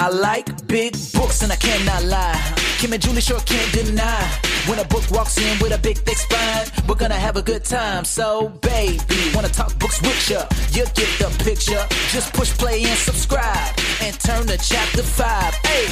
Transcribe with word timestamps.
I 0.00 0.10
like 0.10 0.68
big 0.68 0.92
books 1.12 1.42
and 1.42 1.50
I 1.50 1.56
cannot 1.56 2.04
lie. 2.04 2.54
Kim 2.78 2.92
and 2.92 3.02
Julie 3.02 3.20
sure 3.20 3.40
can't 3.40 3.72
deny. 3.72 4.22
When 4.68 4.78
a 4.78 4.84
book 4.84 5.02
walks 5.10 5.36
in 5.38 5.58
with 5.58 5.72
a 5.72 5.78
big 5.78 5.98
thick 5.98 6.16
spine, 6.16 6.66
we're 6.88 6.94
gonna 6.94 7.16
have 7.16 7.36
a 7.36 7.42
good 7.42 7.64
time. 7.64 8.04
So, 8.04 8.50
baby, 8.62 9.02
wanna 9.34 9.48
talk 9.48 9.76
books 9.80 10.00
with 10.00 10.30
ya? 10.30 10.46
You 10.70 10.84
get 10.94 11.10
the 11.18 11.34
picture. 11.42 11.84
Just 12.12 12.32
push 12.32 12.52
play 12.56 12.84
and 12.84 12.96
subscribe 12.96 13.74
and 14.00 14.14
turn 14.20 14.46
to 14.46 14.56
chapter 14.58 15.02
five. 15.02 15.52
Hey! 15.66 15.88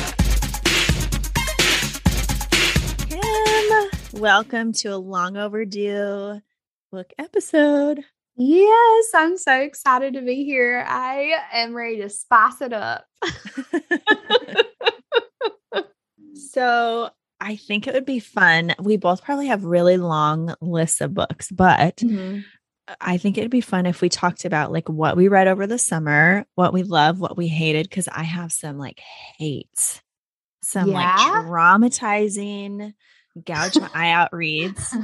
Kim, 3.09 4.21
welcome 4.21 4.73
to 4.75 4.91
a 4.91 4.99
long 4.99 5.37
overdue 5.37 6.43
book 6.93 7.13
episode. 7.19 8.05
Yes, 8.37 9.07
I'm 9.15 9.39
so 9.39 9.61
excited 9.61 10.15
to 10.15 10.23
be 10.23 10.45
here. 10.45 10.85
I 10.87 11.35
am 11.53 11.75
ready 11.75 11.99
to 11.99 12.11
spice 12.11 12.61
it 12.61 12.73
up. 12.73 13.07
so, 16.35 17.11
I 17.41 17.57
think 17.57 17.87
it 17.87 17.95
would 17.95 18.07
be 18.07 18.19
fun. 18.19 18.75
We 18.79 18.97
both 18.97 19.23
probably 19.23 19.49
have 19.49 19.65
really 19.65 19.97
long 19.97 20.55
lists 20.61 21.01
of 21.01 21.15
books, 21.15 21.51
but 21.51 21.97
Mhm. 21.99 22.45
I 23.01 23.19
think 23.19 23.37
it'd 23.37 23.51
be 23.51 23.61
fun 23.61 23.85
if 23.87 24.01
we 24.01 24.09
talked 24.09 24.45
about 24.45 24.73
like 24.73 24.89
what 24.89 25.17
we 25.17 25.29
read 25.29 25.49
over 25.49 25.67
the 25.67 25.79
summer, 25.79 26.47
what 26.55 26.73
we 26.73 26.83
love, 26.83 27.21
what 27.21 27.37
we 27.37 27.49
hated, 27.49 27.89
because 27.89 28.09
I 28.09 28.23
have 28.23 28.53
some 28.53 28.79
like 28.79 29.01
hates, 29.39 30.01
some 30.63 30.93
like 30.93 31.07
traumatizing, 31.45 32.95
gouge 33.45 33.77
my 33.77 33.91
eye 33.93 34.11
out 34.13 34.29
reads. 34.33 34.95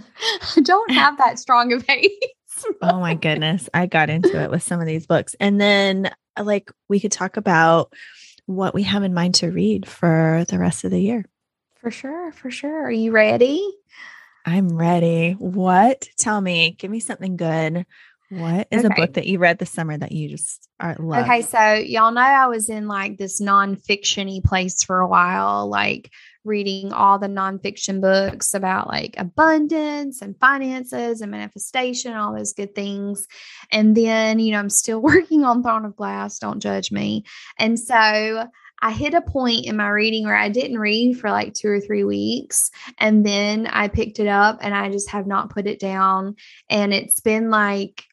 I 0.56 0.60
don't 0.60 0.90
have 0.92 1.18
that 1.18 1.38
strong 1.38 1.72
of 1.72 1.84
hate. 1.86 2.12
Oh 2.82 3.00
my 3.00 3.14
goodness 3.14 3.68
i 3.74 3.86
got 3.86 4.10
into 4.10 4.40
it 4.40 4.50
with 4.50 4.62
some 4.62 4.80
of 4.80 4.86
these 4.86 5.06
books 5.06 5.34
and 5.40 5.60
then 5.60 6.10
uh, 6.36 6.44
like 6.44 6.70
we 6.88 7.00
could 7.00 7.12
talk 7.12 7.36
about 7.36 7.92
what 8.46 8.74
we 8.74 8.82
have 8.84 9.02
in 9.02 9.14
mind 9.14 9.36
to 9.36 9.50
read 9.50 9.88
for 9.88 10.44
the 10.48 10.58
rest 10.58 10.84
of 10.84 10.90
the 10.90 11.00
year. 11.00 11.24
For 11.80 11.90
sure, 11.90 12.32
for 12.32 12.50
sure. 12.50 12.84
Are 12.84 12.90
you 12.90 13.12
ready? 13.12 13.62
i'm 14.44 14.76
ready. 14.76 15.32
What? 15.32 16.08
Tell 16.18 16.40
me. 16.40 16.72
Give 16.72 16.90
me 16.90 17.00
something 17.00 17.36
good. 17.36 17.86
What 18.28 18.66
is 18.70 18.84
a 18.84 18.90
book 18.90 19.12
that 19.14 19.26
you 19.26 19.38
read 19.38 19.58
this 19.58 19.70
summer 19.70 19.96
that 19.96 20.10
you 20.10 20.28
just 20.28 20.68
are 20.80 20.96
love? 20.98 21.26
Okay, 21.26 21.42
so 21.42 21.74
y'all 21.74 22.12
know 22.12 22.22
I 22.22 22.46
was 22.46 22.70
in 22.70 22.88
like 22.88 23.18
this 23.18 23.42
nonfiction-y 23.42 24.40
place 24.42 24.82
for 24.82 25.00
a 25.00 25.06
while, 25.06 25.68
like 25.68 26.10
reading 26.44 26.92
all 26.92 27.18
the 27.18 27.28
nonfiction 27.28 28.00
books 28.00 28.54
about 28.54 28.88
like 28.88 29.14
abundance 29.18 30.22
and 30.22 30.38
finances 30.38 31.20
and 31.20 31.30
manifestation, 31.30 32.14
all 32.14 32.34
those 32.34 32.52
good 32.52 32.74
things. 32.74 33.26
And 33.70 33.96
then, 33.96 34.38
you 34.38 34.52
know, 34.52 34.58
I'm 34.58 34.70
still 34.70 35.00
working 35.02 35.44
on 35.44 35.62
Throne 35.62 35.84
of 35.84 35.96
Glass, 35.96 36.38
don't 36.38 36.60
judge 36.60 36.90
me. 36.90 37.24
And 37.58 37.78
so 37.78 38.48
I 38.84 38.90
hit 38.90 39.14
a 39.14 39.20
point 39.20 39.66
in 39.66 39.76
my 39.76 39.88
reading 39.88 40.24
where 40.24 40.36
I 40.36 40.48
didn't 40.48 40.78
read 40.78 41.18
for 41.18 41.30
like 41.30 41.54
two 41.54 41.68
or 41.68 41.80
three 41.80 42.02
weeks. 42.02 42.70
And 42.98 43.24
then 43.24 43.68
I 43.68 43.86
picked 43.86 44.18
it 44.18 44.26
up 44.26 44.58
and 44.60 44.74
I 44.74 44.90
just 44.90 45.10
have 45.10 45.26
not 45.26 45.50
put 45.50 45.68
it 45.68 45.78
down. 45.78 46.34
And 46.68 46.92
it's 46.92 47.20
been 47.20 47.50
like, 47.50 48.04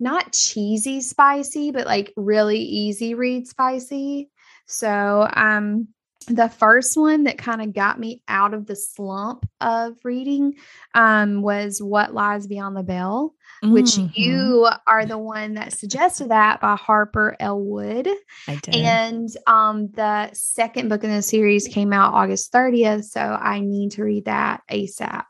not 0.00 0.32
cheesy 0.32 1.00
spicy, 1.00 1.70
but 1.70 1.86
like 1.86 2.12
really 2.16 2.58
easy 2.58 3.14
read 3.14 3.46
spicy. 3.46 4.28
So, 4.66 5.28
um, 5.32 5.88
the 6.26 6.48
first 6.48 6.96
one 6.96 7.24
that 7.24 7.38
kind 7.38 7.62
of 7.62 7.72
got 7.72 7.98
me 7.98 8.22
out 8.28 8.54
of 8.54 8.66
the 8.66 8.76
slump 8.76 9.48
of 9.60 9.94
reading 10.04 10.54
um, 10.94 11.42
was 11.42 11.82
What 11.82 12.14
Lies 12.14 12.46
Beyond 12.46 12.76
the 12.76 12.82
Veil, 12.82 13.34
which 13.62 13.92
Mhm. 13.92 14.10
you 14.14 14.68
are 14.86 15.06
the 15.06 15.18
one 15.18 15.54
that 15.54 15.72
suggested 15.72 16.30
that 16.30 16.60
by 16.60 16.76
Harper 16.76 17.36
L. 17.40 17.60
Wood. 17.60 18.08
i 18.48 18.56
did 18.56 18.74
And 18.74 19.28
um, 19.46 19.88
the 19.92 20.30
second 20.32 20.88
book 20.88 21.04
in 21.04 21.10
the 21.10 21.22
series 21.22 21.68
came 21.68 21.92
out 21.92 22.14
August 22.14 22.52
30th. 22.52 23.04
So 23.04 23.20
I 23.20 23.60
need 23.60 23.92
to 23.92 24.04
read 24.04 24.24
that 24.26 24.62
ASAP. 24.70 25.24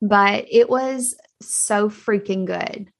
But 0.00 0.46
it 0.50 0.68
was 0.68 1.14
so 1.40 1.88
freaking 1.88 2.44
good. 2.46 2.90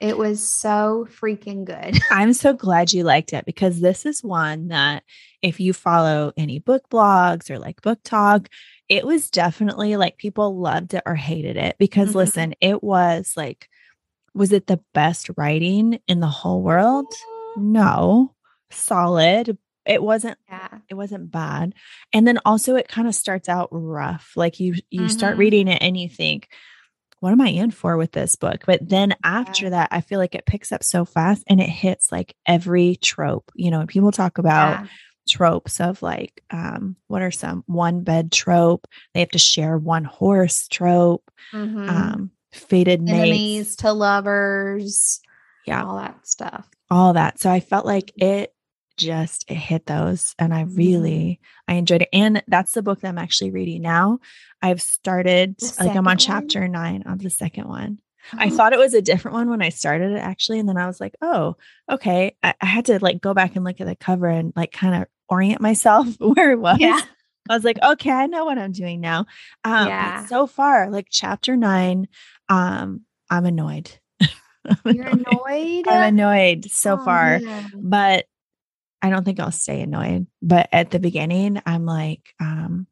It 0.00 0.16
was 0.16 0.40
so 0.42 1.06
freaking 1.20 1.64
good. 1.64 1.98
i'm 2.10 2.32
so 2.32 2.52
glad 2.54 2.92
you 2.92 3.04
liked 3.04 3.32
it 3.32 3.44
because 3.44 3.80
this 3.80 4.06
is 4.06 4.24
one 4.24 4.68
that 4.68 5.02
if 5.42 5.60
you 5.60 5.72
follow 5.72 6.32
any 6.36 6.58
book 6.58 6.88
blogs 6.90 7.50
or 7.50 7.58
like 7.58 7.82
book 7.82 7.98
talk 8.02 8.48
it 8.88 9.06
was 9.06 9.30
definitely 9.30 9.96
like 9.96 10.16
people 10.16 10.58
loved 10.58 10.94
it 10.94 11.02
or 11.06 11.14
hated 11.14 11.56
it 11.56 11.76
because 11.78 12.10
Mhm. 12.10 12.14
listen, 12.16 12.54
it 12.60 12.82
was 12.82 13.34
like, 13.36 13.68
was 14.34 14.50
it 14.52 14.66
the 14.66 14.80
best 14.94 15.30
writing 15.36 16.00
in 16.08 16.18
the 16.18 16.26
whole 16.26 16.60
world? 16.62 17.06
No, 17.56 18.34
solid. 18.70 19.56
It 19.86 20.02
wasn't. 20.02 20.38
Yeah. 20.48 20.78
It 20.88 20.94
wasn't 20.94 21.30
bad. 21.30 21.74
And 22.12 22.26
then 22.26 22.40
also, 22.44 22.74
it 22.74 22.88
kind 22.88 23.06
of 23.06 23.14
starts 23.14 23.48
out 23.48 23.68
rough. 23.70 24.32
Like 24.34 24.58
you, 24.58 24.74
you 24.90 25.08
start 25.08 25.36
Mhm. 25.36 25.38
reading 25.38 25.68
it 25.68 25.80
and 25.80 25.96
you 25.96 26.08
think, 26.08 26.48
what 27.20 27.32
am 27.32 27.40
I 27.40 27.48
in 27.48 27.70
for 27.70 27.96
with 27.96 28.12
this 28.12 28.34
book? 28.36 28.64
But 28.66 28.86
then 28.88 29.14
after 29.22 29.66
Yeah. 29.66 29.70
that, 29.70 29.88
I 29.92 30.00
feel 30.00 30.18
like 30.18 30.34
it 30.34 30.46
picks 30.46 30.72
up 30.72 30.82
so 30.82 31.04
fast 31.04 31.44
and 31.46 31.60
it 31.60 31.68
hits 31.68 32.10
like 32.10 32.34
every 32.46 32.96
trope. 32.96 33.50
You 33.54 33.70
know, 33.70 33.86
people 33.86 34.10
talk 34.12 34.38
about 34.38 34.80
Yeah. 34.80 34.86
tropes 35.28 35.80
of 35.80 36.02
like 36.02 36.42
um 36.50 36.96
what 37.06 37.22
are 37.22 37.30
some 37.30 37.62
one 37.66 38.02
bed 38.02 38.32
trope 38.32 38.86
they 39.14 39.20
have 39.20 39.28
to 39.28 39.38
share 39.38 39.78
one 39.78 40.02
horse 40.02 40.66
trope 40.66 41.30
Mhm. 41.52 41.88
um 41.88 42.30
fated 42.50 43.00
Enemies 43.08 43.30
mates 43.30 43.76
to 43.76 43.92
lovers. 43.92 45.20
Yeah. 45.66 45.84
All 45.84 45.96
that 45.98 46.26
stuff. 46.26 46.66
all 46.90 47.12
that 47.12 47.38
so 47.38 47.48
i 47.50 47.60
felt 47.60 47.86
like 47.86 48.10
it 48.16 48.52
just 48.96 49.44
it 49.50 49.54
hit 49.54 49.86
those 49.86 50.34
and 50.38 50.52
i 50.52 50.62
really 50.62 51.40
i 51.68 51.74
enjoyed 51.74 52.02
it 52.02 52.08
and 52.12 52.42
that's 52.48 52.72
the 52.72 52.82
book 52.82 53.00
that 53.00 53.08
i'm 53.08 53.18
actually 53.18 53.50
reading 53.50 53.80
now 53.82 54.18
i've 54.62 54.82
started 54.82 55.56
like 55.78 55.88
i'm 55.88 55.88
on 55.88 55.88
second 55.88 56.04
one? 56.06 56.16
chapter 56.18 56.68
nine 56.68 57.02
of 57.04 57.18
the 57.20 57.30
second 57.30 57.66
one 57.68 57.98
Oh, 58.34 58.36
I 58.38 58.50
thought 58.50 58.74
it 58.74 58.78
was 58.78 58.92
a 58.92 59.00
different 59.00 59.34
one 59.34 59.48
when 59.48 59.62
I 59.62 59.70
started 59.70 60.12
it 60.12 60.18
actually. 60.18 60.58
And 60.58 60.68
then 60.68 60.76
I 60.76 60.86
was 60.86 61.00
like, 61.00 61.14
oh, 61.22 61.56
okay. 61.90 62.36
I, 62.42 62.52
I 62.60 62.66
had 62.66 62.84
to 62.84 62.98
like 63.02 63.22
go 63.22 63.32
back 63.32 63.56
and 63.56 63.64
look 63.64 63.80
at 63.80 63.86
the 63.86 63.96
cover 63.96 64.28
and 64.28 64.52
like 64.54 64.72
kind 64.72 64.94
of 65.02 65.08
orient 65.30 65.62
myself 65.62 66.06
where 66.20 66.52
it 66.52 66.60
was. 66.60 66.78
Yeah. 66.78 67.00
I 67.48 67.54
was 67.54 67.64
like, 67.64 67.78
okay, 67.82 68.10
I 68.10 68.26
know 68.26 68.44
what 68.44 68.58
I'm 68.58 68.72
doing 68.72 69.00
now. 69.00 69.24
Um, 69.64 69.88
Yeah. 69.88 70.26
so 70.26 70.46
far, 70.46 70.90
like 70.90 71.06
chapter 71.10 71.56
nine, 71.56 72.08
um, 72.50 73.00
I'm 73.30 73.46
annoyed. 73.46 73.90
I'm 74.20 74.94
You're 74.94 75.06
annoyed. 75.06 75.88
I'm 75.88 76.02
annoyed 76.14 76.66
so 76.70 76.98
Oh, 77.00 77.04
far, 77.04 77.38
man. 77.40 77.70
but 77.82 78.26
I 79.02 79.10
don't 79.10 79.24
think 79.24 79.40
I'll 79.40 79.52
stay 79.52 79.80
annoyed. 79.80 80.26
But 80.42 80.68
at 80.72 80.90
the 80.90 80.98
beginning, 80.98 81.60
I'm 81.66 81.86
like, 81.86 82.34
um, 82.40 82.86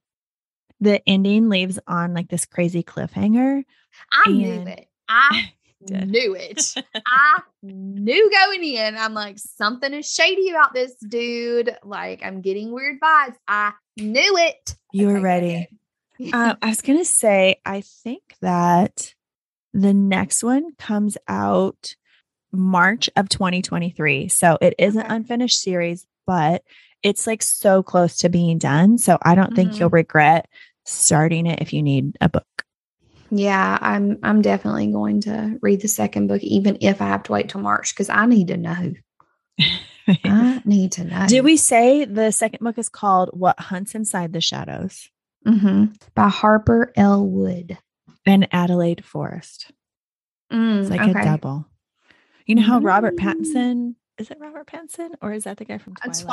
the 0.80 1.06
ending 1.08 1.48
leaves 1.48 1.78
on 1.86 2.14
like 2.14 2.28
this 2.28 2.46
crazy 2.46 2.82
cliffhanger. 2.82 3.64
I 4.12 4.30
knew 4.30 4.62
it. 4.62 4.88
I 5.08 5.52
knew 5.80 6.34
it. 6.34 6.74
I 7.06 7.40
knew 7.62 8.30
going 8.30 8.64
in. 8.64 8.96
I'm 8.96 9.14
like, 9.14 9.38
something 9.38 9.92
is 9.92 10.12
shady 10.12 10.50
about 10.50 10.74
this 10.74 10.94
dude. 10.96 11.76
Like, 11.82 12.24
I'm 12.24 12.40
getting 12.40 12.72
weird 12.72 13.00
vibes. 13.00 13.36
I 13.46 13.72
knew 13.96 14.36
it. 14.38 14.76
You 14.92 15.08
were 15.08 15.20
ready. 15.20 15.68
Uh, 16.32 16.56
I 16.60 16.68
was 16.68 16.82
going 16.82 16.98
to 16.98 17.04
say, 17.04 17.60
I 17.64 17.80
think 17.80 18.22
that 18.40 19.14
the 19.72 19.94
next 19.94 20.42
one 20.42 20.74
comes 20.76 21.16
out 21.28 21.94
March 22.52 23.10
of 23.16 23.28
2023. 23.28 24.28
So 24.28 24.58
it 24.60 24.74
is 24.78 24.96
an 24.96 25.06
unfinished 25.06 25.60
series, 25.60 26.06
but 26.26 26.62
it's 27.02 27.26
like 27.26 27.42
so 27.42 27.82
close 27.82 28.18
to 28.18 28.28
being 28.28 28.58
done. 28.58 28.98
So 28.98 29.18
I 29.22 29.34
don't 29.34 29.54
think 29.54 29.72
Mhm. 29.72 29.80
you'll 29.80 29.90
regret 29.90 30.48
starting 30.84 31.46
it 31.46 31.60
if 31.60 31.72
you 31.72 31.82
need 31.82 32.16
a 32.20 32.28
book. 32.28 32.44
yeah, 33.30 33.76
I'm 33.80 34.18
I'm 34.22 34.40
definitely 34.40 34.90
going 34.90 35.20
to 35.22 35.58
read 35.60 35.82
the 35.82 35.88
second 35.88 36.28
book, 36.28 36.42
even 36.42 36.78
if 36.80 37.02
I 37.02 37.08
have 37.08 37.24
to 37.24 37.32
wait 37.32 37.50
till 37.50 37.60
March, 37.60 37.94
because 37.94 38.08
I 38.08 38.24
need 38.26 38.48
to 38.48 38.56
know. 38.56 38.94
I 40.24 40.62
need 40.64 40.92
to 40.92 41.04
know. 41.04 41.26
Did 41.26 41.44
we 41.44 41.58
say 41.58 42.06
the 42.06 42.30
second 42.32 42.64
book 42.64 42.78
is 42.78 42.88
called 42.88 43.30
What 43.34 43.60
Hunts 43.60 43.94
Inside 43.94 44.32
the 44.32 44.40
Shadows 44.40 45.10
hmm 45.44 45.86
By 46.14 46.28
Harper 46.28 46.90
L. 46.96 47.26
Wood. 47.26 47.76
and 48.24 48.48
Adelaide 48.52 49.04
Forrest? 49.04 49.70
Mm, 50.52 50.80
It's 50.80 50.90
like 50.90 51.06
a 51.06 51.12
double. 51.22 51.66
You 52.48 52.56
know 52.56 52.62
how 52.62 52.80
Robert 52.80 53.14
Mm. 53.16 53.20
Pattinson 53.20 53.94
is 54.18 54.30
it 54.32 54.38
Robert 54.40 54.66
Pattinson 54.66 55.10
or 55.22 55.32
is 55.32 55.44
that 55.44 55.58
the 55.58 55.64
guy 55.64 55.78
from 55.78 55.92
Uh, 56.02 56.06
Twilight? 56.12 56.24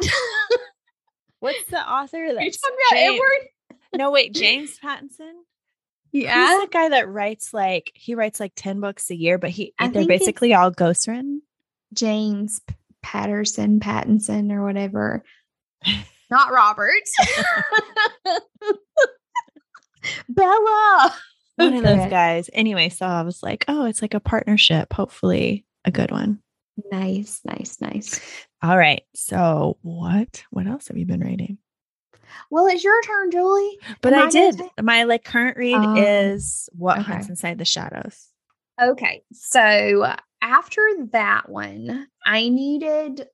Twilight. 0.00 0.12
What's 1.38 1.64
the 1.70 1.78
author? 1.78 2.16
that 2.18 2.32
You're 2.34 2.44
That's 2.44 2.60
talking 2.60 2.76
about 2.90 2.96
James- 2.98 3.14
Edward? 3.14 3.48
No, 3.98 4.10
wait, 4.10 4.34
James 4.34 4.78
Pattinson. 4.82 5.32
Yeah. 6.12 6.48
He's 6.58 6.62
the 6.62 6.70
guy 6.72 6.88
that 6.88 7.08
writes 7.08 7.54
like 7.54 7.92
he 7.94 8.16
writes 8.16 8.40
like 8.40 8.52
ten 8.56 8.80
books 8.80 9.10
a 9.10 9.14
year, 9.14 9.38
but 9.38 9.50
he 9.50 9.72
I 9.78 9.86
they're 9.88 10.06
basically 10.06 10.54
all 10.54 10.70
ghost 10.72 11.06
written. 11.06 11.42
James 11.92 12.60
Patterson, 13.02 13.78
Pattinson, 13.80 14.50
or 14.52 14.64
whatever. 14.64 15.22
Not 16.30 16.52
Robert. 16.52 16.92
Bella. 20.28 21.14
One 21.60 21.74
of 21.74 21.82
those 21.82 22.10
guys. 22.10 22.50
Anyway, 22.52 22.88
so 22.88 23.06
I 23.06 23.22
was 23.22 23.42
like, 23.42 23.64
oh, 23.68 23.84
it's 23.86 24.02
like 24.02 24.14
a 24.14 24.20
partnership. 24.20 24.92
Hopefully, 24.92 25.64
a 25.84 25.90
good 25.90 26.10
one. 26.10 26.40
Nice, 26.90 27.40
nice, 27.44 27.78
nice. 27.80 28.20
All 28.62 28.76
right. 28.76 29.02
So 29.14 29.76
what 29.82 30.44
what 30.50 30.66
else 30.66 30.88
have 30.88 30.96
you 30.96 31.06
been 31.06 31.20
reading? 31.20 31.58
Well, 32.50 32.66
it's 32.66 32.84
your 32.84 33.00
turn, 33.02 33.30
Julie. 33.30 33.78
But 34.02 34.12
Am 34.12 34.28
I 34.28 34.30
did. 34.30 34.54
say- 34.58 34.70
My 34.82 35.02
like 35.04 35.24
current 35.24 35.56
read 35.56 35.76
Oh, 35.76 35.94
is 35.96 36.68
What 36.72 36.98
okay. 37.00 37.12
Hunts 37.12 37.28
Inside 37.28 37.58
the 37.58 37.64
Shadows. 37.64 38.28
Okay. 38.80 39.22
So 39.32 40.14
after 40.40 40.80
that 41.12 41.48
one, 41.48 42.06
I 42.24 42.48
needed 42.48 43.26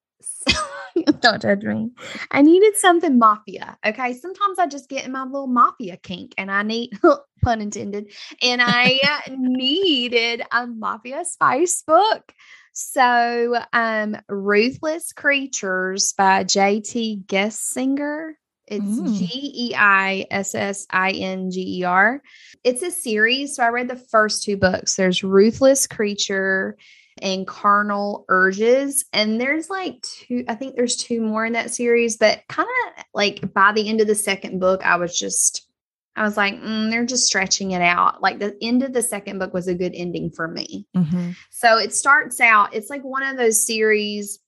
don't 1.20 1.42
judge 1.42 1.62
me. 1.62 1.90
I 2.30 2.42
needed 2.42 2.76
something 2.76 3.18
mafia. 3.18 3.76
Okay. 3.84 4.14
Sometimes 4.14 4.58
I 4.58 4.66
just 4.66 4.88
get 4.88 5.04
in 5.04 5.12
my 5.12 5.24
little 5.24 5.46
mafia 5.46 5.96
kink 5.96 6.34
and 6.38 6.50
I 6.50 6.62
need 6.62 6.98
pun 7.42 7.60
intended. 7.60 8.12
And 8.42 8.62
I 8.62 8.98
uh, 9.02 9.30
needed 9.36 10.42
a 10.52 10.66
mafia 10.66 11.24
spice 11.24 11.82
book. 11.82 12.32
So 12.72 13.56
um 13.72 14.16
Ruthless 14.28 15.12
Creatures 15.12 16.12
by 16.16 16.44
JT 16.44 17.26
Geissinger. 17.26 18.32
It's 18.66 18.84
Mm. 18.84 19.16
G 19.16 19.70
E 19.70 19.74
I 19.76 20.26
S 20.30 20.54
S 20.54 20.86
I 20.90 21.12
N 21.12 21.50
G 21.50 21.80
E 21.80 21.84
R. 21.84 22.20
It's 22.64 22.82
a 22.82 22.90
series. 22.90 23.56
So 23.56 23.62
I 23.62 23.68
read 23.68 23.88
the 23.88 23.96
first 23.96 24.42
two 24.42 24.56
books. 24.56 24.96
There's 24.96 25.22
Ruthless 25.22 25.86
Creature 25.86 26.76
and 27.22 27.46
Carnal 27.46 28.24
Urges. 28.28 29.04
And 29.12 29.40
there's 29.40 29.70
like 29.70 30.02
two, 30.02 30.44
I 30.48 30.54
think 30.54 30.76
there's 30.76 30.96
two 30.96 31.20
more 31.20 31.46
in 31.46 31.54
that 31.54 31.70
series, 31.70 32.16
but 32.16 32.42
kind 32.48 32.68
of 32.68 33.04
like 33.14 33.52
by 33.54 33.72
the 33.72 33.88
end 33.88 34.00
of 34.00 34.06
the 34.06 34.14
second 34.14 34.60
book, 34.60 34.84
I 34.84 34.96
was 34.96 35.18
just, 35.18 35.66
I 36.14 36.22
was 36.22 36.36
like, 36.36 36.54
mm, 36.54 36.90
they're 36.90 37.04
just 37.04 37.26
stretching 37.26 37.72
it 37.72 37.82
out. 37.82 38.22
Like 38.22 38.38
the 38.38 38.56
end 38.62 38.82
of 38.82 38.92
the 38.92 39.02
second 39.02 39.38
book 39.38 39.52
was 39.52 39.68
a 39.68 39.74
good 39.74 39.92
ending 39.94 40.30
for 40.30 40.48
me. 40.48 40.86
Mm-hmm. 40.96 41.32
So 41.50 41.78
it 41.78 41.94
starts 41.94 42.40
out, 42.40 42.74
it's 42.74 42.90
like 42.90 43.02
one 43.02 43.22
of 43.22 43.36
those 43.36 43.66
series 43.66 44.38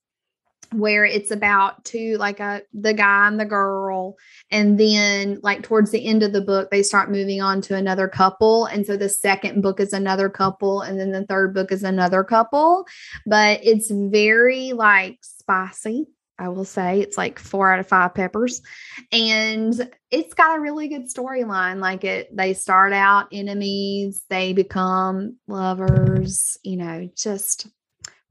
where 0.71 1.05
it's 1.05 1.31
about 1.31 1.83
two 1.83 2.15
like 2.17 2.39
a 2.39 2.61
the 2.73 2.93
guy 2.93 3.27
and 3.27 3.39
the 3.39 3.45
girl 3.45 4.15
and 4.51 4.79
then 4.79 5.39
like 5.41 5.63
towards 5.63 5.91
the 5.91 6.05
end 6.05 6.21
of 6.21 6.31
the 6.31 6.41
book 6.41 6.69
they 6.69 6.83
start 6.83 7.11
moving 7.11 7.41
on 7.41 7.61
to 7.61 7.75
another 7.75 8.07
couple 8.07 8.65
and 8.65 8.85
so 8.85 8.95
the 8.95 9.09
second 9.09 9.61
book 9.61 9.79
is 9.79 9.93
another 9.93 10.29
couple 10.29 10.81
and 10.81 10.99
then 10.99 11.11
the 11.11 11.25
third 11.25 11.53
book 11.53 11.71
is 11.71 11.83
another 11.83 12.23
couple 12.23 12.85
but 13.25 13.59
it's 13.63 13.89
very 13.89 14.73
like 14.73 15.17
spicy 15.21 16.05
I 16.39 16.47
will 16.47 16.65
say 16.65 17.01
it's 17.01 17.17
like 17.17 17.37
four 17.37 17.71
out 17.71 17.81
of 17.81 17.87
five 17.87 18.13
peppers. 18.13 18.61
And 19.11 19.73
it's 20.09 20.33
got 20.33 20.57
a 20.57 20.61
really 20.61 20.87
good 20.87 21.13
storyline. 21.13 21.79
Like 21.79 22.05
it, 22.05 22.33
they 22.35 22.53
start 22.53 22.93
out 22.93 23.27
enemies, 23.33 24.23
they 24.29 24.53
become 24.53 25.35
lovers, 25.47 26.57
you 26.63 26.77
know, 26.77 27.09
just 27.13 27.67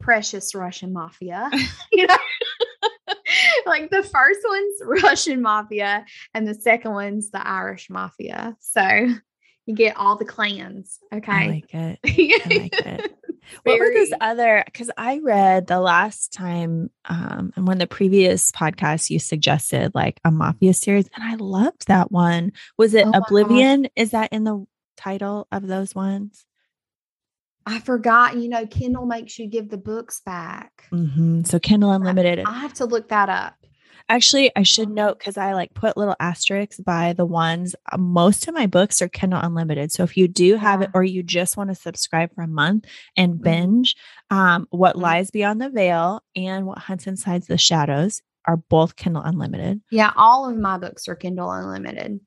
precious 0.00 0.54
Russian 0.54 0.92
mafia. 0.92 1.50
you 1.92 2.06
know, 2.06 2.16
like 3.66 3.90
the 3.90 4.02
first 4.02 4.40
one's 4.46 5.02
Russian 5.02 5.42
mafia 5.42 6.04
and 6.34 6.46
the 6.46 6.54
second 6.54 6.92
one's 6.92 7.30
the 7.30 7.46
Irish 7.46 7.90
mafia. 7.90 8.56
So 8.60 9.08
you 9.66 9.74
get 9.74 9.96
all 9.96 10.16
the 10.16 10.24
clans. 10.24 10.98
I 11.12 11.16
Okay. 11.16 11.48
like 11.48 11.74
it. 11.74 11.98
I 12.04 12.58
like 12.58 12.86
it. 12.86 13.12
What 13.62 13.78
were 13.78 13.92
those 13.94 14.12
other? 14.20 14.62
Because 14.66 14.90
I 14.98 15.20
read 15.20 15.66
the 15.68 15.80
last 15.80 16.34
time, 16.34 16.90
um, 17.06 17.50
and 17.56 17.66
one 17.66 17.76
of 17.76 17.78
the 17.80 17.86
previous 17.86 18.50
podcasts 18.52 19.08
you 19.08 19.18
suggested 19.18 19.92
like 19.94 20.20
a 20.22 20.30
mafia 20.30 20.74
series, 20.74 21.08
and 21.14 21.24
I 21.24 21.36
loved 21.36 21.86
that 21.88 22.12
one. 22.12 22.52
Was 22.76 22.92
it 22.92 23.06
Oh. 23.06 23.12
Oblivion? 23.14 23.88
Is 23.96 24.10
that 24.10 24.34
in 24.34 24.44
the 24.44 24.66
title 24.98 25.46
of 25.50 25.66
those 25.66 25.94
ones? 25.94 26.44
I 27.68 27.80
forgot, 27.80 28.36
you 28.38 28.48
know, 28.48 28.66
Kindle 28.66 29.04
makes 29.04 29.38
you 29.38 29.46
give 29.46 29.68
the 29.68 29.76
books 29.76 30.20
back. 30.24 30.84
hmm 30.90 31.42
So 31.44 31.58
Kindle 31.58 31.92
Unlimited. 31.92 32.44
I 32.46 32.58
have 32.60 32.72
to 32.74 32.86
look 32.86 33.08
that 33.10 33.28
up. 33.28 33.54
Actually, 34.08 34.50
I 34.56 34.62
should 34.62 34.88
note 34.88 35.18
because 35.18 35.36
I 35.36 35.52
like 35.52 35.74
put 35.74 35.98
little 35.98 36.16
asterisks 36.18 36.80
by 36.80 37.12
the 37.12 37.26
ones. 37.26 37.74
uh, 37.92 37.98
Most 37.98 38.48
of 38.48 38.54
my 38.54 38.66
books 38.66 39.02
are 39.02 39.08
Kindle 39.08 39.40
Unlimited. 39.42 39.92
So 39.92 40.02
if 40.02 40.16
you 40.16 40.28
do 40.28 40.56
have 40.56 40.80
it, 40.80 40.88
or 40.94 41.04
you 41.04 41.22
just 41.22 41.58
want 41.58 41.68
to 41.68 41.74
subscribe 41.74 42.34
for 42.34 42.40
a 42.40 42.48
month 42.48 42.86
and 43.18 43.34
Mhm. 43.34 43.42
binge, 43.42 43.96
um, 44.30 44.66
What 44.70 44.96
Mhm. 44.96 45.02
Lies 45.02 45.30
Beyond 45.30 45.60
the 45.60 45.68
Veil 45.68 46.22
and 46.34 46.64
What 46.66 46.78
Hunts 46.78 47.06
Inside 47.06 47.42
the 47.42 47.58
Shadows 47.58 48.22
are 48.46 48.56
both 48.56 48.96
Kindle 48.96 49.22
Unlimited. 49.22 49.82
Yeah, 49.90 50.12
all 50.16 50.48
of 50.48 50.56
my 50.56 50.78
books 50.78 51.06
are 51.06 51.14
Kindle 51.14 51.50
Unlimited. 51.50 52.20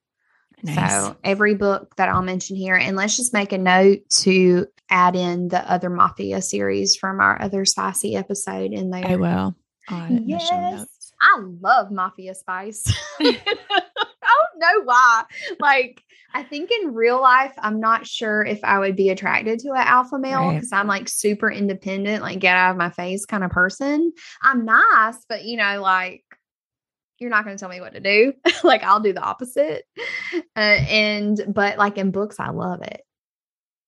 Nice. 0.63 0.91
So 0.91 1.15
every 1.23 1.55
book 1.55 1.95
that 1.95 2.09
I'll 2.09 2.21
mention 2.21 2.55
here, 2.55 2.75
and 2.75 2.95
let's 2.95 3.17
just 3.17 3.33
make 3.33 3.51
a 3.51 3.57
note 3.57 3.99
to 4.21 4.67
add 4.89 5.15
in 5.15 5.47
the 5.47 5.59
other 5.71 5.89
Mafia 5.89 6.41
series 6.41 6.95
from 6.95 7.19
our 7.19 7.41
other 7.41 7.65
spicy 7.65 8.15
episode 8.15 8.71
in 8.73 8.89
there. 8.89 9.05
I 9.05 9.15
will. 9.15 9.55
I'll 9.89 9.97
add 9.97 10.11
it 10.11 10.15
in 10.17 10.23
the 10.25 10.29
Yes. 10.31 11.13
I 11.21 11.39
love 11.61 11.91
Mafia 11.91 12.33
Spice. 12.35 12.83
I 13.19 13.39
don't 13.71 14.59
know 14.59 14.81
why. 14.85 15.23
Like, 15.59 16.03
I 16.33 16.43
think 16.43 16.71
in 16.71 16.93
real 16.93 17.21
life, 17.21 17.53
I'm 17.57 17.79
not 17.79 18.07
sure 18.07 18.43
if 18.43 18.63
I 18.63 18.79
would 18.79 18.95
be 18.95 19.09
attracted 19.09 19.59
to 19.59 19.69
an 19.71 19.77
alpha 19.85 20.17
male 20.17 20.39
Right. 20.47 20.55
because 20.55 20.71
I'm 20.71 20.87
like 20.87 21.09
super 21.09 21.51
independent, 21.51 22.21
like 22.23 22.39
get 22.39 22.55
out 22.55 22.71
of 22.71 22.77
my 22.77 22.89
face 22.89 23.25
kind 23.25 23.43
of 23.43 23.51
person. 23.51 24.13
I'm 24.41 24.65
nice, 24.65 25.23
but 25.27 25.43
you 25.45 25.57
know, 25.57 25.81
like, 25.81 26.23
you're 27.21 27.29
not 27.29 27.45
going 27.45 27.55
to 27.55 27.59
tell 27.59 27.69
me 27.69 27.79
what 27.79 27.93
to 27.93 27.99
do. 28.01 28.33
like, 28.63 28.83
I'll 28.83 28.99
do 28.99 29.13
the 29.13 29.21
opposite. 29.21 29.83
Uh, 30.33 30.59
and, 30.59 31.39
but 31.47 31.77
like 31.77 31.97
in 31.97 32.11
books, 32.11 32.39
I 32.39 32.49
love 32.49 32.81
it. 32.81 33.01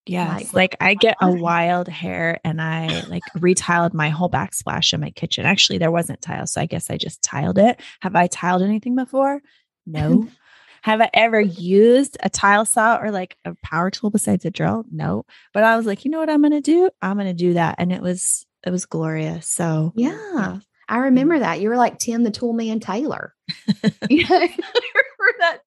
Yes. 0.05 0.53
Like- 0.53 0.53
Like, 0.53 0.75
I 0.81 0.93
get 0.93 1.17
a 1.21 1.31
wild 1.31 1.87
hair 1.87 2.39
and 2.43 2.61
I 2.61 3.03
like 3.09 3.23
retiled 3.37 3.93
my 3.93 4.09
whole 4.09 4.29
backsplash 4.29 4.93
in 4.93 5.01
my 5.01 5.09
kitchen. 5.11 5.45
Actually, 5.45 5.79
there 5.79 5.91
wasn't 5.91 6.21
tile. 6.21 6.45
So 6.47 6.61
I 6.61 6.65
guess 6.65 6.89
I 6.89 6.97
just 6.97 7.21
tiled 7.23 7.57
it. 7.57 7.81
Have 8.01 8.15
I 8.15 8.27
tiled 8.27 8.61
anything 8.61 8.95
before? 8.95 9.41
No. 9.85 10.27
Have 10.83 10.99
I 10.99 11.09
ever 11.13 11.39
used 11.39 12.17
a 12.21 12.29
tile 12.29 12.65
saw 12.65 12.97
or 12.97 13.09
like 13.09 13.37
a 13.45 13.55
power 13.63 13.89
tool 13.89 14.09
besides 14.09 14.43
a 14.43 14.51
drill? 14.51 14.83
No. 14.91 15.25
But 15.53 15.63
I 15.63 15.77
was 15.77 15.85
like, 15.85 16.03
you 16.03 16.11
know 16.11 16.19
what 16.19 16.29
I'm 16.29 16.41
gonna 16.41 16.59
do? 16.59 16.89
I'm 17.01 17.15
gonna 17.17 17.33
do 17.33 17.53
that. 17.53 17.75
And 17.77 17.89
it 17.93 18.01
was 18.01 18.45
it 18.65 18.69
was 18.69 18.85
glorious. 18.85 19.47
So 19.47 19.93
Yeah. 19.95 20.59
I 20.87 20.97
remember 20.99 21.39
that. 21.39 21.61
You 21.61 21.69
were 21.69 21.77
like 21.77 21.99
Tim 21.99 22.23
the 22.23 22.31
Toolman 22.31 22.81
Taylor. 22.81 23.33
you 24.09 24.27
know, 24.27 24.39
remember 24.39 25.33
that 25.39 25.59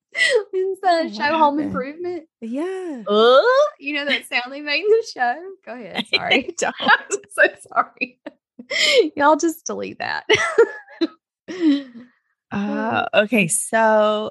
What 0.80 1.14
show 1.14 1.38
Home? 1.38 1.58
Improvement? 1.58 2.24
Yeah. 2.40 3.02
Oh, 3.06 3.68
you 3.78 3.94
know 3.94 4.04
that 4.04 4.26
sound 4.26 4.52
they 4.52 4.60
made 4.60 4.84
in 4.84 4.90
the 4.90 5.06
show? 5.12 5.36
Go 5.64 5.74
ahead. 5.74 6.06
Sorry. 6.14 6.54
I'm 6.62 7.18
so 7.30 7.42
sorry. 7.72 8.20
Y'all 9.16 9.36
just 9.36 9.66
delete 9.66 9.98
that. 9.98 10.24
Uh, 12.50 13.06
okay, 13.12 13.48
so 13.48 14.30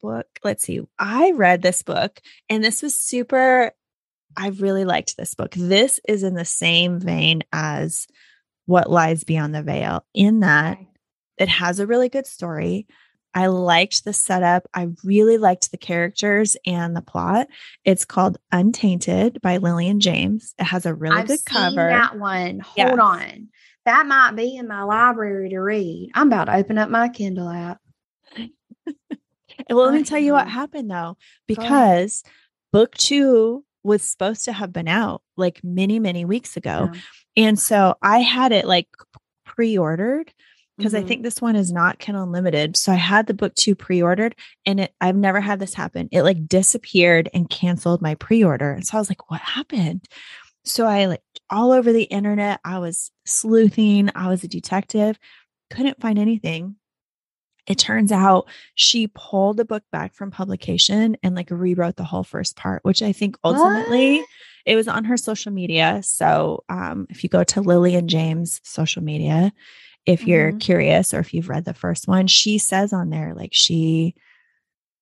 book. 0.00 0.26
Let's 0.44 0.64
see. 0.64 0.80
I 0.98 1.32
read 1.32 1.62
this 1.62 1.82
book, 1.82 2.20
and 2.48 2.62
this 2.62 2.82
was 2.82 2.94
super. 2.94 3.72
I 4.36 4.48
really 4.48 4.84
liked 4.84 5.16
this 5.16 5.34
book. 5.34 5.52
This 5.54 6.00
is 6.08 6.22
in 6.22 6.34
the 6.34 6.44
same 6.44 7.00
vein 7.00 7.42
as 7.52 8.06
What 8.68 8.90
Lies 8.90 9.24
Beyond 9.24 9.54
the 9.54 9.62
Veil, 9.62 10.04
in 10.12 10.40
that 10.40 10.76
it 11.38 11.48
has 11.48 11.80
a 11.80 11.86
really 11.86 12.10
good 12.10 12.26
story. 12.26 12.86
I 13.32 13.46
liked 13.46 14.04
the 14.04 14.12
setup. 14.12 14.66
I 14.74 14.88
really 15.04 15.38
liked 15.38 15.70
the 15.70 15.78
characters 15.78 16.54
and 16.66 16.94
the 16.94 17.00
plot. 17.00 17.46
It's 17.86 18.04
called 18.04 18.36
Untainted 18.52 19.40
by 19.40 19.56
Lillian 19.56 20.00
James. 20.00 20.54
It 20.58 20.64
has 20.64 20.84
a 20.84 20.94
really 20.94 21.16
I've 21.16 21.28
good 21.28 21.38
seen 21.38 21.44
cover. 21.46 21.76
that 21.88 22.18
one. 22.18 22.60
Hold 22.60 22.76
Yes. 22.76 22.98
on. 23.00 23.48
That 23.86 24.06
might 24.06 24.32
be 24.36 24.56
in 24.56 24.68
my 24.68 24.82
library 24.82 25.48
to 25.48 25.58
read. 25.60 26.10
I'm 26.14 26.26
about 26.26 26.44
to 26.44 26.56
open 26.56 26.76
up 26.76 26.90
my 26.90 27.08
Kindle 27.08 27.48
app. 27.48 27.80
Well, 29.70 29.86
let 29.86 29.94
me 29.94 30.04
tell 30.04 30.18
you 30.20 30.32
what 30.34 30.48
happened 30.48 30.90
though, 30.90 31.16
because 31.46 32.22
book 32.72 32.94
two 32.96 33.64
was 33.82 34.02
supposed 34.02 34.44
to 34.44 34.52
have 34.52 34.72
been 34.72 34.88
out 34.88 35.22
like 35.36 35.60
many, 35.64 35.98
many 35.98 36.24
weeks 36.24 36.56
ago. 36.56 36.90
Yeah. 36.92 37.00
And 37.38 37.58
so 37.58 37.94
I 38.02 38.18
had 38.20 38.52
it 38.52 38.66
like 38.66 38.88
pre 39.46 39.78
ordered 39.78 40.32
because 40.76 40.94
I 40.94 41.02
Mhm. 41.02 41.08
think 41.08 41.22
this 41.22 41.40
one 41.42 41.56
is 41.56 41.72
not 41.72 41.98
Kindle 41.98 42.24
Unlimited. 42.24 42.76
So 42.76 42.92
I 42.92 42.96
had 42.96 43.26
the 43.26 43.34
book 43.34 43.54
two 43.54 43.74
pre 43.74 44.02
ordered 44.02 44.34
and 44.66 44.80
it, 44.80 44.94
I've 45.00 45.16
never 45.16 45.40
had 45.40 45.60
this 45.60 45.74
happen. 45.74 46.08
It 46.12 46.22
like 46.22 46.48
disappeared 46.48 47.30
and 47.34 47.48
canceled 47.50 48.02
my 48.02 48.16
pre 48.16 48.44
order. 48.44 48.72
And 48.72 48.86
so 48.86 48.98
I 48.98 49.00
was 49.00 49.08
like, 49.10 49.30
what 49.30 49.40
happened? 49.40 50.04
So 50.64 50.86
I 50.86 51.06
like 51.06 51.22
all 51.50 51.72
over 51.72 51.92
the 51.92 52.04
internet, 52.04 52.60
I 52.64 52.78
was 52.80 53.10
sleuthing, 53.26 54.10
I 54.14 54.28
was 54.28 54.44
a 54.44 54.48
detective, 54.48 55.18
couldn't 55.70 56.00
find 56.00 56.18
anything. 56.18 56.77
It 57.68 57.78
turns 57.78 58.10
out 58.10 58.48
she 58.74 59.08
pulled 59.08 59.58
the 59.58 59.64
book 59.64 59.84
back 59.92 60.14
from 60.14 60.30
publication 60.30 61.16
and 61.22 61.34
like 61.36 61.50
rewrote 61.50 61.96
the 61.96 62.04
whole 62.04 62.24
first 62.24 62.56
part, 62.56 62.82
which 62.84 63.02
I 63.02 63.12
think 63.12 63.36
ultimately 63.44 64.18
What? 64.18 64.26
it 64.66 64.74
was 64.76 64.88
on 64.88 65.04
her 65.04 65.16
social 65.16 65.52
media. 65.52 66.00
So 66.02 66.64
um, 66.68 67.06
if 67.10 67.22
you 67.22 67.28
go 67.28 67.44
to 67.44 67.60
Lillian 67.60 68.08
James 68.08 68.60
social 68.64 69.02
media, 69.02 69.52
if 70.06 70.26
you're 70.26 70.52
Mhm. 70.52 70.60
curious 70.60 71.12
or 71.12 71.20
if 71.20 71.34
you've 71.34 71.50
read 71.50 71.66
the 71.66 71.74
first 71.74 72.08
one, 72.08 72.26
she 72.26 72.56
says 72.58 72.92
on 72.94 73.10
there 73.10 73.34
like 73.34 73.52
she 73.52 74.14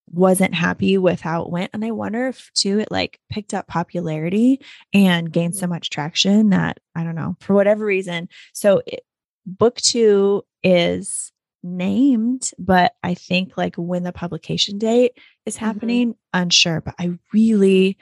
wasn't 0.08 0.54
happy 0.54 0.98
with 0.98 1.20
how 1.20 1.42
it 1.42 1.50
went. 1.50 1.70
And 1.72 1.84
I 1.84 1.90
wonder 1.90 2.28
if 2.28 2.50
too 2.54 2.78
it 2.80 2.90
like 2.90 3.18
picked 3.28 3.54
up 3.54 3.66
popularity 3.66 4.60
and 4.92 5.32
gained 5.32 5.56
so 5.56 5.66
much 5.66 5.90
traction 5.90 6.50
that 6.50 6.78
I 6.94 7.02
don't 7.04 7.16
know, 7.16 7.36
for 7.40 7.54
whatever 7.54 7.84
reason. 7.84 8.28
So 8.52 8.82
it 8.86 9.00
book 9.46 9.76
two 9.76 10.44
is 10.62 11.32
named, 11.66 12.50
but 12.58 12.92
I 13.02 13.14
think 13.14 13.56
like 13.56 13.76
when 13.76 14.02
the 14.02 14.12
publication 14.12 14.78
date 14.78 15.12
is 15.44 15.56
Mm-hmm. 15.56 15.64
happening, 15.64 16.14
unsure. 16.32 16.80
But 16.80 16.94
I 16.98 17.18
really 17.32 17.98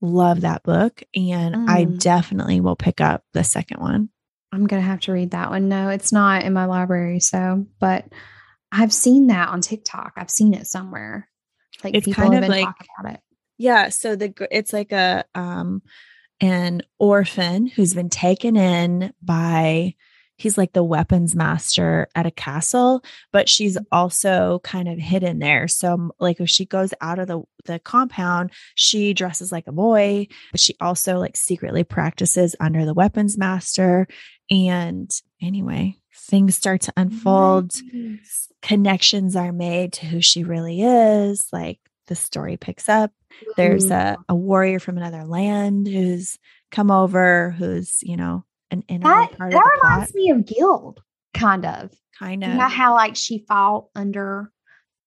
love 0.00 0.42
that 0.42 0.62
book 0.62 1.02
and 1.14 1.70
I 1.70 1.86
Mm. 1.86 1.98
definitely 2.00 2.60
will 2.60 2.76
pick 2.76 3.00
up 3.00 3.24
the 3.32 3.42
second 3.44 3.80
one. 3.80 4.10
I'm 4.52 4.66
gonna 4.66 4.82
have 4.82 5.00
to 5.00 5.12
read 5.12 5.32
that 5.32 5.50
one. 5.50 5.68
No, 5.68 5.88
it's 5.88 6.12
not 6.12 6.44
in 6.44 6.52
my 6.52 6.66
library. 6.66 7.20
So, 7.20 7.66
but 7.80 8.04
I've 8.70 8.92
seen 8.92 9.28
that 9.28 9.48
on 9.48 9.60
TikTok. 9.60 10.12
I've 10.16 10.30
seen 10.30 10.54
it 10.54 10.66
somewhere. 10.66 11.28
Like 11.82 11.94
It's 11.94 12.04
people 12.06 12.22
kind 12.22 12.34
have 12.34 12.42
of 12.44 12.48
been 12.50 12.58
like- 12.58 12.66
talking 12.66 12.86
about 13.00 13.14
it. 13.14 13.20
Yeah, 13.58 13.88
so 13.88 14.16
the 14.16 14.32
it's 14.50 14.72
like 14.72 14.92
a 14.92 15.24
um 15.34 15.82
an 16.40 16.82
orphan 16.98 17.66
who's 17.66 17.94
been 17.94 18.10
taken 18.10 18.56
in 18.56 19.12
by 19.22 19.94
he's 20.36 20.58
like 20.58 20.72
the 20.72 20.84
weapons 20.84 21.34
master 21.34 22.08
at 22.14 22.26
a 22.26 22.30
castle, 22.30 23.02
but 23.32 23.48
she's 23.48 23.76
mm-hmm. 23.76 23.84
also 23.90 24.60
kind 24.62 24.88
of 24.88 24.98
hidden 24.98 25.38
there. 25.38 25.68
So 25.68 26.12
like 26.20 26.40
if 26.40 26.48
she 26.48 26.64
goes 26.64 26.92
out 27.00 27.18
of 27.18 27.28
the 27.28 27.42
the 27.64 27.78
compound, 27.80 28.52
she 28.74 29.12
dresses 29.12 29.50
like 29.50 29.66
a 29.66 29.72
boy, 29.72 30.28
but 30.52 30.60
she 30.60 30.76
also 30.80 31.18
like 31.18 31.36
secretly 31.36 31.82
practices 31.84 32.54
under 32.60 32.84
the 32.84 32.94
weapons 32.94 33.36
master 33.36 34.06
and 34.50 35.10
anyway, 35.42 35.96
things 36.14 36.56
start 36.56 36.82
to 36.82 36.92
unfold 36.96 37.72
Nice. 37.92 38.48
connections 38.62 39.34
are 39.34 39.52
made 39.52 39.94
to 39.94 40.06
who 40.06 40.20
she 40.20 40.44
really 40.44 40.82
is. 40.82 41.48
Like 41.52 41.80
the 42.06 42.14
story 42.14 42.56
picks 42.56 42.88
up. 42.88 43.10
There's 43.56 43.86
mm-hmm. 43.86 44.20
a, 44.28 44.32
a 44.32 44.34
warrior 44.34 44.78
from 44.78 44.96
another 44.96 45.24
land 45.24 45.88
who's 45.88 46.38
come 46.70 46.90
over, 46.90 47.50
who's, 47.50 48.02
you 48.02 48.16
know, 48.16 48.44
an 48.76 48.84
integral 48.88 49.14
that 49.28 49.36
part 49.38 49.52
that 49.52 49.58
of 49.58 49.62
the 49.64 49.78
plot. 49.80 49.92
reminds 49.92 50.14
me 50.14 50.30
of 50.30 50.46
Gild, 50.46 51.02
kind 51.34 51.64
of. 51.66 51.90
Kind 52.18 52.42
You 52.44 52.50
of. 52.50 52.56
know 52.56 52.68
how 52.68 52.94
like 52.94 53.14
she 53.16 53.44
fought 53.46 53.88
under, 53.94 54.50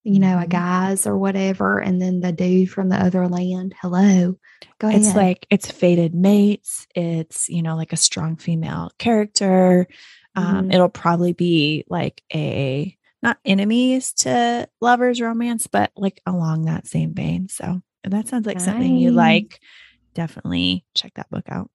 you 0.03 0.19
know, 0.19 0.37
a 0.37 0.43
Mhm. 0.45 0.49
guise 0.49 1.07
or 1.07 1.17
whatever, 1.17 1.79
and 1.79 2.01
then 2.01 2.19
the 2.19 2.31
dude 2.31 2.69
from 2.69 2.89
the 2.89 2.97
other 2.97 3.27
land. 3.27 3.73
Hello, 3.81 4.35
go 4.79 4.87
ahead. 4.87 5.01
it's 5.01 5.15
like 5.15 5.45
it's 5.49 5.71
fated 5.71 6.13
mates. 6.13 6.85
It's, 6.95 7.49
you 7.49 7.61
know, 7.63 7.75
like 7.75 7.93
a 7.93 7.97
strong 7.97 8.35
female 8.37 8.91
character. 8.99 9.87
Um, 10.35 10.65
Mhm. 10.69 10.73
It'll 10.75 10.89
probably 10.89 11.33
be 11.33 11.83
like 11.89 12.21
a 12.33 12.95
not 13.23 13.39
enemies 13.43 14.13
to 14.13 14.69
lovers 14.79 15.19
romance, 15.19 15.67
but 15.67 15.91
like 15.97 16.21
along 16.25 16.65
that 16.65 16.87
same 16.87 17.13
vein. 17.13 17.49
So 17.49 17.81
if 18.03 18.11
that 18.11 18.27
sounds 18.29 18.45
like 18.45 18.59
something 18.61 18.95
you 18.97 19.11
like. 19.11 19.59
Definitely 20.13 20.85
check 20.95 21.13
that 21.15 21.29
book 21.29 21.45
out. 21.49 21.69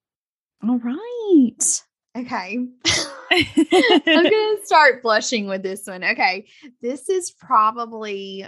All 0.66 0.78
right. 0.78 1.83
Okay. 2.16 2.66
I'm 3.30 4.04
gonna 4.06 4.56
start 4.64 5.02
blushing 5.02 5.47
with 5.47 5.62
this 5.62 5.87
one. 5.87 6.04
Okay, 6.04 6.47
this 6.80 7.09
is 7.09 7.30
probably 7.33 8.47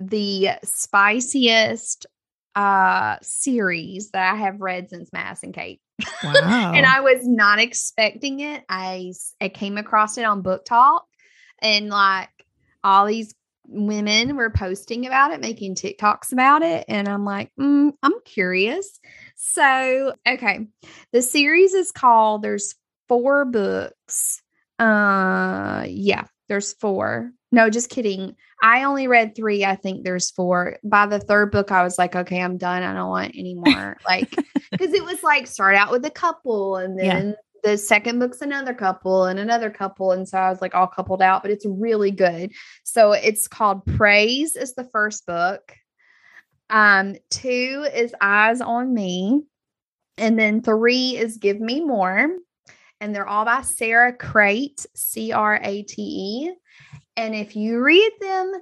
the 0.00 0.50
spiciest 0.64 2.06
uh 2.54 3.16
series 3.22 4.10
that 4.10 4.32
I 4.32 4.36
have 4.36 4.60
read 4.60 4.90
since 4.90 5.12
Madison 5.12 5.52
Kate. 5.52 5.80
Wow. 6.24 6.72
and 6.74 6.84
I 6.84 7.00
was 7.00 7.26
not 7.26 7.58
expecting 7.58 8.40
it. 8.40 8.64
I 8.68 9.12
I 9.40 9.48
came 9.48 9.78
across 9.78 10.18
it 10.18 10.24
on 10.24 10.42
BookTok, 10.42 11.02
and 11.60 11.88
like 11.88 12.28
all 12.82 13.06
these 13.06 13.34
women 13.68 14.36
were 14.36 14.50
posting 14.50 15.06
about 15.06 15.32
it, 15.32 15.40
making 15.40 15.74
TikToks 15.74 16.32
about 16.32 16.62
it, 16.62 16.84
and 16.88 17.08
I'm 17.08 17.24
like, 17.24 17.50
mm, 17.58 17.92
I'm 18.02 18.20
curious. 18.24 19.00
So, 19.36 20.14
okay, 20.26 20.66
the 21.12 21.22
series 21.22 21.74
is 21.74 21.92
called. 21.92 22.42
There's 22.42 22.74
four 23.08 23.44
books. 23.44 24.42
Uh, 24.78 25.84
yeah, 25.88 26.24
there's 26.48 26.72
four. 26.74 27.32
No, 27.52 27.70
just 27.70 27.90
kidding. 27.90 28.36
I 28.62 28.84
only 28.84 29.08
read 29.08 29.34
three. 29.34 29.64
I 29.64 29.76
think 29.76 30.04
there's 30.04 30.30
four. 30.30 30.78
By 30.82 31.06
the 31.06 31.20
third 31.20 31.52
book, 31.52 31.70
I 31.70 31.82
was 31.82 31.98
like, 31.98 32.16
okay, 32.16 32.40
I'm 32.40 32.58
done. 32.58 32.82
I 32.82 32.92
don't 32.92 33.08
want 33.08 33.34
any 33.36 33.54
more. 33.54 33.96
Like, 34.06 34.30
because 34.70 34.92
it 34.92 35.04
was 35.04 35.22
like 35.22 35.46
start 35.46 35.74
out 35.74 35.90
with 35.90 36.04
a 36.04 36.10
couple 36.10 36.76
and 36.76 36.98
then 36.98 37.36
the 37.66 37.76
second 37.76 38.20
book's 38.20 38.42
another 38.42 38.72
couple 38.72 39.24
and 39.24 39.40
another 39.40 39.70
couple. 39.70 40.12
And 40.12 40.28
so 40.28 40.38
I 40.38 40.50
was 40.50 40.62
like 40.62 40.76
all 40.76 40.86
coupled 40.86 41.20
out, 41.20 41.42
but 41.42 41.50
it's 41.50 41.66
really 41.66 42.12
good. 42.12 42.52
So 42.84 43.10
it's 43.10 43.48
called 43.48 43.84
Praise 43.84 44.54
is 44.54 44.74
the 44.74 44.88
first 44.92 45.26
book. 45.26 45.74
Um, 46.70 47.16
two 47.28 47.84
is 47.92 48.14
Eyes 48.20 48.60
on 48.60 48.94
Me. 48.94 49.42
And 50.16 50.38
then 50.38 50.62
three 50.62 51.16
is 51.16 51.38
Give 51.38 51.60
Me 51.60 51.84
More. 51.84 52.28
And 53.00 53.12
they're 53.12 53.26
all 53.26 53.44
by 53.44 53.62
Sara 53.62 54.12
Crate, 54.12 54.86
C 54.94 55.32
R 55.32 55.58
A 55.60 55.82
T 55.82 56.02
E. 56.02 56.54
And 57.16 57.34
if 57.34 57.56
you 57.56 57.82
read 57.82 58.12
them, 58.20 58.52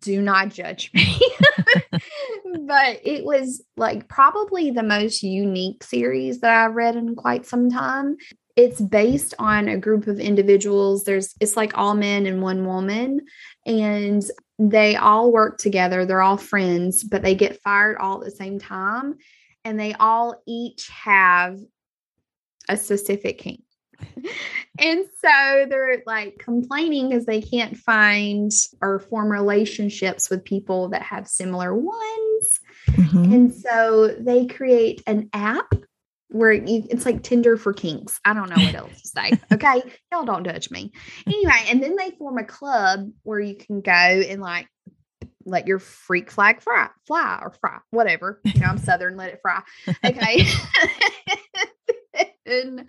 do 0.00 0.20
not 0.20 0.48
judge 0.48 0.90
me. 0.92 1.20
but 2.66 3.00
it 3.04 3.24
was 3.24 3.62
like 3.76 4.08
probably 4.08 4.70
the 4.70 4.82
most 4.82 5.22
unique 5.22 5.84
series 5.84 6.40
that 6.40 6.50
I've 6.50 6.74
read 6.74 6.96
in 6.96 7.14
quite 7.14 7.46
some 7.46 7.70
time. 7.70 8.16
It's 8.58 8.80
based 8.80 9.34
on 9.38 9.68
a 9.68 9.78
group 9.78 10.08
of 10.08 10.18
individuals. 10.18 11.04
There's 11.04 11.32
it's 11.38 11.56
like 11.56 11.78
all 11.78 11.94
men 11.94 12.26
and 12.26 12.42
one 12.42 12.66
woman 12.66 13.20
and 13.64 14.24
they 14.58 14.96
all 14.96 15.30
work 15.30 15.58
together. 15.58 16.04
They're 16.04 16.22
all 16.22 16.36
friends, 16.36 17.04
but 17.04 17.22
they 17.22 17.36
get 17.36 17.62
fired 17.62 17.98
all 17.98 18.18
at 18.18 18.24
the 18.24 18.32
same 18.32 18.58
time 18.58 19.14
and 19.64 19.78
they 19.78 19.94
all 19.94 20.42
each 20.44 20.88
have 20.88 21.56
a 22.68 22.76
specific 22.76 23.38
kink. 23.38 23.62
and 24.80 25.04
so 25.24 25.66
they're 25.70 26.02
like 26.04 26.38
complaining 26.40 27.10
because 27.10 27.26
they 27.26 27.40
can't 27.40 27.76
find 27.76 28.50
or 28.82 28.98
form 28.98 29.30
relationships 29.30 30.30
with 30.30 30.44
people 30.44 30.88
that 30.88 31.02
have 31.02 31.28
similar 31.28 31.76
ones. 31.76 32.60
Mhm. 32.88 33.32
And 33.32 33.54
so 33.54 34.16
they 34.18 34.46
create 34.46 35.00
an 35.06 35.30
app 35.32 35.72
where 36.30 36.52
you, 36.52 36.86
it's 36.90 37.06
like 37.06 37.22
Tinder 37.22 37.56
for 37.56 37.72
kinks. 37.72 38.20
I 38.24 38.34
don't 38.34 38.50
know 38.50 38.62
what 38.62 38.74
else 38.74 39.02
to 39.02 39.08
say. 39.08 39.32
Okay. 39.52 39.82
Y'all 40.12 40.24
don't 40.24 40.44
judge 40.44 40.70
me. 40.70 40.92
Anyway, 41.26 41.64
and 41.68 41.82
then 41.82 41.96
they 41.96 42.10
form 42.12 42.38
a 42.38 42.44
club 42.44 43.10
where 43.22 43.40
you 43.40 43.56
can 43.56 43.80
go 43.80 43.90
and 43.92 44.40
like 44.40 44.68
let 45.44 45.66
your 45.66 45.78
freak 45.78 46.30
flag 46.30 46.60
fly, 46.60 46.88
fly 47.06 47.38
or 47.42 47.52
fry, 47.60 47.78
whatever. 47.90 48.40
You 48.44 48.60
know, 48.60 48.66
I'm 48.66 48.78
Southern, 48.78 49.16
let 49.16 49.32
it 49.32 49.40
fry. 49.42 49.62
Okay. 50.04 50.46
and 52.46 52.88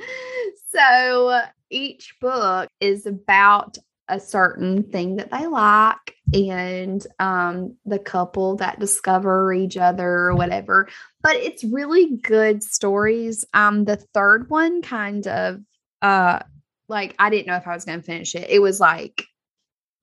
so 0.69 1.41
each 1.69 2.15
book 2.19 2.69
is 2.79 3.05
about 3.05 3.77
a 4.10 4.20
certain 4.20 4.84
thing 4.84 5.16
that 5.18 5.32
they 5.32 5.48
like 5.48 6.16
and 6.34 7.06
um 7.20 7.75
the 7.86 8.00
couple 8.00 8.56
that 8.58 8.80
discover 8.80 9.54
each 9.54 9.78
other 9.78 10.10
or 10.10 10.36
whatever. 10.36 10.88
But 11.22 11.36
it's 11.36 11.63
really 11.63 12.18
good 12.18 12.63
stories. 12.63 13.46
Um 13.54 13.86
the 13.86 13.98
third 13.98 14.50
one 14.50 14.82
kind 14.82 15.25
of 15.28 15.60
uh 16.01 16.39
like 16.88 17.13
i 17.20 17.30
didn't 17.30 17.48
know 17.48 17.56
if 17.56 17.68
i 17.68 17.74
was 17.74 17.86
going 17.86 18.00
to 18.00 18.06
finish 18.06 18.36
it. 18.36 18.50
It 18.50 18.60
was 18.60 18.80
like 18.80 19.24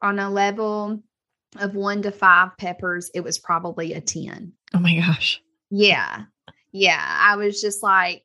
on 0.02 0.18
a 0.18 0.30
level 0.30 1.02
of 1.58 1.74
1 1.74 2.02
to 2.02 2.12
5 2.12 2.56
peppers 2.58 3.10
it 3.14 3.20
was 3.20 3.38
probably 3.38 3.92
a 3.94 4.00
10 4.00 4.52
Oh 4.74 4.78
my 4.78 4.96
gosh. 4.96 5.40
yeah. 5.70 6.24
Yeah. 6.72 7.02
I 7.02 7.36
was 7.36 7.60
just 7.60 7.82
like 7.82 8.22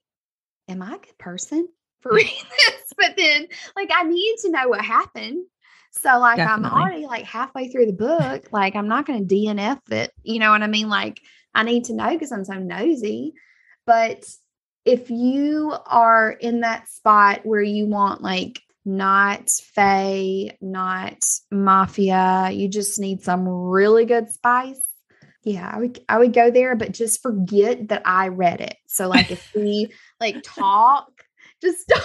am 0.67 0.81
i 0.81 0.95
a 0.95 0.99
good 0.99 1.17
person 1.17 1.67
for 2.01 2.13
reading 2.13 2.33
this? 2.67 2.93
But 2.97 3.15
then 3.17 3.47
like 3.75 3.89
i 3.93 4.03
need 4.03 4.35
to 4.41 4.51
know 4.51 4.67
what 4.67 4.81
happened 4.83 5.45
so 5.91 6.19
like 6.19 6.39
i'm 6.39 6.65
already 6.65 7.05
like 7.05 7.25
halfway 7.25 7.67
through 7.67 7.85
the 7.85 7.93
book 7.93 8.47
like 8.51 8.75
i'm 8.75 8.87
not 8.87 9.05
going 9.05 9.27
to 9.27 9.35
dnf 9.35 9.79
it 9.91 10.11
you 10.23 10.39
know 10.39 10.51
what 10.51 10.63
i 10.63 10.67
mean? 10.67 10.89
Like 10.89 11.21
i 11.53 11.63
need 11.63 11.85
to 11.85 11.93
know 11.93 12.09
because 12.09 12.31
i'm 12.31 12.45
so 12.45 12.53
nosy. 12.53 13.33
But 13.85 14.25
if 14.85 15.09
you 15.09 15.75
are 15.85 16.31
in 16.31 16.61
that 16.61 16.89
spot 16.89 17.41
where 17.43 17.61
you 17.61 17.87
want 17.87 18.21
like 18.21 18.61
not 18.83 19.49
fae 19.49 20.57
not 20.59 21.23
mafia 21.51 22.49
you 22.51 22.67
just 22.67 22.99
need 22.99 23.21
some 23.21 23.47
really 23.47 24.05
good 24.05 24.29
spice 24.29 24.81
yeah 25.43 25.69
i 25.71 25.77
would 25.77 25.99
i 26.09 26.17
would 26.17 26.33
go 26.33 26.49
there 26.49 26.75
but 26.75 26.91
just 26.91 27.21
forget 27.21 27.89
that 27.89 28.01
i 28.05 28.27
read 28.29 28.61
it. 28.61 28.77
So 28.87 29.07
like 29.07 29.29
if 29.29 29.53
we 29.55 29.91
like 30.19 30.41
talk 30.43 31.11
just 31.61 31.87
don't 31.87 32.03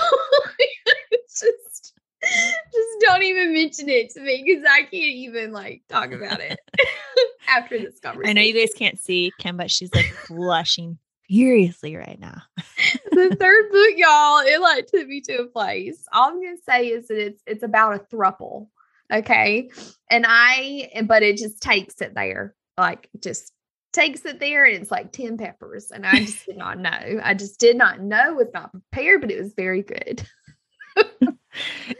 just 1.31 1.95
just 2.73 3.00
don't 3.00 3.23
even 3.23 3.52
mention 3.54 3.88
it 3.88 4.11
to 4.11 4.21
me 4.21 4.42
because 4.45 4.64
i 4.68 4.80
can't 4.80 4.95
even 4.95 5.52
like 5.52 5.83
talk 5.88 6.12
about 6.12 6.40
it 6.40 6.59
after 7.49 7.78
this 7.78 7.99
conversation 8.00 8.30
I 8.30 8.40
know 8.40 8.47
you 8.47 8.54
guys 8.54 8.75
can't 8.76 8.99
see 8.99 9.33
Kim, 9.38 9.56
but 9.56 9.71
she's 9.71 9.95
like 9.95 10.12
blushing 10.28 10.99
furiously 11.28 11.97
right 11.97 12.18
now. 12.18 12.42
the 12.56 13.37
third 13.38 13.71
book, 13.71 13.95
y'all, 13.97 14.40
it 14.40 14.61
like 14.61 14.87
took 14.87 15.06
me 15.06 15.21
to 15.23 15.42
a 15.42 15.47
place. 15.47 16.06
All 16.12 16.30
I'm 16.30 16.42
gonna 16.42 16.56
say 16.68 16.88
is 16.88 17.09
that 17.09 17.18
it's 17.18 17.42
it's 17.47 17.62
about 17.62 17.95
a 17.95 18.16
thruple. 18.16 18.68
Okay. 19.12 19.71
And 20.11 20.25
I 20.28 21.02
but 21.04 21.23
it 21.23 21.37
just 21.37 21.61
takes 21.61 22.00
it 22.00 22.14
there. 22.14 22.54
Like 22.78 23.09
just 23.21 23.52
takes 23.92 24.25
it 24.25 24.40
there 24.40 24.64
and 24.64 24.76
it's 24.76 24.90
like 24.90 25.12
10 25.12 25.38
peppers. 25.38 25.90
And 25.90 26.04
I 26.06 26.25
just 26.25 26.47
did 26.47 26.59
not 26.59 26.78
know. 26.78 27.21
I 27.23 27.35
just 27.35 27.59
did 27.59 27.76
not 27.76 28.00
know, 28.00 28.35
was 28.35 28.49
not 28.52 28.71
prepared, 28.73 29.23
but 29.23 29.30
it 29.30 29.40
was 29.40 29.54
very 29.54 29.83
good. 29.83 30.26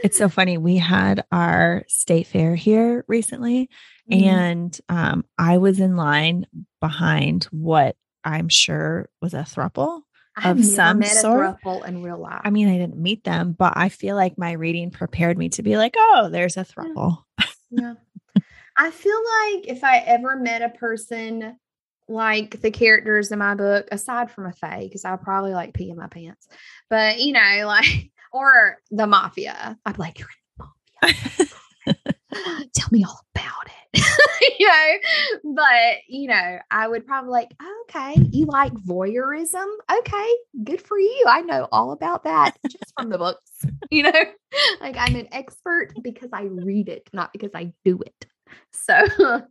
It's 0.03 0.19
so 0.19 0.29
funny. 0.29 0.59
We 0.59 0.77
had 0.77 1.25
our 1.33 1.85
state 1.89 2.27
fair 2.27 2.55
here 2.55 3.05
recently, 3.09 3.71
mm-hmm. 4.11 4.29
and 4.29 4.81
um, 4.89 5.25
I 5.39 5.59
was 5.59 5.81
in 5.81 5.97
line 5.97 6.47
behind 6.81 7.45
what 7.51 7.97
I'm 8.25 8.49
sure 8.49 9.09
was 9.21 9.35
a 9.35 9.39
thruple 9.39 10.03
of 10.45 10.65
some 10.65 11.03
sort. 11.03 11.59
in 11.87 12.03
real 12.03 12.19
life. 12.19 12.43
I 12.45 12.51
mean, 12.51 12.69
I 12.69 12.79
didn't 12.79 12.99
meet 12.99 13.25
them, 13.25 13.53
but 13.53 13.73
I 13.77 13.89
feel 13.89 14.17
like 14.17 14.37
my 14.37 14.53
reading 14.53 14.91
prepared 14.91 15.39
me 15.39 15.49
to 15.51 15.63
be 15.63 15.77
like, 15.77 15.95
oh, 15.97 16.29
there's 16.31 16.57
a 16.57 16.65
thruple. 16.65 17.25
Yeah. 17.39 17.47
yeah. 17.71 17.95
I 18.77 18.91
feel 18.91 19.17
like 19.17 19.69
if 19.69 19.83
I 19.83 19.99
ever 19.99 20.37
met 20.37 20.63
a 20.63 20.69
person 20.69 21.57
like 22.09 22.61
the 22.61 22.71
characters 22.71 23.33
in 23.33 23.39
my 23.39 23.55
book, 23.55 23.89
aside 23.91 24.31
from 24.31 24.47
a 24.47 24.53
fae, 24.53 24.83
because 24.85 25.05
I'll 25.05 25.17
probably 25.17 25.55
like 25.55 25.75
pee 25.75 25.91
in 25.91 25.97
my 25.97 26.09
pants, 26.09 26.47
but 26.91 27.19
you 27.19 27.33
know, 27.33 27.63
like, 27.67 28.11
or 28.33 28.79
the 28.91 29.07
mafia, 29.07 29.79
I'd 29.87 29.99
like, 29.99 30.19
you're 30.19 30.29
in 30.29 30.67
the 31.07 31.15
mafia. 31.15 31.47
Tell 32.75 32.89
me 32.91 33.05
all 33.05 33.21
about 33.35 33.67
it. 33.67 33.77
you 34.59 34.67
know, 34.67 35.55
but 35.55 35.99
you 36.09 36.29
know, 36.29 36.59
I 36.71 36.89
would 36.89 37.07
probably 37.07 37.31
like, 37.31 37.51
okay, 37.89 38.15
you 38.31 38.47
like 38.47 38.73
voyeurism? 38.73 39.67
Okay, 39.99 40.35
good 40.65 40.83
for 40.83 40.99
you. 40.99 41.25
I 41.29 41.43
know 41.43 41.69
all 41.73 41.93
about 41.93 42.25
that 42.25 42.57
just 42.69 42.93
from 42.99 43.11
the 43.11 43.19
books. 43.19 43.43
You 43.91 44.03
know, 44.03 44.25
like 44.81 44.97
I'm 44.99 45.15
an 45.15 45.29
expert 45.33 45.93
because 46.03 46.31
I 46.33 46.43
read 46.43 46.89
it, 46.89 47.09
not 47.13 47.33
because 47.33 47.53
I 47.55 47.73
do 47.85 48.01
it. 48.05 48.27
So 48.73 49.43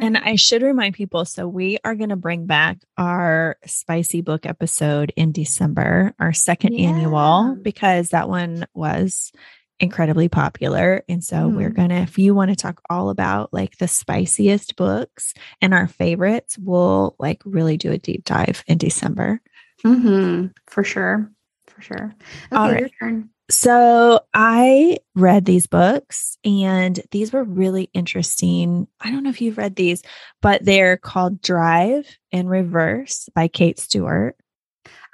and 0.00 0.16
I 0.16 0.36
should 0.36 0.62
remind 0.62 0.94
people 0.94 1.24
so 1.24 1.46
we 1.46 1.78
are 1.84 1.94
going 1.94 2.10
to 2.10 2.16
bring 2.16 2.46
back 2.46 2.78
our 2.96 3.56
spicy 3.66 4.20
book 4.20 4.46
episode 4.46 5.12
in 5.16 5.32
December, 5.32 6.14
our 6.18 6.32
second 6.32 6.74
yeah. 6.74 6.88
annual, 6.88 7.56
because 7.60 8.10
that 8.10 8.28
one 8.28 8.66
was 8.74 9.32
incredibly 9.80 10.28
popular. 10.28 11.02
And 11.08 11.22
so 11.22 11.36
mm. 11.36 11.56
we're 11.56 11.68
mm-hmm. 11.68 11.76
going 11.76 11.88
to, 11.90 11.96
if 11.96 12.18
you 12.18 12.34
want 12.34 12.50
to 12.50 12.56
talk 12.56 12.80
all 12.88 13.10
about 13.10 13.52
like 13.52 13.76
the 13.78 13.88
spiciest 13.88 14.76
books 14.76 15.34
and 15.60 15.74
our 15.74 15.88
favorites, 15.88 16.56
we'll 16.56 17.16
like 17.18 17.42
really 17.44 17.76
do 17.76 17.90
a 17.90 17.98
deep 17.98 18.24
dive 18.24 18.62
in 18.66 18.78
December. 18.78 19.40
Mm-hmm. 19.84 20.48
For 20.68 20.84
sure. 20.84 21.30
For 21.66 21.82
sure. 21.82 22.14
Okay, 22.52 22.56
all 22.56 22.70
right. 22.70 22.80
your 22.80 22.88
turn. 23.00 23.30
So 23.50 24.20
I 24.32 24.98
read 25.14 25.44
these 25.44 25.66
books 25.66 26.38
and 26.44 27.00
these 27.10 27.32
were 27.32 27.44
really 27.44 27.90
interesting. 27.92 28.86
I 29.00 29.10
don't 29.10 29.22
know 29.22 29.30
if 29.30 29.40
you've 29.40 29.58
read 29.58 29.76
these, 29.76 30.02
but 30.40 30.64
they're 30.64 30.96
called 30.96 31.42
Drive 31.42 32.06
and 32.30 32.48
Reverse 32.48 33.28
by 33.34 33.48
Kate 33.48 33.78
Stewart. 33.78 34.36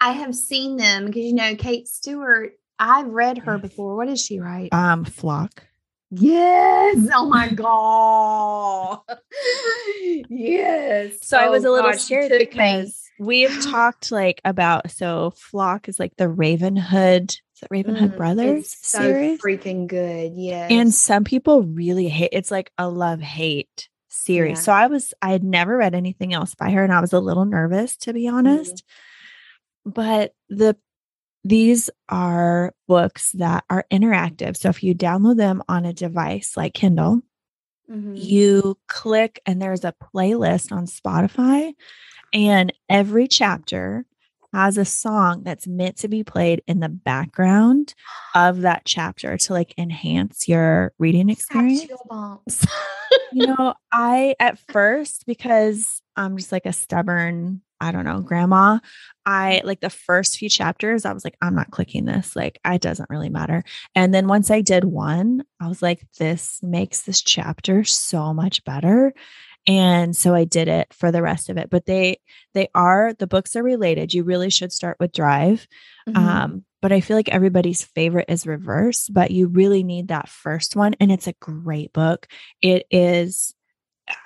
I 0.00 0.12
have 0.12 0.34
seen 0.34 0.76
them 0.76 1.06
because 1.06 1.22
you 1.22 1.34
know 1.34 1.56
Kate 1.56 1.88
Stewart, 1.88 2.52
I've 2.78 3.08
read 3.08 3.38
her 3.38 3.58
before. 3.58 3.96
What 3.96 4.08
does 4.08 4.24
she 4.24 4.38
write? 4.38 4.72
Um 4.72 5.04
Flock. 5.04 5.64
Yes. 6.10 7.08
Oh 7.14 7.28
my 7.28 7.48
God. 7.52 9.00
yes. 10.30 11.18
So 11.22 11.36
oh 11.38 11.40
I 11.40 11.48
was 11.48 11.64
a 11.64 11.70
little 11.70 11.90
God, 11.90 12.00
scared 12.00 12.32
because 12.38 13.02
we've 13.18 13.62
talked 13.64 14.10
like 14.12 14.40
about 14.44 14.90
so 14.90 15.32
Flock 15.36 15.88
is 15.88 15.98
like 15.98 16.16
the 16.16 16.24
Ravenhood 16.28 17.36
is 17.58 17.62
it 17.62 17.74
Ravenhood 17.74 18.12
mm, 18.12 18.16
Brothers 18.16 18.76
so 18.80 18.98
series? 18.98 19.40
freaking 19.40 19.86
good. 19.86 20.32
Yeah. 20.34 20.68
And 20.70 20.92
some 20.94 21.24
people 21.24 21.62
really 21.62 22.08
hate 22.08 22.30
it's 22.32 22.50
like 22.50 22.70
a 22.78 22.88
love 22.88 23.20
hate 23.20 23.88
series. 24.08 24.58
Yeah. 24.58 24.62
So 24.62 24.72
I 24.72 24.86
was 24.86 25.14
I 25.20 25.30
had 25.30 25.44
never 25.44 25.76
read 25.76 25.94
anything 25.94 26.32
else 26.32 26.54
by 26.54 26.70
her 26.70 26.84
and 26.84 26.92
I 26.92 27.00
was 27.00 27.12
a 27.12 27.20
little 27.20 27.44
nervous 27.44 27.96
to 27.98 28.12
be 28.12 28.28
honest. 28.28 28.84
Mm. 29.86 29.94
But 29.94 30.34
the 30.48 30.76
these 31.44 31.88
are 32.08 32.74
books 32.86 33.32
that 33.32 33.64
are 33.70 33.84
interactive. 33.90 34.56
So 34.56 34.68
if 34.68 34.82
you 34.82 34.94
download 34.94 35.36
them 35.36 35.62
on 35.68 35.84
a 35.84 35.92
device 35.92 36.56
like 36.56 36.74
Kindle, 36.74 37.22
mm-hmm. 37.90 38.14
you 38.16 38.78
click 38.86 39.40
and 39.46 39.60
there's 39.62 39.84
a 39.84 39.94
playlist 40.14 40.72
on 40.72 40.86
Spotify 40.86 41.72
and 42.32 42.72
every 42.88 43.28
chapter 43.28 44.04
has 44.52 44.78
a 44.78 44.84
song 44.84 45.42
that's 45.42 45.66
meant 45.66 45.96
to 45.98 46.08
be 46.08 46.24
played 46.24 46.62
in 46.66 46.80
the 46.80 46.88
background 46.88 47.94
of 48.34 48.62
that 48.62 48.82
chapter 48.84 49.36
to 49.36 49.52
like 49.52 49.74
enhance 49.78 50.48
your 50.48 50.92
reading 50.98 51.28
experience. 51.28 51.90
you 53.32 53.46
know, 53.46 53.74
I 53.92 54.34
at 54.40 54.58
first, 54.58 55.24
because 55.26 56.02
I'm 56.16 56.36
just 56.36 56.52
like 56.52 56.66
a 56.66 56.72
stubborn, 56.72 57.62
I 57.80 57.92
don't 57.92 58.04
know, 58.04 58.20
grandma, 58.20 58.78
I 59.24 59.60
like 59.64 59.80
the 59.80 59.90
first 59.90 60.38
few 60.38 60.48
chapters, 60.48 61.04
I 61.04 61.12
was 61.12 61.24
like, 61.24 61.36
I'm 61.40 61.54
not 61.54 61.70
clicking 61.70 62.06
this. 62.06 62.34
Like, 62.34 62.58
it 62.64 62.80
doesn't 62.80 63.10
really 63.10 63.28
matter. 63.28 63.62
And 63.94 64.12
then 64.12 64.26
once 64.26 64.50
I 64.50 64.62
did 64.62 64.84
one, 64.84 65.44
I 65.60 65.68
was 65.68 65.82
like, 65.82 66.06
this 66.18 66.60
makes 66.62 67.02
this 67.02 67.20
chapter 67.20 67.84
so 67.84 68.32
much 68.32 68.64
better 68.64 69.12
and 69.68 70.16
so 70.16 70.34
i 70.34 70.44
did 70.44 70.66
it 70.66 70.92
for 70.92 71.12
the 71.12 71.22
rest 71.22 71.50
of 71.50 71.58
it. 71.58 71.70
But 71.70 71.86
they 71.86 72.18
they 72.54 72.68
are 72.74 73.12
the 73.12 73.28
books 73.28 73.54
are 73.54 73.62
related. 73.62 74.14
You 74.14 74.24
really 74.24 74.50
should 74.50 74.72
start 74.72 74.96
with 74.98 75.12
drive. 75.12 75.68
Mm-hmm. 76.08 76.16
um 76.16 76.64
but 76.80 76.90
i 76.90 77.00
feel 77.00 77.16
like 77.16 77.28
everybody's 77.28 77.84
favorite 77.84 78.30
is 78.30 78.46
reverse 78.46 79.08
but 79.08 79.30
you 79.30 79.48
really 79.48 79.82
need 79.82 80.08
that 80.08 80.28
first 80.28 80.74
one 80.74 80.94
and 80.98 81.12
it's 81.12 81.26
a 81.28 81.34
great 81.34 81.92
book. 81.92 82.26
It 82.62 82.86
is 82.90 83.54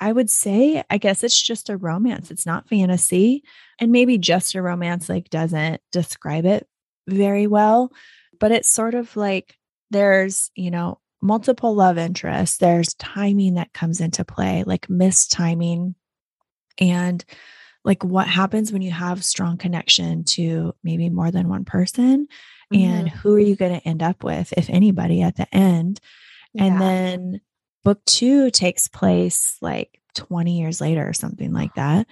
i 0.00 0.12
would 0.12 0.30
say 0.30 0.84
i 0.90 0.96
guess 0.96 1.24
it's 1.24 1.42
just 1.42 1.68
a 1.68 1.76
romance. 1.76 2.30
It's 2.30 2.46
not 2.46 2.68
fantasy 2.68 3.42
and 3.80 3.90
maybe 3.90 4.16
just 4.16 4.54
a 4.54 4.62
romance 4.62 5.08
like 5.08 5.28
doesn't 5.28 5.80
describe 5.90 6.46
it 6.46 6.68
very 7.08 7.48
well. 7.48 7.92
But 8.38 8.52
it's 8.52 8.68
sort 8.68 8.94
of 8.94 9.16
like 9.16 9.56
there's 9.90 10.50
you 10.54 10.70
know 10.70 11.00
multiple 11.22 11.74
love 11.74 11.96
interests, 11.96 12.58
there's 12.58 12.94
timing 12.94 13.54
that 13.54 13.72
comes 13.72 14.00
into 14.00 14.24
play, 14.24 14.64
like 14.66 14.88
mistiming 14.88 15.94
and 16.78 17.24
like 17.84 18.04
what 18.04 18.28
happens 18.28 18.72
when 18.72 18.82
you 18.82 18.90
have 18.90 19.24
strong 19.24 19.56
connection 19.56 20.24
to 20.24 20.74
maybe 20.82 21.08
more 21.08 21.30
than 21.30 21.48
one 21.48 21.64
person 21.64 22.26
mm-hmm. 22.72 22.84
and 22.84 23.08
who 23.08 23.34
are 23.34 23.40
you 23.40 23.56
going 23.56 23.78
to 23.78 23.88
end 23.88 24.02
up 24.02 24.22
with 24.22 24.52
if 24.56 24.70
anybody 24.70 25.22
at 25.22 25.36
the 25.36 25.52
end 25.54 26.00
yeah. 26.54 26.64
and 26.64 26.80
then 26.80 27.40
book 27.84 28.04
2 28.06 28.50
takes 28.50 28.88
place 28.88 29.56
like 29.60 30.00
20 30.14 30.58
years 30.58 30.80
later 30.80 31.06
or 31.06 31.12
something 31.12 31.52
like 31.52 31.74
that 31.74 32.06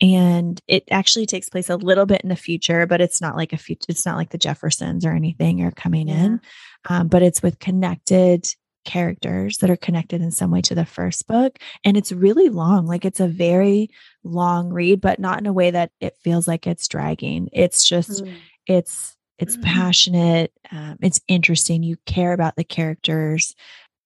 and 0.00 0.60
it 0.68 0.84
actually 0.90 1.26
takes 1.26 1.48
place 1.48 1.70
a 1.70 1.76
little 1.76 2.06
bit 2.06 2.20
in 2.22 2.28
the 2.28 2.36
future 2.36 2.86
but 2.86 3.00
it's 3.00 3.20
not 3.20 3.36
like 3.36 3.52
a 3.52 3.56
future 3.56 3.86
it's 3.88 4.04
not 4.04 4.16
like 4.16 4.30
the 4.30 4.38
jeffersons 4.38 5.04
or 5.04 5.12
anything 5.12 5.62
are 5.62 5.70
coming 5.70 6.08
yeah. 6.08 6.24
in 6.24 6.40
um, 6.88 7.08
but 7.08 7.22
it's 7.22 7.42
with 7.42 7.58
connected 7.58 8.46
characters 8.84 9.58
that 9.58 9.70
are 9.70 9.76
connected 9.76 10.22
in 10.22 10.30
some 10.30 10.50
way 10.50 10.60
to 10.60 10.74
the 10.74 10.86
first 10.86 11.26
book 11.26 11.58
and 11.84 11.96
it's 11.96 12.12
really 12.12 12.48
long 12.48 12.86
like 12.86 13.04
it's 13.04 13.20
a 13.20 13.26
very 13.26 13.90
long 14.22 14.70
read 14.70 15.00
but 15.00 15.18
not 15.18 15.40
in 15.40 15.46
a 15.46 15.52
way 15.52 15.70
that 15.70 15.90
it 16.00 16.16
feels 16.22 16.46
like 16.46 16.66
it's 16.66 16.86
dragging 16.86 17.48
it's 17.52 17.82
just 17.82 18.22
mm. 18.22 18.32
it's 18.66 19.16
it's 19.38 19.56
mm. 19.56 19.62
passionate 19.64 20.52
um, 20.70 20.96
it's 21.02 21.20
interesting 21.26 21.82
you 21.82 21.96
care 22.06 22.32
about 22.32 22.54
the 22.54 22.64
characters 22.64 23.56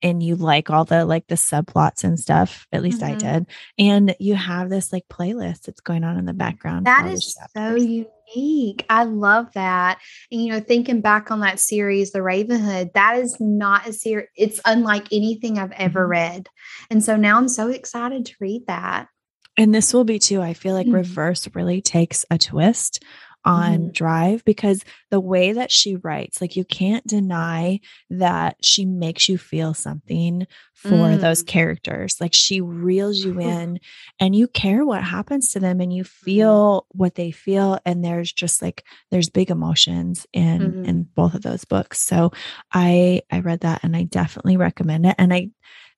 and 0.03 0.23
you 0.23 0.37
like 0.37 0.71
all 0.71 0.85
the 0.85 1.05
like 1.05 1.27
the 1.27 1.35
subplots 1.35 2.05
and 2.05 2.19
stuff 2.19 2.67
at 2.73 2.83
least 2.83 3.01
mm-hmm. 3.01 3.15
i 3.15 3.17
did 3.17 3.47
and 3.79 4.15
you 4.19 4.35
have 4.35 4.71
this 4.71 4.93
like 4.93 5.07
playlist 5.09 5.63
that's 5.63 5.81
going 5.81 6.05
on 6.05 6.17
in 6.17 6.25
the 6.25 6.33
background 6.33 6.87
that 6.87 7.07
is 7.07 7.37
so 7.55 7.75
unique 7.75 8.85
i 8.89 9.05
love 9.05 9.53
that 9.55 9.99
and 10.31 10.43
you 10.43 10.53
know 10.53 10.61
thinking 10.61 11.01
back 11.01 11.31
on 11.31 11.41
that 11.41 11.59
series 11.59 12.13
the 12.13 12.21
ravenhood 12.21 12.93
that 12.95 13.19
is 13.19 13.37
not 13.41 13.87
a 13.87 13.93
series 13.93 14.29
it's 14.37 14.61
unlike 14.65 15.07
anything 15.13 15.59
i've 15.59 15.73
ever 15.73 16.03
mm-hmm. 16.03 16.13
read 16.13 16.49
and 16.91 17.05
so 17.05 17.17
now 17.17 17.37
i'm 17.37 17.49
so 17.49 17.69
excited 17.69 18.27
to 18.27 18.35
read 18.41 18.63
that 18.67 19.09
and 19.57 19.75
this 19.75 19.93
will 19.93 20.05
be 20.05 20.19
too 20.19 20.41
i 20.41 20.55
feel 20.55 20.75
like 20.75 20.87
mm-hmm. 20.87 20.97
reverse 20.97 21.49
really 21.55 21.81
takes 21.81 22.25
a 22.31 22.39
twist 22.39 23.03
on 23.45 23.79
mm-hmm. 23.79 23.91
Drive 23.91 24.45
because 24.45 24.85
the 25.11 25.21
way 25.21 25.53
that 25.53 25.71
she 25.71 25.97
writes, 25.97 26.41
like 26.41 26.57
you 26.57 26.65
can't 26.65 27.07
deny 27.07 27.81
that 28.11 28.57
she 28.65 28.85
makes 28.85 29.29
you 29.29 29.39
feel 29.39 29.75
something 29.75 30.47
for 30.75 30.89
mm. 30.89 31.21
those 31.21 31.43
characters. 31.43 32.21
Like 32.21 32.35
she 32.35 32.61
reels 32.61 33.19
you 33.19 33.39
in 33.39 33.81
and 34.19 34.35
you 34.35 34.49
care 34.49 34.85
what 34.85 35.03
happens 35.03 35.53
to 35.53 35.61
them 35.61 35.81
and 35.81 35.93
you 35.93 36.05
mm-hmm. 36.05 36.25
feel 36.25 36.87
what 36.91 37.15
they 37.15 37.31
feel. 37.31 37.79
And 37.85 38.05
there's 38.05 38.33
just 38.33 38.63
like 38.63 38.85
there's 39.11 39.29
big 39.29 39.51
emotions 39.51 40.27
in 40.33 40.61
mm-hmm. 40.61 40.85
in 40.85 41.03
both 41.03 41.35
of 41.35 41.43
those 41.43 41.65
books. 41.65 42.01
So 42.01 42.33
I 42.73 43.23
I 43.31 43.41
read 43.41 43.61
that 43.61 43.85
and 43.85 43.97
I 43.97 44.05
definitely 44.05 44.57
recommend 44.57 45.07
it. 45.07 45.17
And 45.19 45.33
I 45.33 45.51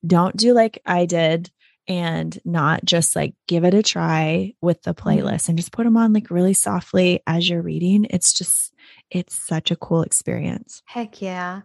don't 0.07 0.37
do 0.37 0.53
like 0.53 0.81
I 0.85 1.07
did 1.07 1.51
and 1.89 2.39
not 2.45 2.85
just 2.85 3.17
like 3.17 3.35
give 3.49 3.65
it 3.65 3.75
a 3.75 3.83
try 3.83 4.55
with 4.61 4.83
the 4.83 4.95
mm-hmm. 4.95 5.09
playlist 5.09 5.49
and 5.49 5.59
just 5.59 5.73
put 5.73 5.85
them 5.85 5.97
on 5.97 6.13
like 6.13 6.31
really 6.31 6.55
softly 6.55 7.21
as 7.27 7.49
you're 7.49 7.63
reading. 7.63 8.07
It's 8.11 8.33
just 8.33 8.73
it's 9.11 9.35
such 9.35 9.71
a 9.71 9.77
cool 9.77 10.03
experience. 10.03 10.83
Heck 10.87 11.21
yeah. 11.21 11.63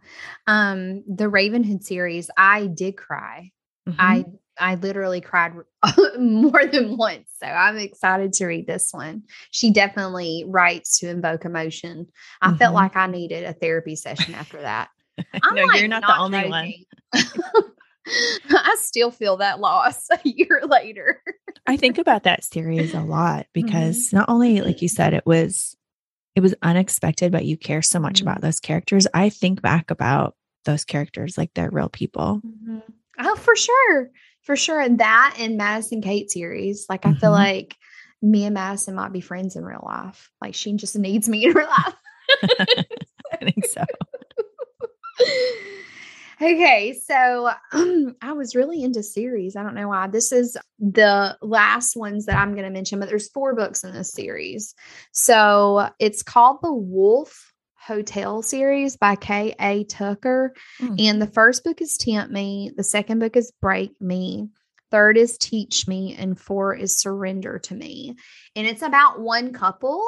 Um 0.48 1.04
the 1.08 1.30
Ravenhood 1.30 1.84
series, 1.84 2.30
I 2.38 2.68
did 2.68 2.98
cry. 2.98 3.52
Mm-hmm. 3.88 4.02
I 4.02 4.26
I 4.60 4.76
literally 4.76 5.22
cried 5.22 5.54
more 6.20 6.66
than 6.66 6.98
once. 6.98 7.30
So 7.42 7.48
I'm 7.48 7.78
excited 7.78 8.34
to 8.34 8.48
read 8.48 8.68
this 8.68 8.90
one. 8.92 9.24
She 9.52 9.72
definitely 9.72 10.46
writes 10.48 11.00
to 11.00 11.10
invoke 11.10 11.46
emotion. 11.46 12.08
I 12.42 12.50
mm-hmm. 12.50 12.58
felt 12.58 12.74
like 12.74 12.96
I 12.96 13.08
needed 13.08 13.44
a 13.44 13.54
therapy 13.54 13.96
session 13.96 14.34
after 14.34 14.62
that. 14.62 14.90
I'm 15.44 15.56
no, 15.56 15.64
like 15.64 15.80
you're 15.80 15.88
not, 15.88 16.02
the 16.02 16.18
only 16.18 16.50
one. 16.50 16.74
I 18.50 18.76
still 18.80 19.12
feel 19.12 19.38
that 19.38 19.60
loss 19.60 20.08
a 20.12 20.20
year 20.24 20.62
later. 20.68 21.22
I 21.66 21.78
think 21.78 21.98
about 21.98 22.24
that 22.24 22.44
series 22.44 22.94
a 22.94 23.02
lot 23.02 23.46
Mm-hmm. 23.56 23.66
because 23.66 24.14
not 24.14 24.30
only, 24.30 24.62
like 24.62 24.82
you 24.82 24.88
said, 24.88 25.14
it 25.14 25.26
was 25.26 25.76
it 26.36 26.42
was 26.42 26.54
unexpected, 26.62 27.32
but 27.32 27.46
you 27.46 27.58
care 27.58 27.82
so 27.82 28.00
much 28.00 28.20
Mhm. 28.20 28.22
about 28.24 28.42
those 28.42 28.60
characters. 28.60 29.08
I 29.14 29.30
think 29.30 29.62
back 29.62 29.90
about 29.92 30.36
those 30.66 30.86
characters 30.86 31.38
like 31.38 31.52
they're 31.56 31.72
real 31.72 31.90
people. 31.90 32.42
Oh, 33.20 33.36
for 33.36 33.56
sure. 33.56 34.10
For 34.44 34.56
sure. 34.56 34.80
And 34.80 35.00
that 35.00 35.36
and 35.40 35.58
Madison 35.58 36.02
Kate 36.02 36.30
series. 36.30 36.86
Like 36.90 37.06
I 37.06 37.14
feel 37.14 37.32
Mhm. 37.32 37.40
like 37.40 37.76
me 38.22 38.46
and 38.46 38.54
Madison 38.54 38.96
might 38.96 39.12
be 39.14 39.22
friends 39.22 39.56
in 39.56 39.64
real 39.66 39.84
life. 39.86 40.30
Like 40.42 40.54
she 40.56 40.74
just 40.74 40.98
needs 40.98 41.28
me 41.28 41.46
in 41.46 41.54
real 41.54 41.68
life. 41.68 41.96
I 43.32 43.38
think 43.42 43.66
so. 43.66 43.84
Okay, 46.42 46.94
so 47.06 47.52
um, 47.74 48.16
I 48.22 48.34
was 48.34 48.56
really 48.56 48.84
into 48.84 49.04
series. 49.04 49.56
I 49.56 49.64
don't 49.64 49.76
know 49.76 49.90
why. 49.90 50.08
This 50.08 50.32
is 50.32 50.58
the 50.80 51.38
last 51.42 51.96
ones 51.96 52.26
that 52.26 52.38
I'm 52.38 52.54
going 52.54 52.66
to 52.66 52.72
mention, 52.72 53.00
but 53.00 53.10
there's 53.10 53.30
four 53.30 53.56
books 53.56 53.84
in 53.84 53.94
this 53.94 54.12
series. 54.12 54.76
So 55.12 55.90
it's 56.00 56.24
called 56.24 56.60
the 56.62 56.74
Wolf 56.74 57.54
Hotel 57.76 58.42
series 58.42 58.98
by 58.98 59.16
K. 59.16 59.56
A. 59.60 59.86
Tucker. 59.86 60.54
Mm. 60.82 61.02
And 61.02 61.22
the 61.22 61.28
first 61.28 61.64
book 61.64 61.82
is 61.82 61.98
Tempt 61.98 62.32
Me, 62.32 62.72
the 62.76 62.84
second 62.84 63.20
book 63.20 63.38
is 63.38 63.52
Break 63.62 64.00
Me. 64.02 64.50
Third 64.92 65.18
is 65.18 65.38
Teach 65.38 65.88
Me, 65.88 66.16
and 66.18 66.40
four 66.40 66.74
is 66.74 66.98
Surrender 66.98 67.60
to 67.60 67.76
Me. 67.76 68.16
And 68.56 68.66
it's 68.66 68.82
about 68.82 69.20
one 69.20 69.52
couple, 69.54 70.02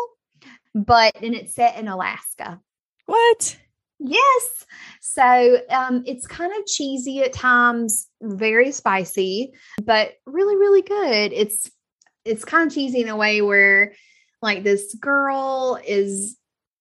but 0.74 1.16
and 1.22 1.36
it's 1.36 1.56
set 1.56 1.78
in 1.78 1.88
Alaska. 1.88 2.60
What? 3.06 3.58
Yes. 4.00 4.66
So 5.02 5.60
um, 5.70 6.04
it's 6.06 6.26
kind 6.26 6.54
of 6.58 6.66
cheesy 6.66 7.22
at 7.22 7.34
times, 7.34 8.08
very 8.22 8.72
spicy, 8.72 9.52
but 9.84 10.14
really, 10.26 10.56
really 10.56 10.82
good. 10.82 11.34
It's 11.34 11.70
it's 12.26 12.46
kind 12.46 12.68
of 12.68 12.74
cheesy 12.74 13.02
in 13.02 13.10
a 13.10 13.18
way 13.18 13.42
where 13.42 13.94
like 14.42 14.64
this 14.64 14.96
girl 14.96 15.80
is 15.86 16.38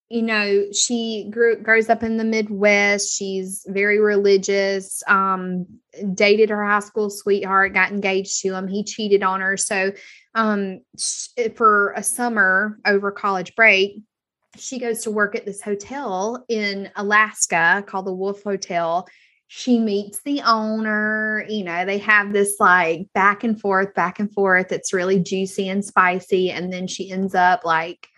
you 0.09 0.22
know 0.22 0.66
she 0.72 1.28
grew 1.31 1.61
grows 1.62 1.88
up 1.90 2.02
in 2.02 2.16
the 2.16 2.24
midwest 2.24 3.14
she's 3.14 3.64
very 3.68 4.00
religious 4.00 5.02
um 5.07 5.66
dated 6.14 6.48
her 6.50 6.64
high 6.64 6.81
school 6.81 7.11
sweetheart 7.11 7.74
got 7.74 7.92
engaged 7.92 8.40
to 8.40 8.54
him 8.54 8.66
he 8.68 8.83
cheated 8.85 9.22
on 9.22 9.40
her 9.40 9.57
so 9.57 9.92
um 10.35 10.81
for 11.57 11.92
a 11.96 12.02
summer 12.02 12.78
over 12.87 13.11
college 13.11 13.54
break 13.54 14.00
she 14.59 14.79
goes 14.79 15.03
to 15.03 15.11
work 15.11 15.35
at 15.35 15.47
this 15.47 15.61
hotel 15.61 16.44
in 16.49 16.90
Alaska 16.97 17.85
called 17.87 18.07
the 18.07 18.12
Wolf 18.12 18.42
Hotel. 18.42 19.07
She 19.47 19.79
meets 19.79 20.21
the 20.23 20.42
owner, 20.42 21.47
you 21.49 21.64
know, 21.64 21.85
they 21.87 21.99
have 21.99 22.33
this 22.33 22.57
like 22.61 23.07
back 23.14 23.44
and 23.44 23.59
forth, 23.59 23.94
back 23.94 24.18
and 24.18 24.33
forth. 24.33 24.73
It's 24.73 24.92
really 24.92 25.21
juicy 25.21 25.68
and 25.68 25.85
spicy. 25.85 26.51
And 26.51 26.73
then 26.73 26.87
she 26.87 27.11
ends 27.11 27.35
up 27.35 27.64
like, 27.64 28.09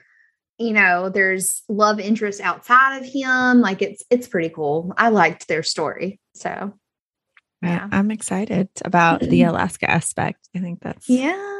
you 0.59 0.72
know, 0.72 1.09
there's 1.09 1.62
love 1.68 2.00
interest 2.00 2.40
outside 2.40 2.98
of 2.98 3.05
him. 3.05 3.61
Like 3.61 3.81
it's 3.81 4.03
it's 4.11 4.26
pretty 4.26 4.48
cool. 4.48 4.92
I 4.96 5.11
liked 5.11 5.46
their 5.46 5.62
story. 5.62 6.18
So 6.35 6.74
Yeah. 7.62 7.88
I'm 7.92 8.11
excited 8.11 8.68
about 8.85 9.20
the 9.20 9.42
Alaska 9.44 9.88
aspect. 9.88 10.48
I 10.57 10.59
think 10.59 10.81
that's 10.83 11.09
yeah. 11.09 11.60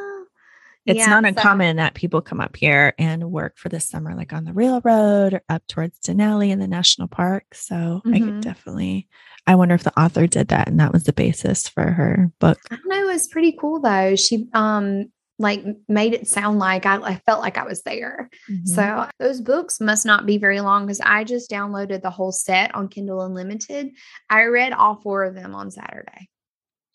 It's 0.85 0.97
Yeah, 0.99 1.07
not 1.07 1.23
so- 1.23 1.27
uncommon 1.29 1.75
that 1.77 1.93
people 1.93 2.21
come 2.21 2.41
up 2.41 2.55
here 2.55 2.93
and 2.97 3.31
work 3.31 3.57
for 3.57 3.69
the 3.69 3.79
summer, 3.79 4.15
like 4.15 4.33
on 4.33 4.45
the 4.45 4.53
railroad 4.53 5.33
or 5.35 5.41
up 5.47 5.65
towards 5.67 5.99
Denali 5.99 6.49
in 6.49 6.59
the 6.59 6.67
national 6.67 7.07
park. 7.07 7.43
So 7.53 8.01
I 8.05 8.09
Mhm. 8.19 8.25
could 8.25 8.41
definitely. 8.41 9.07
I 9.45 9.55
wonder 9.55 9.75
if 9.75 9.83
the 9.83 9.99
author 9.99 10.25
did 10.27 10.47
that 10.49 10.67
and 10.67 10.79
that 10.79 10.91
was 10.93 11.03
the 11.03 11.13
basis 11.13 11.67
for 11.67 11.83
her 11.91 12.31
book. 12.39 12.59
I 12.71 12.75
don't 12.77 12.87
know. 12.87 13.09
It 13.09 13.13
was 13.13 13.27
pretty 13.27 13.51
cool 13.59 13.79
though. 13.79 14.15
She 14.15 14.47
um 14.53 15.11
like 15.39 15.63
made 15.87 16.13
it 16.13 16.27
sound 16.27 16.59
like 16.59 16.85
I, 16.85 16.97
I 16.97 17.15
felt 17.25 17.41
like 17.41 17.57
I 17.57 17.63
was 17.63 17.81
there. 17.81 18.29
Mm-hmm. 18.47 18.65
So 18.67 19.07
those 19.19 19.41
books 19.41 19.81
must 19.81 20.05
not 20.05 20.27
be 20.27 20.37
very 20.37 20.61
long 20.61 20.85
because 20.85 21.01
I 21.01 21.23
just 21.23 21.49
downloaded 21.49 22.03
the 22.03 22.11
whole 22.11 22.31
set 22.31 22.75
on 22.75 22.89
Kindle 22.89 23.21
Unlimited. 23.21 23.91
I 24.29 24.43
read 24.43 24.71
all 24.73 24.95
four 25.01 25.23
of 25.23 25.33
them 25.33 25.55
on 25.55 25.71
Saturday. 25.71 26.29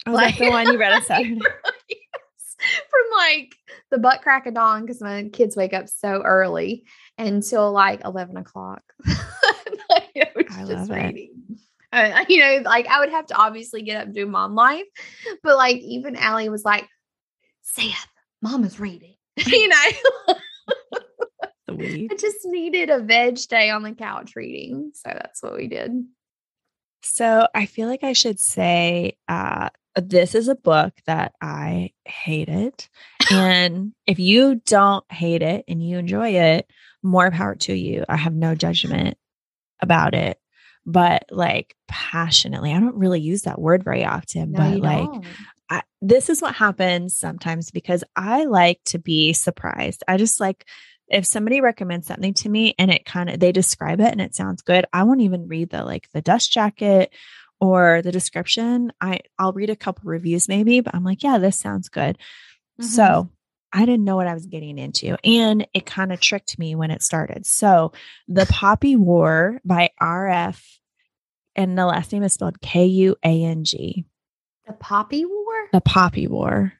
oh, 0.07 0.16
that's 0.16 0.38
the 0.38 0.49
one 0.51 0.66
you 0.72 0.79
read 0.79 0.92
on 0.92 1.03
Saturday. 1.07 1.40
From 2.90 3.18
like 3.18 3.55
the 3.90 3.98
butt 3.98 4.22
crack 4.22 4.46
of 4.46 4.55
dawn 4.55 4.83
because 4.83 5.00
my 5.00 5.29
kids 5.33 5.57
wake 5.57 5.72
up 5.72 5.88
so 5.88 6.22
early 6.22 6.85
until 7.18 7.72
like 7.72 8.05
11 8.05 8.37
o'clock. 8.37 8.83
I, 9.07 10.31
was 10.35 10.46
I 10.50 10.64
just 10.66 10.90
reading. 10.90 11.59
Uh, 11.92 12.24
you 12.29 12.40
know, 12.40 12.62
like 12.64 12.87
I 12.87 13.00
would 13.00 13.11
have 13.11 13.26
to 13.26 13.37
obviously 13.37 13.83
get 13.83 13.98
up 13.98 14.05
and 14.07 14.14
do 14.14 14.26
mom 14.26 14.55
life, 14.55 14.87
but 15.42 15.57
like 15.57 15.76
even 15.79 16.16
Allie 16.16 16.48
was 16.48 16.64
like, 16.64 16.87
Seth, 17.62 18.09
mama's 18.42 18.79
reading. 18.81 19.14
you 19.46 19.68
know, 19.68 19.76
I 21.68 22.09
just 22.18 22.44
needed 22.44 22.90
a 22.90 23.00
veg 23.00 23.38
day 23.48 23.70
on 23.70 23.83
the 23.83 23.92
couch 23.92 24.35
reading. 24.35 24.92
So 24.94 25.11
that's 25.12 25.42
what 25.42 25.57
we 25.57 25.68
did. 25.68 26.05
So 27.02 27.46
I 27.55 27.66
feel 27.66 27.88
like 27.88 28.02
I 28.02 28.14
should 28.14 28.40
say 28.40 29.16
uh, 29.29 29.70
this 29.96 30.35
is 30.35 30.48
a 30.48 30.54
book 30.54 30.92
that 31.06 31.32
I 31.40 31.92
hated. 32.04 32.87
And 33.30 33.92
if 34.06 34.18
you 34.18 34.56
don't 34.66 35.04
hate 35.11 35.42
it 35.42 35.64
and 35.68 35.82
you 35.82 35.98
enjoy 35.98 36.30
it, 36.30 36.70
more 37.02 37.30
power 37.30 37.54
to 37.54 37.74
you. 37.74 38.04
I 38.09 38.16
have 38.16 38.35
no 38.35 38.54
judgment 38.54 39.16
about 39.80 40.14
it. 40.14 40.38
But 40.85 41.24
like 41.30 41.74
passionately, 41.88 42.72
I 42.72 42.78
don't 42.78 42.96
really 42.96 43.20
use 43.20 43.42
that 43.42 43.61
word 43.61 43.82
very 43.82 44.04
often, 44.04 44.52
No, 44.52 44.59
but 44.59 44.80
like. 44.80 45.24
I, 45.68 45.82
this 46.00 46.30
is 46.30 46.40
what 46.40 46.54
happens 46.54 47.18
sometimes 47.18 47.72
because 47.72 48.04
I 48.14 48.44
like 48.44 48.78
to 48.85 49.00
be 49.00 49.32
surprised. 49.32 50.04
I 50.06 50.16
just 50.16 50.38
like 50.38 50.64
if 51.09 51.24
somebody 51.24 51.61
recommends 51.61 52.06
something 52.06 52.35
to 52.35 52.48
me 52.48 52.74
and 52.78 52.90
it 52.90 53.04
kind 53.04 53.30
of 53.30 53.40
they 53.40 53.52
describe 53.52 54.00
it 54.00 54.12
and 54.12 54.20
it 54.20 54.35
sounds 54.35 54.62
good, 54.62 54.87
I 54.92 55.04
won't 55.04 55.22
even 55.22 55.48
read 55.48 55.70
the 55.70 55.85
like 55.85 56.09
the 56.12 56.22
dust 56.22 56.52
jacket 56.52 57.12
or 57.61 58.03
the 58.03 58.12
description. 58.12 58.92
I 59.01 59.21
I'll 59.38 59.53
read 59.53 59.71
a 59.71 59.77
couple 59.77 60.09
reviews 60.11 60.49
maybe, 60.49 60.81
but 60.81 60.95
I'm 60.95 61.05
like, 61.05 61.23
yeah, 61.23 61.38
this 61.38 61.59
sounds 61.59 61.88
good. 61.88 62.19
Mhm. 62.81 62.85
So 62.85 63.31
I 63.73 63.81
didn't 63.85 64.05
know 64.05 64.16
what 64.16 64.27
I 64.29 64.35
was 64.35 64.47
getting 64.47 64.79
into. 64.79 65.16
And 65.25 65.66
it 65.75 65.85
kind 65.87 66.12
of 66.12 66.21
tricked 66.21 66.59
me 66.59 66.75
when 66.75 66.90
it 66.90 67.03
started. 67.03 67.45
So 67.47 67.92
the 68.29 68.47
Poppy 68.47 68.97
War 68.97 69.61
by 69.64 69.90
RF 70.01 70.62
and 71.55 71.77
the 71.77 71.87
last 71.87 72.12
name 72.12 72.23
is 72.23 72.33
spelled 72.35 72.61
K 72.61 72.87
U 72.87 73.16
A 73.25 73.45
N 73.45 73.64
G. 73.64 74.05
the 74.66 74.73
Poppy 74.75 75.25
War. 75.25 75.69
The 75.73 75.81
Poppy 75.81 76.27
War. 76.27 76.73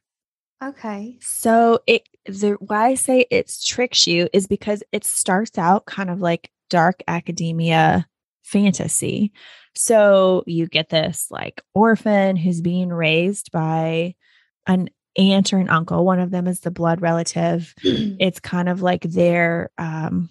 Okay. 0.63 1.19
So 1.21 1.81
it 1.87 2.03
the 2.27 2.57
why 2.61 2.89
I 2.89 2.95
say 2.95 3.27
it 3.31 3.53
tricks 3.65 4.07
you 4.07 4.29
is 4.33 4.47
because 4.47 4.83
it 4.93 5.05
starts 5.05 5.59
out 5.59 5.87
kind 5.87 6.11
of 6.11 6.21
like 6.21 6.51
dark 6.71 7.03
academia 7.07 8.07
fantasy. 8.43 9.33
So 9.77 10.43
you 10.47 10.67
get 10.67 10.89
this 10.89 11.29
like 11.31 11.63
orphan 11.75 12.37
who's 12.37 12.61
being 12.61 12.89
raised 12.89 13.53
by 13.53 14.15
an 14.67 14.91
aunt 15.17 15.53
or 15.53 15.59
an 15.59 15.69
uncle. 15.69 16.05
One 16.05 16.21
of 16.21 16.31
them 16.31 16.47
is 16.47 16.61
the 16.61 16.71
blood 16.71 17.01
relative. 17.01 17.75
It's 17.85 18.41
kind 18.41 18.69
of 18.69 18.83
like 18.83 19.03
they're 19.03 19.71
um 19.79 20.31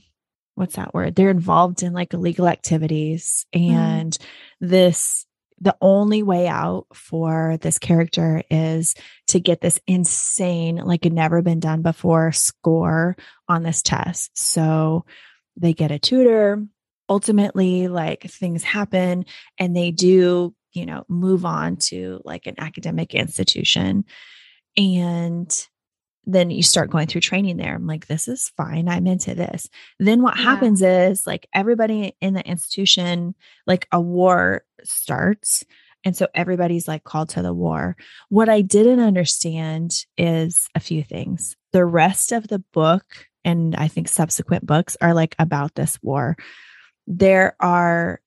what's 0.55 0.75
that 0.75 0.93
word? 0.93 1.15
They're 1.15 1.29
involved 1.29 1.83
in 1.83 1.93
like 1.93 2.13
illegal 2.13 2.47
activities 2.47 3.45
and 3.53 4.17
this 4.59 5.25
the 5.59 5.75
only 5.81 6.21
way 6.21 6.47
out 6.47 6.85
for 6.93 7.57
this 7.61 7.77
character 7.77 8.43
is 8.49 8.93
to 9.27 9.39
get 9.39 9.61
this 9.61 9.79
insane, 9.87 10.77
like 10.77 11.05
never 11.05 11.41
been 11.41 11.59
done 11.59 11.81
before 11.81 12.31
score 12.31 13.15
on 13.47 13.63
this 13.63 13.81
test. 13.81 14.37
So 14.37 15.05
they 15.55 15.73
get 15.73 15.91
a 15.91 15.99
tutor. 15.99 16.65
Ultimately, 17.09 17.87
like 17.87 18.23
things 18.23 18.63
happen 18.63 19.25
and 19.59 19.75
they 19.75 19.91
do, 19.91 20.55
you 20.73 20.85
know, 20.85 21.03
move 21.07 21.45
on 21.45 21.77
to 21.77 22.21
like 22.25 22.47
an 22.47 22.55
academic 22.57 23.13
institution. 23.13 24.05
And 24.77 25.67
then 26.25 26.49
you 26.49 26.63
start 26.63 26.89
going 26.89 27.05
through 27.07 27.21
training 27.21 27.57
there. 27.57 27.75
I'm 27.75 27.85
like, 27.85 28.07
this 28.07 28.27
is 28.27 28.51
fine. 28.57 28.89
I'm 28.89 29.05
into 29.05 29.35
this. 29.35 29.69
Then 29.99 30.23
what 30.23 30.35
Yeah. 30.37 30.43
happens 30.43 30.81
is 30.81 31.27
like 31.27 31.47
everybody 31.53 32.15
in 32.19 32.33
the 32.33 32.45
institution, 32.45 33.35
like 33.67 33.87
a 33.91 34.01
war 34.01 34.63
starts. 34.83 35.63
And 36.03 36.15
so 36.17 36.27
everybody's 36.33 36.87
like 36.87 37.03
called 37.03 37.29
to 37.29 37.41
the 37.43 37.53
war. 37.53 37.95
What 38.29 38.49
I 38.49 38.61
didn't 38.61 38.99
understand 38.99 40.05
is 40.17 40.67
a 40.75 40.79
few 40.79 41.03
things. 41.03 41.55
The 41.71 41.85
rest 41.85 42.31
of 42.31 42.47
the 42.47 42.59
book, 42.73 43.05
and 43.43 43.75
I 43.75 43.87
think 43.87 44.07
subsequent 44.07 44.65
books, 44.65 44.97
are 45.01 45.13
like 45.13 45.35
about 45.37 45.75
this 45.75 45.99
war. 46.01 46.37
There 47.07 47.55
are 47.59 48.21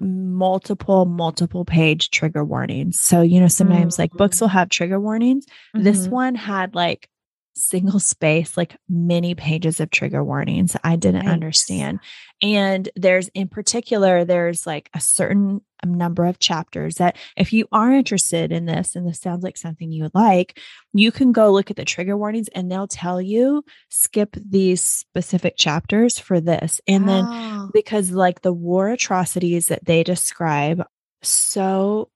multiple, 0.00 1.04
multiple 1.04 1.64
page 1.64 2.10
trigger 2.10 2.44
warnings. 2.44 3.00
So, 3.00 3.22
you 3.22 3.40
know, 3.40 3.46
sometimes 3.48 3.98
like 3.98 4.10
books 4.12 4.40
will 4.40 4.48
have 4.48 4.68
trigger 4.68 4.98
warnings. 4.98 5.46
This 5.74 6.06
Mhm. 6.08 6.10
one 6.10 6.34
had 6.34 6.74
like 6.74 7.08
single 7.54 8.00
space, 8.00 8.56
like 8.56 8.76
many 8.88 9.34
pages 9.34 9.78
of 9.78 9.90
trigger 9.90 10.24
warnings 10.24 10.74
I 10.82 10.96
didn't 10.96 11.26
Nice. 11.26 11.32
understand. 11.32 12.00
And 12.42 12.88
there's 12.96 13.28
in 13.28 13.46
particular, 13.48 14.24
there's 14.24 14.66
like 14.66 14.90
a 14.94 15.00
certain 15.00 15.60
number 15.86 16.24
of 16.26 16.38
chapters 16.38 16.96
that 16.96 17.16
if 17.36 17.52
you 17.52 17.66
are 17.72 17.92
interested 17.92 18.52
in 18.52 18.66
this 18.66 18.94
and 18.96 19.06
this 19.06 19.20
sounds 19.20 19.42
like 19.42 19.56
something 19.56 19.90
you 19.90 20.02
would 20.04 20.14
like, 20.14 20.58
you 20.92 21.10
can 21.12 21.32
go 21.32 21.52
look 21.52 21.70
at 21.70 21.76
the 21.76 21.84
trigger 21.84 22.16
warnings 22.16 22.48
and 22.54 22.70
they'll 22.70 22.86
tell 22.88 23.20
you 23.20 23.64
skip 23.88 24.36
these 24.36 24.82
specific 24.82 25.56
chapters 25.56 26.18
for 26.18 26.40
this. 26.40 26.80
And 26.86 27.08
then 27.08 27.24
Oh. 27.28 27.70
because 27.72 28.10
like 28.10 28.42
the 28.42 28.52
war 28.52 28.88
atrocities 28.90 29.66
that 29.68 29.84
they 29.84 30.02
describe 30.04 30.84
so 31.22 32.10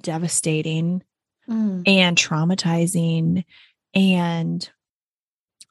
devastating 0.00 1.02
Mm. 1.48 1.84
and 1.86 2.16
traumatizing 2.18 3.44
and 3.94 4.68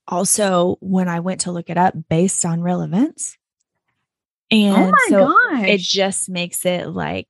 also 0.08 0.78
when 0.80 1.10
i 1.10 1.20
went 1.20 1.42
to 1.42 1.52
look 1.52 1.70
it 1.70 1.78
up 1.78 1.94
based 2.10 2.46
on 2.46 2.62
real 2.62 2.82
events 2.82 3.38
Oh 4.52 4.56
and 4.56 4.94
oh 4.94 5.10
so 5.10 5.28
gosh. 5.28 5.68
it 5.68 5.80
just 5.80 6.30
makes 6.30 6.66
it 6.66 6.88
like 6.88 7.28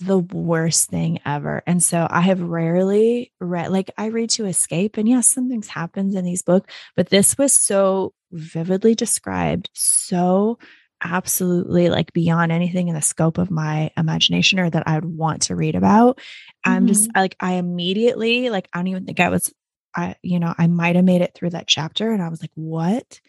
the 0.00 0.18
worst 0.18 0.90
thing 0.90 1.20
ever. 1.24 1.62
And 1.66 1.82
so 1.82 2.06
i 2.10 2.20
have 2.20 2.40
rarely 2.40 3.32
read 3.40 3.70
like 3.70 3.90
i 3.96 4.06
read 4.06 4.30
to 4.30 4.46
escape 4.46 4.96
and 4.96 5.08
yes 5.08 5.28
some 5.28 5.48
things 5.48 5.68
happens 5.68 6.14
in 6.14 6.24
these 6.24 6.42
books 6.42 6.72
but 6.96 7.08
this 7.08 7.38
was 7.38 7.52
so 7.52 8.12
vividly 8.32 8.94
described 8.94 9.70
so 9.74 10.58
absolutely 11.02 11.88
like 11.88 12.12
beyond 12.12 12.52
anything 12.52 12.88
in 12.88 12.94
the 12.94 13.02
scope 13.02 13.38
of 13.38 13.50
my 13.50 13.90
imagination 13.96 14.58
or 14.58 14.70
that 14.70 14.86
i 14.86 14.94
would 14.94 15.04
want 15.04 15.42
to 15.42 15.56
read 15.56 15.74
about. 15.74 16.18
I'm 16.64 16.86
just 16.86 17.08
mm-hmm. 17.08 17.18
like 17.18 17.36
i 17.40 17.54
immediately 17.54 18.50
like 18.50 18.68
i 18.72 18.78
don't 18.78 18.86
even 18.86 19.04
think 19.04 19.20
i 19.20 19.28
was 19.28 19.52
i 19.96 20.14
you 20.22 20.38
know 20.38 20.54
i 20.56 20.66
might 20.68 20.96
have 20.96 21.04
made 21.04 21.22
it 21.22 21.32
through 21.34 21.50
that 21.50 21.66
chapter 21.66 22.12
and 22.12 22.22
i 22.22 22.28
was 22.28 22.40
like 22.40 22.52
what 22.54 23.20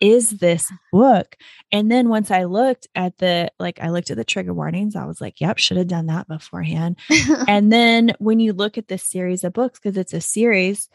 is 0.00 0.30
this 0.38 0.70
book? 0.92 1.36
And 1.72 1.90
then 1.90 2.08
once 2.08 2.30
I 2.30 2.44
looked 2.44 2.86
at 2.94 3.18
the 3.18 3.50
like 3.58 3.80
I 3.80 3.90
looked 3.90 4.10
at 4.10 4.16
the 4.16 4.24
trigger 4.24 4.54
warnings, 4.54 4.96
I 4.96 5.04
was 5.04 5.20
like, 5.20 5.40
yep, 5.40 5.58
should 5.58 5.76
have 5.76 5.88
done 5.88 6.06
that 6.06 6.28
beforehand. 6.28 6.98
and 7.48 7.72
then 7.72 8.12
when 8.18 8.40
you 8.40 8.52
look 8.52 8.78
at 8.78 8.88
this 8.88 9.02
series 9.02 9.44
of 9.44 9.52
books 9.52 9.78
because 9.78 9.96
it's 9.96 10.14
a 10.14 10.20
series, 10.20 10.88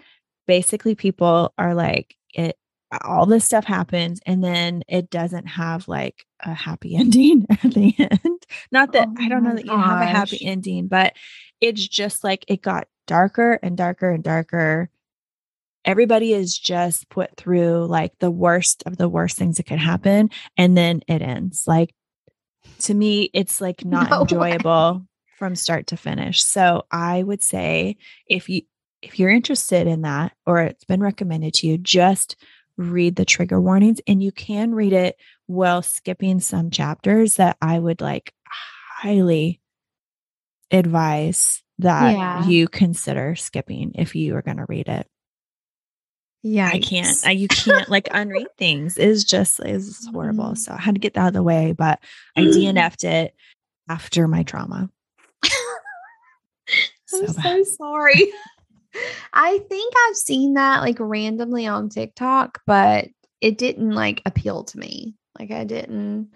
basically 0.48 0.96
people 0.96 1.54
are 1.58 1.74
like 1.74 2.16
it 2.34 2.58
all 3.04 3.26
this 3.26 3.44
stuff 3.44 3.66
happens 3.66 4.20
and 4.26 4.44
then 4.44 4.84
it 4.88 5.10
doesn't 5.10 5.48
have 5.48 5.88
like 5.88 6.26
a 6.42 6.54
happy 6.54 6.96
ending 6.98 7.46
at 7.50 7.74
the 7.74 7.96
end. 7.98 8.46
Not 8.72 8.94
that 8.94 9.08
Oh 9.10 9.16
I 9.20 9.30
don't 9.30 9.44
know 9.44 9.56
that 9.56 9.66
you 9.66 9.78
have 9.78 10.02
a 10.02 10.06
happy 10.06 10.46
ending, 10.46 10.88
but 10.88 11.14
it's 11.60 11.88
just 11.88 12.24
like 12.24 12.46
it 12.48 12.62
got 12.62 12.88
darker 13.08 13.60
and 13.64 13.76
darker 13.76 14.12
and 14.12 14.24
darker 14.24 14.90
everybody 15.86 16.34
is 16.34 16.58
just 16.58 17.10
put 17.10 17.36
through 17.36 17.86
like 17.88 18.12
the 18.20 18.32
worst 18.32 18.84
of 18.86 18.98
the 18.98 19.10
worst 19.10 19.38
things 19.38 19.58
that 19.58 19.66
could 19.66 19.80
happen 19.80 20.30
and 20.58 20.78
then 20.78 21.02
it 21.08 21.22
ends 21.22 21.64
like 21.68 21.94
to 22.80 22.94
me 22.94 23.30
it's 23.34 23.60
like 23.62 23.84
not 23.86 24.10
No 24.10 24.18
way. 24.18 24.22
enjoyable 24.54 25.06
from 25.38 25.56
start 25.56 25.88
to 25.88 25.98
finish 25.98 26.42
so 26.44 26.84
i 26.92 27.22
would 27.22 27.44
say 27.44 27.98
if 28.28 28.48
you 28.50 28.62
if 29.02 29.20
you're 29.20 29.30
interested 29.30 29.88
in 29.88 30.02
that 30.04 30.32
or 30.46 30.62
it's 30.62 30.86
been 30.86 31.02
recommended 31.04 31.54
to 31.56 31.68
you 31.68 31.78
just 31.78 32.38
read 32.78 33.16
the 33.18 33.26
trigger 33.26 33.60
warnings 33.60 34.00
and 34.08 34.24
you 34.24 34.32
can 34.32 34.74
read 34.74 34.94
it 34.94 35.16
while 35.48 35.82
skipping 35.82 36.40
some 36.40 36.70
chapters 36.72 37.36
that 37.36 37.58
i 37.62 37.78
would 37.78 38.00
like 38.02 38.34
highly 38.48 39.60
advise 40.72 41.62
that 41.80 42.14
Yeah. 42.14 42.46
you 42.48 42.68
consider 42.68 43.36
skipping 43.36 43.92
if 43.96 44.16
you 44.16 44.36
are 44.36 44.42
going 44.42 44.58
to 44.58 44.66
read 44.68 44.88
it 44.88 45.08
yeah. 46.44 46.70
I 46.72 46.80
can't. 46.80 47.18
I, 47.26 47.32
you 47.32 47.48
can't 47.48 47.90
like 47.90 48.08
unread 48.12 48.48
things. 48.58 48.98
Is 48.98 49.24
just 49.24 49.60
is 49.66 50.08
horrible. 50.12 50.52
Mhm. 50.52 50.58
So 50.58 50.74
I 50.74 50.82
had 50.82 50.96
to 50.96 51.00
get 51.00 51.14
that 51.16 51.22
out 51.22 51.28
of 51.30 51.34
the 51.34 51.44
way, 51.44 51.72
but 51.72 52.00
I 52.36 52.42
DNF'd 52.42 53.06
it 53.06 53.34
after 53.90 54.28
my 54.28 54.44
trauma. 54.44 54.90
I'm 55.44 55.50
So 57.06 57.26
so, 57.28 57.64
sorry. 57.64 58.32
I 59.34 59.58
think 59.70 59.94
I've 60.08 60.16
seen 60.16 60.54
that 60.56 60.82
like 60.82 60.98
randomly 61.00 61.66
on 61.66 61.90
TikTok, 61.90 62.62
but 62.68 63.08
it 63.42 63.58
didn't 63.58 63.92
like 63.92 64.22
appeal 64.26 64.64
to 64.66 64.78
me. 64.78 65.16
Like 65.40 65.52
I 65.52 65.64
didn't, 65.64 66.30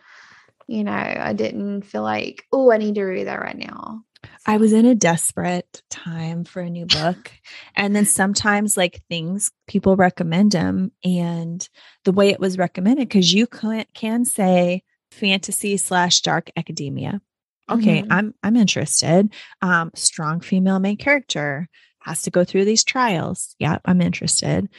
you 0.68 0.84
know, 0.84 0.92
I 0.92 1.34
didn't 1.34 1.84
feel 1.84 2.02
like, 2.04 2.46
oh, 2.52 2.72
I 2.72 2.78
need 2.78 2.96
to 2.96 3.04
read 3.04 3.28
that 3.28 3.42
right 3.42 3.58
now. 3.58 4.04
I 4.46 4.58
was 4.58 4.74
in 4.74 4.86
a 4.86 4.96
desperate 4.96 5.82
time 5.90 6.44
for 6.44 6.62
a 6.62 6.70
new 6.70 6.86
book. 6.86 7.32
and 7.76 7.96
then 7.96 8.06
sometimes 8.06 8.76
like 8.78 9.02
things 9.10 9.52
people 9.68 9.96
recommend 9.96 10.52
them 10.54 10.92
and 11.04 11.68
the 12.06 12.12
way 12.12 12.30
it 12.30 12.40
was 12.40 12.58
recommended, 12.58 13.08
because 13.08 13.34
you 13.34 13.48
can, 13.48 13.86
can 13.94 14.26
say 14.26 14.84
fantasy 15.12 15.78
slash 15.78 16.22
dark 16.22 16.50
academia. 16.58 17.22
Okay, 17.70 18.02
Mhm. 18.02 18.08
I'm 18.10 18.34
I'm 18.44 18.56
interested. 18.56 19.34
Um, 19.62 19.92
strong 19.96 20.40
female 20.40 20.80
main 20.80 20.98
character 20.98 21.68
has 22.08 22.24
to 22.24 22.32
go 22.32 22.44
through 22.44 22.66
these 22.66 22.84
trials. 22.84 23.56
Yeah, 23.60 23.78
I'm 23.86 24.02
interested. 24.02 24.70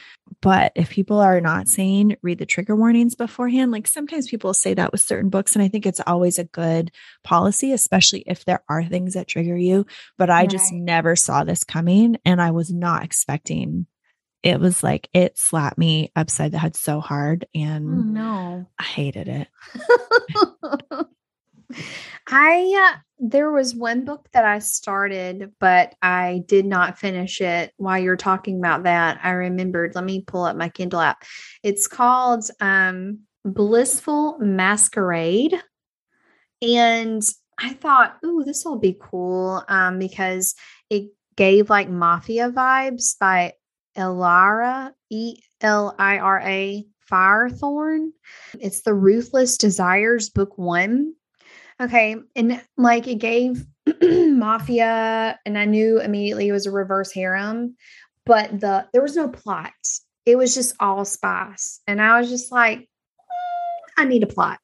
But 0.41 0.71
if 0.75 0.89
people 0.89 1.19
are 1.19 1.41
not 1.41 1.67
saying 1.67 2.17
read 2.21 2.39
the 2.39 2.45
trigger 2.45 2.75
warnings 2.75 3.15
beforehand, 3.15 3.71
like 3.71 3.87
sometimes 3.87 4.29
people 4.29 4.53
say 4.53 4.73
that 4.73 4.91
with 4.91 5.01
certain 5.01 5.29
books, 5.29 5.55
and 5.55 5.63
I 5.63 5.67
think 5.67 5.85
it's 5.85 6.01
always 6.05 6.39
a 6.39 6.43
good 6.43 6.91
policy, 7.23 7.71
especially 7.71 8.23
if 8.27 8.45
there 8.45 8.63
are 8.69 8.83
things 8.83 9.13
that 9.13 9.27
trigger 9.27 9.57
you. 9.57 9.85
But 10.17 10.29
I 10.29 10.45
just 10.45 10.71
never 10.71 11.15
saw 11.15 11.43
this 11.43 11.63
coming, 11.63 12.17
and 12.25 12.41
I 12.41 12.51
was 12.51 12.71
not 12.71 13.03
expecting. 13.03 13.85
It 14.41 14.59
was 14.59 14.83
like 14.83 15.09
it 15.13 15.37
slapped 15.37 15.77
me 15.77 16.11
upside 16.15 16.51
the 16.51 16.59
head 16.59 16.75
so 16.75 16.99
hard, 17.01 17.45
and 17.53 17.87
Oh, 17.89 18.01
no. 18.01 18.65
I 18.79 18.83
hated 18.83 19.27
it. 19.27 19.47
I 22.27 22.91
uh, 22.93 22.97
there 23.19 23.51
was 23.51 23.75
one 23.75 24.05
book 24.05 24.27
that 24.33 24.45
I 24.45 24.59
started, 24.59 25.51
but 25.59 25.95
I 26.01 26.43
did 26.47 26.65
not 26.65 26.97
finish 26.97 27.41
it. 27.41 27.73
While 27.77 27.99
you're 27.99 28.15
talking 28.15 28.57
about 28.57 28.83
that, 28.83 29.19
I 29.23 29.31
remembered. 29.31 29.93
Let 29.95 30.03
me 30.05 30.23
pull 30.25 30.45
up 30.45 30.55
my 30.55 30.69
Kindle 30.69 31.01
app. 31.01 31.23
It's 31.63 31.87
called 31.87 32.45
um, 32.59 33.19
Blissful 33.45 34.37
Masquerade, 34.39 35.55
and 36.61 37.21
I 37.59 37.73
thought, 37.73 38.17
"Ooh, 38.25 38.43
this 38.45 38.63
will 38.65 38.79
be 38.79 38.97
cool," 38.99 39.63
um, 39.67 39.99
because 39.99 40.55
it 40.89 41.11
gave 41.35 41.69
like 41.69 41.89
mafia 41.89 42.51
vibes 42.51 43.17
by 43.19 43.53
Elira 43.95 44.93
E 45.09 45.41
L 45.61 45.95
I 45.99 46.17
R 46.17 46.39
A 46.41 46.85
Firethorn. 47.11 48.09
It's 48.59 48.81
the 48.81 48.93
Ruthless 48.93 49.57
Desires 49.57 50.29
book 50.29 50.57
one. 50.57 51.13
Okay. 51.81 52.15
And 52.35 52.61
like 52.77 53.07
it 53.07 53.15
gave 53.15 53.65
mafia, 54.01 55.39
and 55.45 55.57
I 55.57 55.65
knew 55.65 55.99
immediately 55.99 56.49
it 56.49 56.51
was 56.51 56.65
a 56.65 56.71
reverse 56.71 57.11
harem, 57.11 57.75
but 58.25 58.59
the 58.59 58.87
there 58.93 59.01
was 59.01 59.15
no 59.15 59.29
plot. 59.29 59.71
It 60.25 60.37
was 60.37 60.53
just 60.53 60.75
all 60.79 61.05
spice. 61.05 61.81
And 61.87 62.01
I 62.01 62.19
was 62.19 62.29
just 62.29 62.51
like, 62.51 62.79
"Mm, 62.79 62.85
I 63.97 64.05
need 64.05 64.23
a 64.23 64.27
plot. 64.27 64.59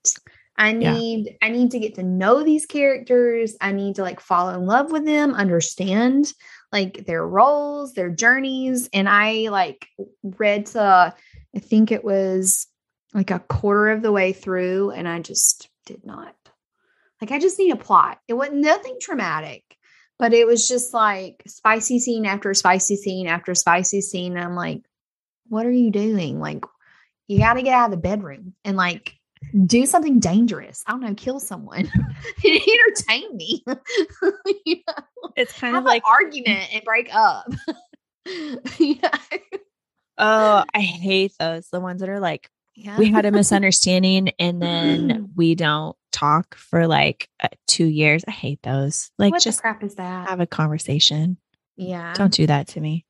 I 0.57 0.71
Yeah. 0.71 0.93
need 0.93 1.37
I 1.41 1.49
need 1.49 1.71
to 1.71 1.79
get 1.79 1.95
to 1.95 2.03
know 2.03 2.43
these 2.43 2.65
characters. 2.65 3.55
I 3.61 3.71
need 3.71 3.95
to 3.95 4.01
like 4.01 4.19
fall 4.19 4.49
in 4.49 4.65
love 4.65 4.91
with 4.91 5.05
them, 5.05 5.33
understand 5.33 6.31
like 6.71 7.05
their 7.05 7.25
roles, 7.25 7.93
their 7.93 8.09
journeys. 8.09 8.89
And 8.93 9.07
I 9.07 9.47
like 9.49 9.87
read 10.23 10.67
to 10.67 11.13
I 11.55 11.59
think 11.59 11.91
it 11.91 12.03
was 12.03 12.67
like 13.13 13.31
a 13.31 13.39
quarter 13.39 13.91
of 13.91 14.01
the 14.01 14.11
way 14.11 14.33
through, 14.33 14.91
and 14.91 15.07
I 15.07 15.19
just 15.21 15.69
did 15.85 16.05
not. 16.05 16.35
Like 17.21 17.31
I 17.31 17.39
just 17.39 17.59
need 17.59 17.71
a 17.71 17.77
plot. 17.77 18.19
It 18.27 18.33
wasn't 18.33 18.57
nothing 18.57 18.97
traumatic, 18.99 19.63
but 20.19 20.33
it 20.33 20.47
was 20.47 20.67
just 20.67 20.93
like 20.93 21.43
spicy 21.47 21.99
scene 21.99 22.25
after 22.25 22.53
spicy 22.53 22.95
scene 22.95 23.27
after 23.27 23.55
spicy 23.55 24.01
scene. 24.01 24.35
And 24.37 24.45
I'm 24.45 24.55
like, 24.55 24.81
what 25.47 25.65
are 25.65 25.71
you 25.71 25.91
doing? 25.91 26.39
Like, 26.39 26.63
you 27.27 27.39
got 27.39 27.53
to 27.53 27.63
get 27.63 27.73
out 27.73 27.85
of 27.85 27.91
the 27.91 27.97
bedroom 27.97 28.53
and 28.63 28.77
like 28.77 29.15
do 29.65 29.85
something 29.85 30.19
dangerous. 30.19 30.83
I 30.85 30.91
don't 30.91 31.01
know, 31.01 31.13
kill 31.15 31.39
someone, 31.39 31.89
entertain 32.45 33.35
me. 33.35 33.63
you 34.65 34.77
know, 34.87 35.31
It's 35.35 35.57
kind 35.57 35.75
have 35.75 35.83
of 35.83 35.87
like 35.87 36.03
an 36.05 36.11
argument 36.11 36.73
and 36.73 36.83
break 36.83 37.09
up. 37.13 37.47
yeah. 38.77 39.17
Oh, 40.17 40.63
I 40.73 40.79
hate 40.79 41.33
those. 41.39 41.67
The 41.69 41.79
ones 41.79 42.01
that 42.01 42.09
are 42.09 42.19
like, 42.19 42.49
yeah. 42.75 42.97
we 42.97 43.09
had 43.09 43.25
a 43.25 43.31
misunderstanding 43.31 44.31
and 44.39 44.61
then 44.61 45.31
we 45.35 45.55
don't 45.55 45.95
talk 46.15 46.55
for 46.55 46.87
like 46.87 47.29
uh, 47.43 47.49
two 47.67 47.85
years. 47.85 48.23
I 48.27 48.31
hate 48.31 48.61
those. 48.63 49.11
Like, 49.17 49.33
what 49.33 49.41
just 49.41 49.61
crap 49.61 49.83
is 49.83 49.95
that? 49.95 50.29
have 50.29 50.39
a 50.39 50.47
conversation. 50.47 51.37
yeah. 51.75 52.13
Don't 52.13 52.33
do 52.33 52.47
that 52.47 52.67
to 52.69 52.81
me. 52.81 53.05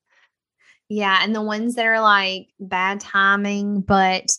Yeah, 0.89 1.19
and 1.21 1.35
the 1.35 1.41
ones 1.41 1.75
that 1.75 1.85
are 1.85 2.01
like 2.01 2.49
bad 2.59 2.99
timing, 2.99 3.81
but 3.81 4.35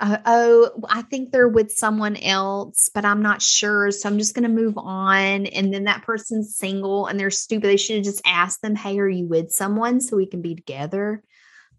uh, 0.00 0.16
oh, 0.24 0.70
I 0.88 1.02
think 1.02 1.30
they're 1.30 1.48
with 1.48 1.70
someone 1.70 2.16
else, 2.16 2.88
but 2.92 3.04
I'm 3.04 3.20
not 3.20 3.42
sure. 3.42 3.90
So 3.90 4.08
I'm 4.08 4.18
just 4.18 4.34
going 4.34 4.44
to 4.44 4.48
move 4.48 4.78
on. 4.78 5.46
And 5.46 5.72
then 5.72 5.84
that 5.84 6.02
person's 6.02 6.56
single 6.56 7.06
and 7.06 7.20
they're 7.20 7.30
stupid. 7.30 7.68
They 7.68 7.76
should 7.76 7.96
have 7.96 8.04
just 8.04 8.22
asked 8.24 8.62
them, 8.62 8.74
Hey, 8.74 8.98
are 8.98 9.08
you 9.08 9.26
with 9.26 9.52
someone 9.52 10.00
so 10.00 10.16
we 10.16 10.26
can 10.26 10.40
be 10.40 10.54
together? 10.54 11.22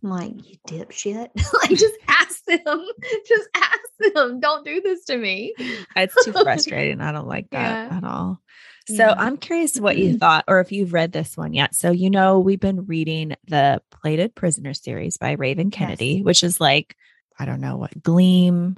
I'm 0.03 0.09
like, 0.09 0.49
you 0.49 0.57
dipshit. 0.67 1.29
like, 1.61 1.69
just 1.69 1.95
ask 2.07 2.43
them. 2.45 2.59
Just 3.27 3.49
ask 3.55 4.13
them. 4.13 4.39
Don't 4.39 4.65
do 4.65 4.81
this 4.81 5.05
to 5.05 5.17
me. 5.17 5.53
It's 5.95 6.25
too 6.25 6.33
frustrating. 6.33 7.01
I 7.01 7.11
don't 7.11 7.27
like 7.27 7.49
that 7.51 7.91
Yeah. 7.91 7.97
at 7.97 8.03
all. 8.03 8.41
So 8.87 8.95
Yeah. 8.95 9.13
I'm 9.15 9.37
curious 9.37 9.79
what 9.79 9.97
you 9.97 10.09
mm-hmm. 10.09 10.17
thought 10.17 10.45
or 10.47 10.59
if 10.59 10.71
you've 10.71 10.93
read 10.93 11.11
this 11.11 11.37
one 11.37 11.53
yet. 11.53 11.75
So, 11.75 11.91
you 11.91 12.09
know, 12.09 12.39
we've 12.39 12.59
been 12.59 12.85
reading 12.87 13.35
the 13.47 13.81
Plated 13.91 14.33
Prisoner 14.33 14.73
series 14.73 15.17
by 15.17 15.33
Raven 15.33 15.69
Kennedy, 15.71 16.23
which 16.23 16.43
is 16.43 16.59
like, 16.59 16.95
I 17.37 17.45
don't 17.45 17.61
know 17.61 17.77
what, 17.77 18.01
Gleam. 18.01 18.77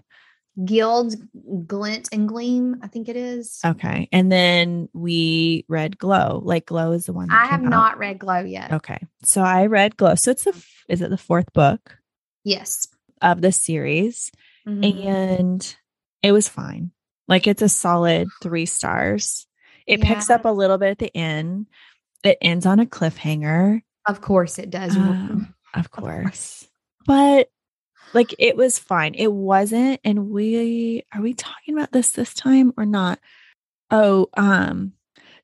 Gild, 0.63 1.15
glint, 1.67 2.09
and 2.11 2.27
gleam. 2.27 2.77
I 2.83 2.87
think 2.87 3.09
it 3.09 3.15
is. 3.15 3.59
Okay. 3.65 4.07
And 4.11 4.31
then 4.31 4.87
we 4.93 5.65
read 5.67 5.97
Glow. 5.97 6.41
Like 6.43 6.67
Glow 6.67 6.91
is 6.91 7.07
the 7.07 7.13
one 7.13 7.31
I 7.31 7.47
have 7.47 7.63
out. 7.63 7.69
not 7.69 7.97
read 7.97 8.19
Glow 8.19 8.39
yet. 8.41 8.71
Okay. 8.71 8.99
So 9.23 9.41
I 9.41 9.65
read 9.65 9.97
Glow. 9.97 10.13
So 10.15 10.29
it's 10.31 10.43
the, 10.43 10.51
f- 10.51 10.83
is 10.87 11.01
it 11.01 11.09
the 11.09 11.17
fourth 11.17 11.51
book 11.53 11.97
Yes. 12.43 12.87
of 13.21 13.41
the 13.41 13.51
series? 13.51 14.31
Mhm. 14.67 15.05
and 15.05 15.75
it 16.21 16.31
was 16.31 16.47
fine. 16.47 16.91
Like 17.27 17.47
it's 17.47 17.61
a 17.61 17.67
solid 17.67 18.29
three 18.41 18.65
stars. 18.65 19.45
It 19.85 19.99
picks 20.01 20.29
up 20.29 20.45
a 20.45 20.49
little 20.49 20.77
bit 20.77 20.91
at 20.91 20.99
the 20.99 21.13
end. 21.17 21.67
It 22.23 22.37
ends 22.41 22.65
on 22.65 22.79
a 22.79 22.85
cliffhanger, 22.85 23.81
Of 24.07 24.21
course 24.21 24.59
it 24.59 24.69
does. 24.69 24.95
Um, 24.95 25.53
of 25.73 25.91
course. 25.91 26.23
course. 26.23 26.67
But 27.05 27.49
like 28.13 28.34
it 28.39 28.56
was 28.56 28.80
fine. 28.80 29.15
It 29.15 29.32
wasn't, 29.32 29.99
and 30.04 30.30
we 30.30 31.04
are 31.13 31.21
we 31.21 31.34
talking 31.34 31.73
about 31.73 31.91
this 31.91 32.12
this 32.12 32.34
time 32.34 32.73
or 32.78 32.86
not? 32.86 33.19
Oh, 33.91 34.28
um, 34.36 34.93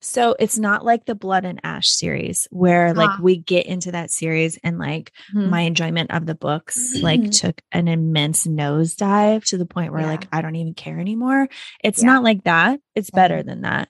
so 0.01 0.35
it's 0.39 0.57
not 0.57 0.85
like 0.85 1.05
the 1.05 1.13
Blood 1.15 1.43
and 1.45 1.59
Ash 1.63 1.89
series 1.89 2.47
where 2.51 2.93
like 2.93 3.09
Ah. 3.11 3.19
we 3.21 3.35
get 3.37 3.65
into 3.65 3.91
that 3.91 4.11
series 4.11 4.57
and 4.63 4.77
like 4.79 5.11
Mhm. 5.35 5.49
my 5.49 5.61
enjoyment 5.61 6.11
of 6.11 6.25
the 6.25 6.35
books 6.35 6.95
like 7.01 7.31
took 7.31 7.61
an 7.71 7.87
immense 7.87 8.47
nosedive 8.47 9.43
to 9.45 9.57
the 9.57 9.65
point 9.65 9.91
where 9.91 10.01
Yeah. 10.03 10.07
like 10.07 10.27
I 10.31 10.41
don't 10.41 10.55
even 10.55 10.73
care 10.73 10.99
anymore. 10.99 11.49
It's 11.83 12.01
Yeah. 12.01 12.07
not 12.07 12.23
like 12.23 12.43
that. 12.45 12.79
It's 12.95 13.09
better 13.11 13.43
Mhm. 13.43 13.45
than 13.45 13.61
that. 13.61 13.89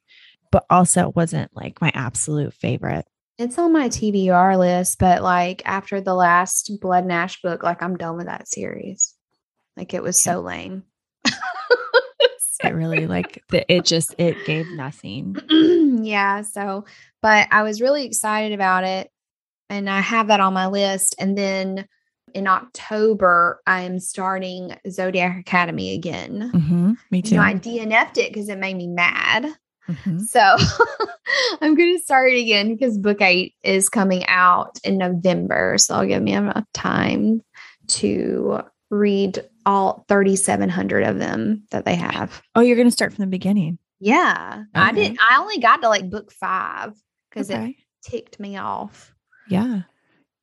But 0.51 0.65
also 0.69 1.09
it 1.09 1.15
wasn't 1.15 1.55
like 1.55 1.79
my 1.79 1.91
absolute 1.93 2.55
favorite. 2.55 3.05
It's 3.39 3.57
on 3.57 3.71
my 3.71 3.87
TBR 3.87 4.57
list, 4.59 4.99
but 4.99 5.21
like 5.23 5.61
after 5.65 6.01
the 6.01 6.13
last 6.13 6.71
Blood 6.81 7.03
and 7.03 7.11
Ash 7.13 7.41
book, 7.41 7.63
like 7.63 7.81
I'm 7.81 7.95
done 7.95 8.17
with 8.17 8.25
that 8.25 8.49
series. 8.49 9.15
Like 9.77 9.93
it 9.93 10.03
was 10.03 10.23
Yeah. 10.25 10.33
so 10.33 10.41
lame. 10.41 10.83
It 12.61 12.71
really 12.71 13.07
like 13.07 13.41
the, 13.47 13.71
it 13.73 13.85
just 13.85 14.13
it 14.17 14.35
gave 14.45 14.69
nothing. 14.75 15.37
yeah. 16.03 16.41
So, 16.41 16.83
but 17.21 17.47
I 17.51 17.63
was 17.63 17.79
really 17.79 18.03
excited 18.05 18.53
about 18.53 18.83
it. 18.83 19.09
And 19.69 19.89
I 19.89 20.01
have 20.01 20.27
that 20.27 20.41
on 20.41 20.53
my 20.53 20.67
list. 20.67 21.15
And 21.17 21.37
then 21.37 21.87
in 22.33 22.47
October, 22.47 23.61
I 23.65 23.83
am 23.83 23.97
starting 23.99 24.75
Zodiac 24.89 25.39
Academy 25.39 25.93
again. 25.93 26.51
Mhm, 26.53 26.97
me 27.11 27.19
You 27.19 27.21
too. 27.21 27.35
know, 27.37 27.41
I 27.43 27.53
DNF'd 27.53 28.17
it 28.17 28.33
because 28.33 28.49
it 28.49 28.57
made 28.59 28.75
me 28.75 28.87
mad. 28.87 29.45
Mhm. 29.89 30.21
So 30.21 30.39
I'm 31.61 31.75
going 31.75 31.97
to 31.97 32.03
start 32.03 32.33
again 32.33 32.73
because 32.75 32.97
book 32.97 33.21
eight 33.21 33.55
is 33.63 33.89
coming 33.89 34.25
out 34.27 34.77
in 34.83 34.97
November. 34.97 35.75
So 35.77 35.95
I'll 35.95 36.05
give 36.05 36.21
me 36.21 36.33
enough 36.33 36.65
time 36.73 37.41
to 37.89 38.61
read 38.91 39.43
all 39.65 40.05
3,700 40.07 41.03
of 41.03 41.19
them 41.19 41.63
that 41.71 41.85
they 41.85 41.95
have. 41.95 42.41
Oh, 42.55 42.61
you're 42.61 42.77
gonna 42.77 42.89
start 42.91 43.13
from 43.13 43.23
the 43.23 43.27
beginning. 43.27 43.77
Yeah. 43.99 44.63
I 44.73 44.91
Okay. 44.91 45.09
did. 45.09 45.17
I 45.29 45.37
only 45.39 45.59
got 45.59 45.81
to 45.81 45.89
like 45.89 46.09
book 46.09 46.31
five 46.31 46.93
because 47.29 47.49
it 47.49 47.75
ticked 48.03 48.39
me 48.39 48.57
off. 48.57 49.13
Yeah. 49.47 49.81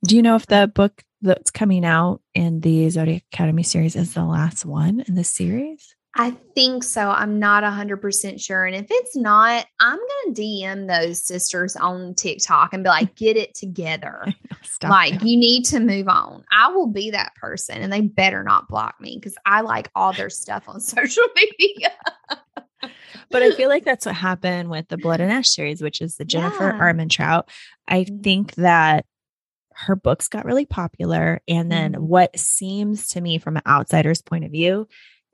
Do 0.06 0.14
you 0.14 0.22
know 0.22 0.37
if 0.37 0.46
the 0.46 0.70
book 0.72 1.02
that's 1.22 1.50
coming 1.50 1.85
out 1.85 2.20
in 2.35 2.61
the 2.61 2.88
Zodiac 2.90 3.24
Academy 3.32 3.62
series 3.64 3.96
is 3.96 4.14
the 4.14 4.24
last 4.24 4.64
one 4.64 5.00
in 5.09 5.14
the 5.16 5.24
series? 5.24 5.95
I 6.18 6.31
think 6.55 6.83
so. 6.83 7.11
I'm 7.11 7.38
not 7.38 7.62
100% 7.62 8.40
sure. 8.40 8.64
And 8.64 8.74
if 8.74 8.87
it's 8.88 9.14
not, 9.14 9.66
I'm 9.81 9.98
going 9.98 10.35
to 10.35 10.40
DM 10.42 10.88
those 10.88 11.22
sisters 11.22 11.76
on 11.76 12.14
TikTok 12.14 12.72
and 12.72 12.83
be 12.83 12.88
like, 12.88 13.14
get 13.16 13.37
it 13.37 13.55
together. 13.55 14.24
Stop 14.62 14.90
like 14.90 15.22
you 15.22 15.37
need 15.37 15.64
to 15.66 15.79
move 15.81 16.09
on. 16.09 16.42
I 16.50 16.68
will 16.72 16.87
be 16.87 17.11
that 17.11 17.35
person 17.37 17.83
and 17.83 17.92
they 17.92 18.00
better 18.00 18.42
not 18.42 18.68
block 18.68 18.94
me 19.00 19.16
because 19.16 19.37
I 19.44 19.61
like 19.61 19.90
all 19.94 20.12
their 20.14 20.31
stuff 20.31 20.64
on 20.68 20.81
social 20.81 21.24
media. 21.37 21.92
But 23.31 23.42
I 23.42 23.50
feel 23.52 23.68
like 23.68 23.85
that's 23.85 24.07
what 24.07 24.14
happened 24.14 24.70
with 24.70 24.87
the 24.88 24.96
Blood 24.96 25.20
and 25.20 25.33
Ash 25.33 25.48
series, 25.48 25.83
which 25.83 26.00
is 26.00 26.16
the 26.16 26.24
Jennifer 26.24 26.64
Yeah. 26.64 26.79
Armentrout. 26.81 27.48
I 27.88 28.05
Mhm. 28.05 28.22
think 28.22 28.55
that 28.57 29.05
her 29.74 29.96
books 29.96 30.29
got 30.29 30.44
really 30.44 30.66
popular. 30.66 31.40
And 31.48 31.70
then 31.72 31.94
Mhm. 31.94 32.00
what 32.00 32.38
seems 32.38 33.09
to 33.09 33.20
me 33.20 33.38
from 33.38 33.57
an 33.57 33.62
outsider's 33.66 34.22
point 34.22 34.44
of 34.44 34.52
view 34.52 34.87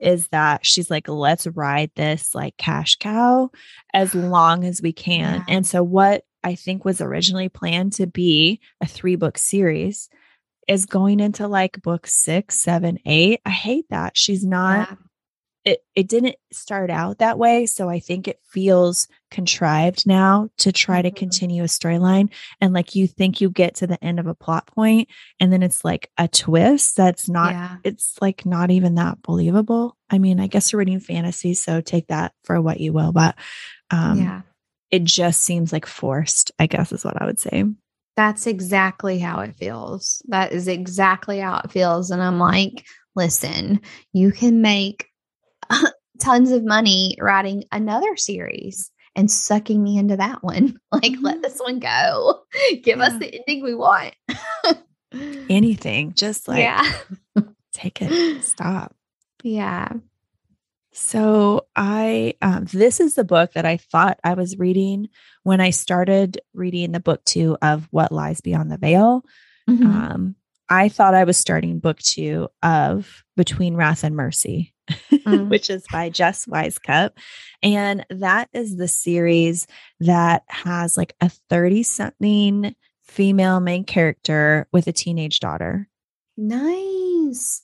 is 0.03 0.27
that 0.29 0.65
she's 0.65 0.91
like, 0.91 1.07
let's 1.07 1.47
ride 1.47 1.91
this 1.95 2.35
like 2.35 2.57
cash 2.57 2.97
cow 2.97 3.49
as 3.93 4.13
long 4.15 4.63
as 4.65 4.81
we 4.81 4.93
can. 4.93 5.43
Yeah. 5.47 5.55
And 5.55 5.67
so, 5.67 5.83
what 5.83 6.23
I 6.43 6.55
think 6.55 6.85
was 6.85 7.01
originally 7.01 7.49
planned 7.49 7.93
to 7.93 8.07
be 8.07 8.59
a 8.81 8.85
three 8.85 9.15
book 9.15 9.37
series 9.37 10.09
is 10.67 10.85
going 10.85 11.19
into 11.19 11.47
like 11.47 11.81
book 11.81 12.07
six, 12.07 12.59
seven, 12.59 12.99
eight. 13.05 13.41
I 13.45 13.49
hate 13.49 13.85
that. 13.89 14.17
She's 14.17 14.45
not 14.45 14.89
Yeah. 14.89 14.95
It 15.65 15.83
it 15.95 16.07
didn't 16.07 16.35
start 16.51 16.89
out 16.89 17.19
that 17.19 17.37
way 17.37 17.65
so 17.65 17.89
i 17.89 17.99
think 17.99 18.27
it 18.27 18.39
feels 18.43 19.07
contrived 19.31 20.05
now 20.05 20.49
to 20.57 20.71
try 20.71 21.01
to 21.01 21.09
Mhm. 21.11 21.15
continue 21.15 21.63
a 21.63 21.67
storyline 21.67 22.29
and 22.61 22.73
like 22.73 22.95
you 22.95 23.07
think 23.07 23.41
you 23.41 23.49
get 23.49 23.75
to 23.75 23.87
the 23.87 24.03
end 24.03 24.19
of 24.19 24.27
a 24.27 24.35
plot 24.35 24.67
point 24.67 25.07
and 25.39 25.51
then 25.51 25.63
it's 25.63 25.83
like 25.83 26.09
a 26.17 26.27
twist 26.27 26.95
that's 26.97 27.27
not 27.29 27.53
yeah. 27.53 27.77
it's 27.83 28.15
like 28.21 28.45
not 28.45 28.71
even 28.71 28.95
that 28.95 29.21
believable 29.21 29.97
i 30.09 30.17
mean 30.17 30.39
i 30.39 30.47
guess 30.47 30.71
you're 30.71 30.79
reading 30.79 30.99
fantasy 30.99 31.53
so 31.53 31.81
take 31.81 32.07
that 32.07 32.33
for 32.43 32.61
what 32.61 32.79
you 32.79 32.93
will 32.93 33.11
but 33.11 33.35
um 33.91 34.19
yeah. 34.19 34.41
it 34.91 35.03
just 35.03 35.41
seems 35.41 35.71
like 35.73 35.85
forced 35.85 36.51
i 36.59 36.67
guess 36.67 36.91
is 36.91 37.03
what 37.05 37.21
i 37.21 37.25
would 37.25 37.39
say 37.39 37.63
That's 38.15 38.45
exactly 38.45 39.17
how 39.17 39.39
it 39.39 39.55
feels. 39.55 40.21
That 40.27 40.51
is 40.51 40.67
exactly 40.67 41.39
how 41.39 41.61
it 41.63 41.71
feels. 41.71 42.11
And 42.11 42.21
I'm 42.21 42.37
like, 42.37 42.85
listen, 43.15 43.81
you 44.11 44.31
can 44.31 44.61
make 44.61 45.07
tons 46.19 46.51
of 46.51 46.63
money 46.63 47.15
writing 47.19 47.63
another 47.71 48.15
series 48.17 48.91
and 49.15 49.29
sucking 49.29 49.81
me 49.83 49.97
into 49.97 50.17
that 50.17 50.43
one. 50.43 50.77
Like, 50.91 51.13
let 51.21 51.37
Mhm. 51.37 51.41
this 51.43 51.59
one 51.59 51.79
go. 51.79 52.41
Give 52.83 52.99
us 52.99 53.17
the 53.19 53.33
ending 53.33 53.63
we 53.63 53.75
want. 53.75 54.13
anything 55.49 56.13
just 56.15 56.47
like 56.47 56.59
yeah. 56.59 56.91
take 57.73 58.01
it 58.01 58.43
stop 58.43 58.95
Yeah. 59.43 59.89
So 60.91 61.65
I 61.75 62.35
um 62.41 62.65
this 62.65 62.99
is 62.99 63.15
the 63.15 63.23
book 63.23 63.53
that 63.53 63.65
I 63.65 63.77
thought 63.77 64.19
I 64.23 64.35
was 64.35 64.57
reading 64.59 65.09
when 65.43 65.59
I 65.59 65.71
started 65.71 66.39
reading 66.53 66.91
the 66.91 66.99
book 66.99 67.23
2 67.25 67.57
of 67.61 67.87
What 67.91 68.11
Lies 68.11 68.41
Beyond 68.41 68.71
the 68.71 68.77
Veil. 68.77 69.23
Mhm. 69.69 69.85
Um 69.85 70.35
I 70.73 70.89
thought 70.89 71.13
I 71.13 71.23
was 71.23 71.37
starting 71.37 71.77
book 71.79 71.99
2 71.99 72.47
of 72.63 73.23
Between 73.37 73.75
Wrath 73.75 74.03
and 74.03 74.15
Mercy, 74.15 74.73
Mm. 75.11 75.49
which 75.49 75.69
is 75.69 75.85
by 75.91 76.09
Jess 76.09 76.45
Wisecup, 76.47 77.11
and 77.61 78.05
that 78.09 78.49
is 78.53 78.75
the 78.75 78.87
series 78.87 79.67
that 80.01 80.43
has 80.49 80.97
like 80.97 81.13
a 81.21 81.29
30 81.49 81.83
something 81.83 82.75
female 83.03 83.59
main 83.59 83.83
character 83.85 84.67
with 84.73 84.87
a 84.87 84.91
teenage 84.91 85.39
daughter. 85.39 85.87
nice. 86.35 87.61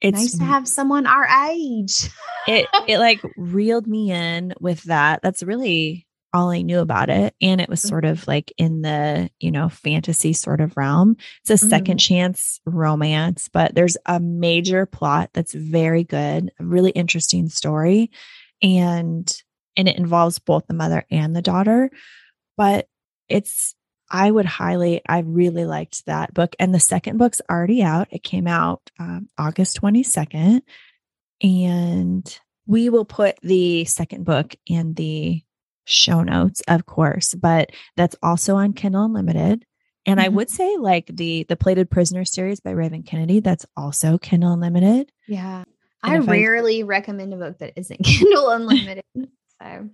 It's 0.00 0.18
nice 0.18 0.38
to 0.38 0.44
have 0.44 0.66
someone 0.68 1.06
our 1.06 1.26
age. 1.48 2.08
it 2.48 2.66
it 2.88 2.98
like 2.98 3.20
reeled 3.36 3.86
me 3.86 4.10
in 4.10 4.52
with 4.60 4.82
that. 4.84 5.22
That's 5.22 5.42
really 5.44 6.06
all 6.32 6.50
I 6.50 6.62
knew 6.62 6.80
about 6.80 7.10
it. 7.10 7.34
And 7.40 7.60
it 7.60 7.68
was 7.68 7.82
sort 7.82 8.04
of 8.04 8.26
like 8.26 8.52
in 8.56 8.82
the, 8.82 9.30
you 9.38 9.50
know, 9.50 9.68
fantasy 9.68 10.32
sort 10.32 10.60
of 10.60 10.76
realm. 10.76 11.16
It's 11.42 11.50
a 11.50 11.58
second 11.68 11.98
chance 11.98 12.60
romance, 12.64 13.48
but 13.52 13.74
there's 13.74 13.96
a 14.06 14.18
major 14.18 14.86
plot 14.86 15.30
that's 15.32 15.52
very 15.52 16.04
good, 16.04 16.50
a 16.58 16.64
really 16.64 16.90
interesting 16.90 17.48
story. 17.48 18.10
And 18.62 19.30
and 19.76 19.88
it 19.88 19.96
involves 19.96 20.38
both 20.38 20.66
the 20.66 20.74
mother 20.74 21.04
and 21.10 21.34
the 21.34 21.42
daughter. 21.42 21.90
But 22.56 22.88
it's 23.28 23.74
I 24.12 24.30
would 24.30 24.44
highly, 24.44 25.00
I 25.08 25.20
really 25.20 25.64
liked 25.64 26.04
that 26.04 26.34
book. 26.34 26.54
And 26.58 26.74
the 26.74 26.80
second 26.80 27.16
book's 27.16 27.40
already 27.50 27.82
out. 27.82 28.08
It 28.10 28.22
came 28.22 28.46
out 28.46 28.90
um, 28.98 29.30
August 29.38 29.80
22nd. 29.80 30.60
And 31.42 32.40
we 32.66 32.90
will 32.90 33.06
put 33.06 33.40
the 33.42 33.86
second 33.86 34.24
book 34.24 34.54
in 34.66 34.92
the 34.94 35.42
show 35.84 36.22
notes, 36.22 36.62
of 36.68 36.86
course, 36.86 37.34
but 37.34 37.70
that's 37.96 38.16
also 38.22 38.56
on 38.56 38.72
Kindle 38.72 39.04
Unlimited. 39.04 39.64
And 40.06 40.20
I 40.20 40.28
Mhm. 40.28 40.32
would 40.34 40.50
say 40.50 40.76
like 40.78 41.06
the 41.06 41.44
the 41.48 41.56
Plated 41.56 41.90
Prisoner 41.90 42.24
series 42.24 42.60
by 42.60 42.70
Raven 42.72 43.02
Kennedy, 43.02 43.40
that's 43.40 43.66
also 43.76 44.18
Kindle 44.18 44.52
Unlimited. 44.52 45.12
Yeah. 45.28 45.64
And 46.04 46.14
I 46.14 46.18
if 46.18 46.28
I- 46.28 46.32
rarely 46.32 46.82
recommend 46.82 47.32
a 47.32 47.36
book 47.36 47.58
that 47.58 47.72
isn't 47.76 48.00
Kindle 48.04 48.50
Unlimited. 48.50 49.04
so 49.62 49.88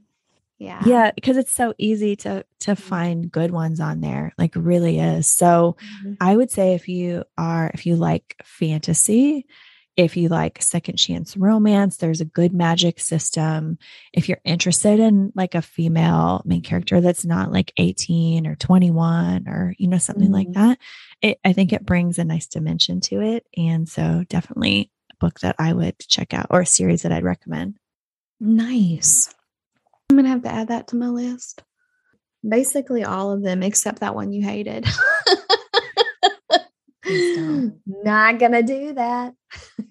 Yeah. 0.59 0.83
Yeah, 0.87 1.11
because 1.15 1.37
it's 1.37 1.53
so 1.53 1.75
easy 1.79 2.17
to 2.17 2.45
to 2.61 2.75
find 2.75 3.31
good 3.31 3.51
ones 3.51 3.81
on 3.81 4.01
there. 4.01 4.33
Like 4.39 4.53
really 4.57 4.99
is. 4.99 5.27
So 5.29 5.77
Mhm. 6.05 6.17
I 6.21 6.35
would 6.37 6.51
say 6.51 6.75
if 6.75 6.89
you 6.89 7.25
are 7.37 7.71
if 7.75 7.85
you 7.87 7.97
like 7.97 8.35
fantasy, 8.45 9.47
if 9.99 10.17
you 10.17 10.29
like 10.29 10.63
second 10.63 10.97
chance 10.97 11.37
romance, 11.37 11.97
there's 11.97 12.21
a 12.21 12.25
good 12.25 12.53
magic 12.55 13.01
system. 13.01 13.77
If 14.13 14.29
you're 14.29 14.41
interested 14.45 15.01
in 15.01 15.33
like 15.35 15.57
a 15.57 15.61
female 15.61 16.41
main 16.45 16.63
character 16.63 17.01
that's 17.01 17.25
not 17.25 17.51
like 17.53 17.73
18 17.79 18.47
or 18.47 18.55
21 18.55 19.49
or 19.49 19.75
you 19.77 19.89
know 19.89 19.99
something 19.99 20.31
like 20.31 20.49
Mhm. 20.49 20.55
that, 20.55 20.79
it 21.21 21.41
I 21.45 21.53
think 21.53 21.73
it 21.73 21.85
brings 21.85 22.17
a 22.19 22.25
nice 22.25 22.47
dimension 22.47 23.01
to 23.03 23.21
it. 23.21 23.45
And 23.57 23.89
so 23.89 24.25
definitely 24.29 24.93
a 25.13 25.17
book 25.17 25.41
that 25.41 25.57
I 25.59 25.73
would 25.73 25.99
check 25.99 26.33
out 26.33 26.47
or 26.51 26.61
a 26.61 26.67
series 26.67 27.03
that 27.03 27.11
I'd 27.13 27.25
recommend. 27.25 27.77
Nice. 28.39 29.35
I'm 30.11 30.17
gonna 30.17 30.29
have 30.29 30.45
to 30.45 30.49
add 30.53 30.69
that 30.69 30.87
to 30.89 30.97
my 30.97 31.09
list. 31.09 31.65
Basically, 32.49 33.03
all 33.03 33.33
of 33.33 33.43
them 33.43 33.65
except 33.65 33.99
that 33.99 34.15
one 34.15 34.31
you 34.33 34.45
hated. 34.45 34.87
Not 37.87 38.39
gonna 38.39 38.63
do 38.63 38.93
that. 38.95 39.35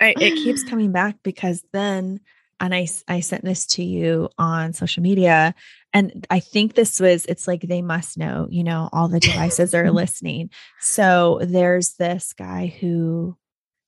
I, 0.00 0.14
it 0.18 0.36
keeps 0.36 0.62
coming 0.68 0.92
back 0.92 1.16
because 1.22 1.64
then 1.72 2.20
and 2.60 2.74
I, 2.74 2.88
I 3.06 3.20
sent 3.20 3.44
this 3.44 3.66
to 3.66 3.84
you 3.84 4.30
on 4.36 4.72
social 4.72 5.02
media 5.02 5.54
and 5.92 6.26
i 6.28 6.40
think 6.40 6.74
this 6.74 6.98
was 6.98 7.24
it's 7.26 7.46
like 7.46 7.62
they 7.62 7.82
must 7.82 8.18
know 8.18 8.48
you 8.50 8.64
know 8.64 8.88
all 8.92 9.08
the 9.08 9.20
devices 9.20 9.74
are 9.74 9.90
listening. 9.92 10.50
So 10.80 11.40
there's 11.42 11.94
this 11.94 12.32
guy 12.32 12.74
who 12.80 13.36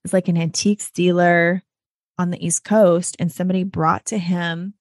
is 0.04 0.12
like 0.12 0.28
an 0.28 0.36
antiques 0.36 0.90
dealer 0.90 1.62
on 2.18 2.30
the 2.30 2.44
east 2.44 2.64
coast 2.64 3.16
and 3.18 3.32
somebody 3.32 3.64
brought 3.64 4.06
to 4.06 4.18
him 4.18 4.74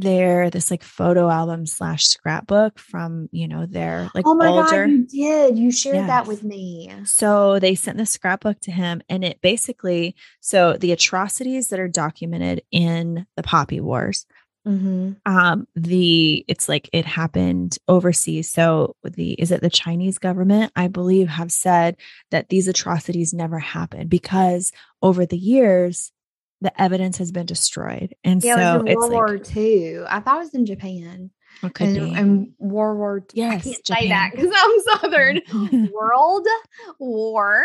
their 0.00 0.50
this 0.50 0.70
like 0.70 0.82
photo 0.82 1.28
album 1.30 1.66
slash 1.66 2.06
scrapbook 2.06 2.78
from 2.78 3.28
you 3.32 3.48
know 3.48 3.66
their 3.66 4.10
like 4.14 4.26
oh 4.26 4.34
my 4.34 4.48
older 4.48 4.86
god, 4.86 4.90
you 4.90 5.06
did. 5.06 5.58
You 5.58 5.70
shared 5.70 6.08
that 6.08 6.26
with 6.26 6.42
me. 6.42 6.92
so 7.04 7.58
they 7.58 7.74
sent 7.74 7.98
the 7.98 8.06
scrapbook 8.06 8.60
to 8.60 8.70
him, 8.70 9.02
and 9.08 9.24
it 9.24 9.40
basically 9.40 10.14
so 10.40 10.74
the 10.74 10.92
atrocities 10.92 11.68
that 11.68 11.80
are 11.80 11.88
documented 11.88 12.62
in 12.70 13.26
the 13.36 13.42
Poppy 13.42 13.80
Wars. 13.80 14.26
Mm-hmm. 14.66 15.12
Um, 15.24 15.66
the 15.76 16.44
it's 16.46 16.68
like 16.68 16.90
it 16.92 17.06
happened 17.06 17.78
overseas. 17.88 18.50
So 18.50 18.96
the 19.02 19.32
is 19.32 19.50
it 19.50 19.62
the 19.62 19.70
Chinese 19.70 20.18
government, 20.18 20.72
I 20.76 20.88
believe, 20.88 21.28
have 21.28 21.50
said 21.50 21.96
that 22.30 22.48
these 22.50 22.68
atrocities 22.68 23.32
never 23.32 23.58
happened 23.58 24.10
because 24.10 24.72
over 25.00 25.24
the 25.24 25.38
years 25.38 26.12
the 26.60 26.80
evidence 26.80 27.18
has 27.18 27.32
been 27.32 27.46
destroyed, 27.46 28.14
and 28.24 28.42
Yeah, 28.42 28.56
so 28.56 28.60
it 28.60 28.72
was 28.72 28.80
in 28.80 28.88
it's 28.88 28.96
World 28.96 29.10
like 29.10 29.14
War 29.14 29.40
II. 29.56 30.04
I 30.08 30.20
thought 30.20 30.36
it 30.36 30.44
was 30.44 30.54
in 30.54 30.66
Japan. 30.66 31.30
Okay. 31.64 31.86
and, 31.86 32.16
and 32.16 32.52
World 32.58 32.98
War 32.98 33.18
II. 33.18 33.24
Yes, 33.34 33.60
I 33.66 33.70
can't 33.70 33.86
say 33.86 34.08
that 34.08 34.30
Japan. 34.32 34.50
because 34.50 34.52
I'm 34.56 34.80
Southern. 35.00 35.40
Oh. 35.52 35.88
World 35.92 36.46
War 36.98 37.64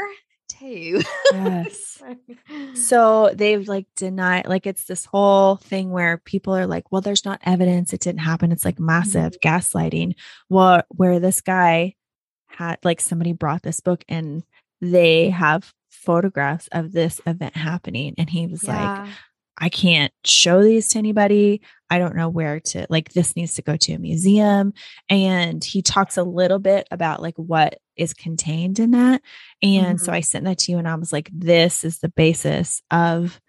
Two. 0.49 1.01
yes. 1.31 2.01
So 2.75 3.31
they've 3.33 3.67
like 3.67 3.87
denied, 3.95 4.47
like 4.47 4.67
it's 4.67 4.85
this 4.85 5.05
whole 5.05 5.57
thing 5.57 5.89
where 5.89 6.17
people 6.17 6.55
are 6.55 6.67
like, 6.67 6.91
well, 6.91 7.01
there's 7.01 7.25
not 7.25 7.41
evidence 7.43 7.93
it 7.93 8.01
didn't 8.01 8.21
happen. 8.21 8.51
It's 8.51 8.65
like 8.65 8.75
mm-hmm. 8.75 8.87
massive 8.87 9.39
gaslighting. 9.43 10.13
Well, 10.49 10.83
where 10.89 11.19
this 11.19 11.41
guy 11.41 11.95
had 12.47 12.77
like 12.83 13.01
somebody 13.01 13.33
brought 13.33 13.63
this 13.63 13.79
book 13.79 14.03
and 14.07 14.43
they 14.81 15.29
have 15.29 15.73
photographs 16.05 16.67
of 16.71 16.91
this 16.91 17.21
event 17.25 17.55
happening. 17.55 18.15
And 18.17 18.29
he 18.29 18.47
was 18.47 18.63
like, 18.63 19.09
I 19.57 19.69
can't 19.69 20.11
show 20.25 20.63
these 20.63 20.89
to 20.89 20.99
anybody. 20.99 21.61
I 21.89 21.99
don't 21.99 22.15
know 22.15 22.29
where 22.29 22.59
to 22.59 22.87
like 22.89 23.13
this 23.13 23.35
needs 23.35 23.53
to 23.55 23.61
go 23.61 23.77
to 23.77 23.93
a 23.93 23.99
museum. 23.99 24.73
And 25.09 25.63
he 25.63 25.81
talks 25.83 26.17
a 26.17 26.23
little 26.23 26.59
bit 26.59 26.87
about 26.89 27.21
like 27.21 27.35
what 27.37 27.79
is 27.95 28.13
contained 28.13 28.79
in 28.79 28.91
that. 28.91 29.21
And 29.61 30.01
so 30.01 30.11
Mhm. 30.11 30.15
I 30.15 30.21
sent 30.21 30.45
that 30.45 30.57
to 30.59 30.71
you 30.71 30.79
and 30.79 30.87
I 30.87 30.95
was 30.95 31.13
like, 31.13 31.29
this 31.31 31.83
is 31.83 31.99
the 31.99 32.09
basis 32.09 32.81
of 32.89 33.39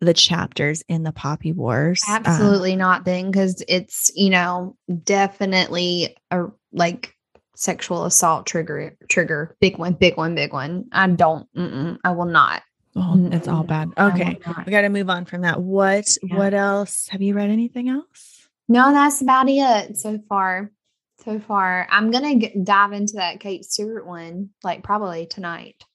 the 0.00 0.14
chapters 0.14 0.82
in 0.88 1.02
the 1.02 1.12
Poppy 1.12 1.52
Wars. 1.52 2.02
Um, 2.08 2.22
Absolutely 2.24 2.76
not 2.76 3.04
then 3.04 3.30
because 3.30 3.62
it's, 3.68 4.10
you 4.14 4.30
know, 4.30 4.76
definitely 5.02 6.16
a 6.30 6.46
like 6.72 7.13
sexual 7.56 8.04
assault 8.04 8.46
trigger 8.46 8.96
trigger. 9.08 9.56
Big 9.60 9.78
one, 9.78 9.94
big 9.94 10.16
one, 10.16 10.34
big 10.34 10.52
one. 10.52 10.86
I 10.92 11.06
don't 11.08 11.48
I 12.04 12.10
will 12.12 12.24
not. 12.26 12.62
oh, 12.96 13.28
it's 13.32 13.48
all 13.48 13.64
bad. 13.64 13.90
I 13.96 14.06
Okay. 14.08 14.38
We 14.66 14.70
got 14.70 14.82
to 14.82 14.88
move 14.88 15.10
on 15.10 15.24
from 15.24 15.42
that. 15.42 15.60
What, 15.60 16.16
Yeah. 16.22 16.36
what 16.36 16.54
else? 16.54 17.08
Have 17.08 17.22
you 17.22 17.34
read 17.34 17.50
anything 17.50 17.88
else? 17.88 18.48
No, 18.68 18.92
that's 18.92 19.20
about 19.20 19.48
it 19.48 19.96
so 19.98 20.18
far. 20.28 20.70
So 21.24 21.38
far, 21.40 21.86
I'm 21.90 22.10
gonna 22.10 22.34
dive 22.64 22.92
into 22.92 23.14
that 23.14 23.40
Kate 23.40 23.64
Stewart 23.64 24.06
one, 24.06 24.50
like 24.62 24.82
probably 24.82 25.26
tonight. 25.26 25.76
Oh, 25.80 25.86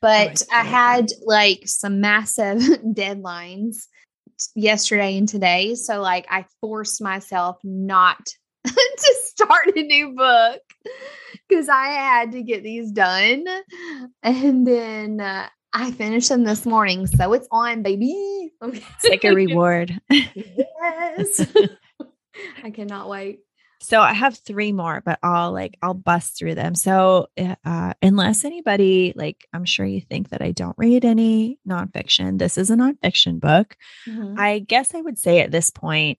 but 0.00 0.42
I 0.50 0.60
I 0.60 0.62
see. 0.62 0.68
had 0.68 1.06
like 1.26 1.62
some 1.66 2.00
massive 2.00 2.58
deadlines 2.86 3.86
yesterday 4.54 5.18
and 5.18 5.28
today, 5.28 5.74
so 5.74 6.00
like 6.00 6.26
I 6.30 6.46
forced 6.60 7.02
myself 7.02 7.58
not 7.64 8.30
to 8.96 9.14
start 9.24 9.68
a 9.76 9.82
new 9.82 10.14
book 10.14 10.60
because 11.48 11.68
I 11.68 11.86
had 11.86 12.32
to 12.32 12.42
get 12.42 12.62
these 12.62 12.90
done, 12.92 13.44
and 14.22 14.66
then 14.66 15.20
uh, 15.20 15.48
I 15.72 15.90
finished 15.92 16.28
them 16.28 16.44
this 16.44 16.64
morning, 16.66 17.06
so 17.06 17.32
it's 17.32 17.48
on, 17.50 17.82
baby. 17.82 18.52
Okay. 18.62 18.84
It's 18.96 19.08
like 19.08 19.24
a 19.24 19.32
reward. 19.32 20.00
yes. 20.10 21.46
I 22.64 22.70
cannot 22.70 23.08
wait. 23.08 23.38
So 23.80 24.00
I 24.00 24.12
have 24.12 24.36
three 24.36 24.72
more, 24.72 25.00
but 25.04 25.20
I'll 25.22 25.52
like 25.52 25.76
I'll 25.80 25.94
bust 25.94 26.36
through 26.36 26.56
them. 26.56 26.74
So 26.74 27.28
uh 27.64 27.94
unless 28.02 28.44
anybody 28.44 29.12
like 29.14 29.46
I'm 29.52 29.64
sure 29.64 29.86
you 29.86 30.00
think 30.00 30.30
that 30.30 30.42
I 30.42 30.50
don't 30.50 30.76
read 30.76 31.04
any 31.04 31.60
nonfiction. 31.68 32.38
This 32.38 32.58
is 32.58 32.70
a 32.70 32.74
nonfiction 32.74 33.38
book. 33.38 33.76
Mhm. 34.08 34.36
I 34.36 34.58
guess 34.58 34.92
I 34.94 35.00
would 35.00 35.18
say 35.18 35.38
at 35.40 35.52
this 35.52 35.70
point, 35.70 36.18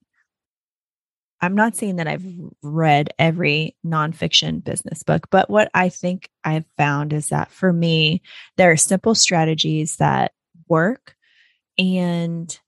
I'm 1.41 1.55
not 1.55 1.75
saying 1.75 1.97
that 1.97 2.07
I've 2.07 2.25
read 2.61 3.13
every 3.17 3.75
nonfiction 3.85 4.63
business 4.63 5.03
book, 5.03 5.27
but 5.29 5.49
what 5.49 5.71
I 5.73 5.89
think 5.89 6.29
I've 6.43 6.65
found 6.77 7.13
is 7.13 7.29
that 7.29 7.51
for 7.51 7.71
me, 7.71 8.21
there 8.57 8.71
are 8.71 8.77
simple 8.77 9.15
strategies 9.15 9.97
that 9.97 10.33
work 10.67 11.15
and 11.77 12.59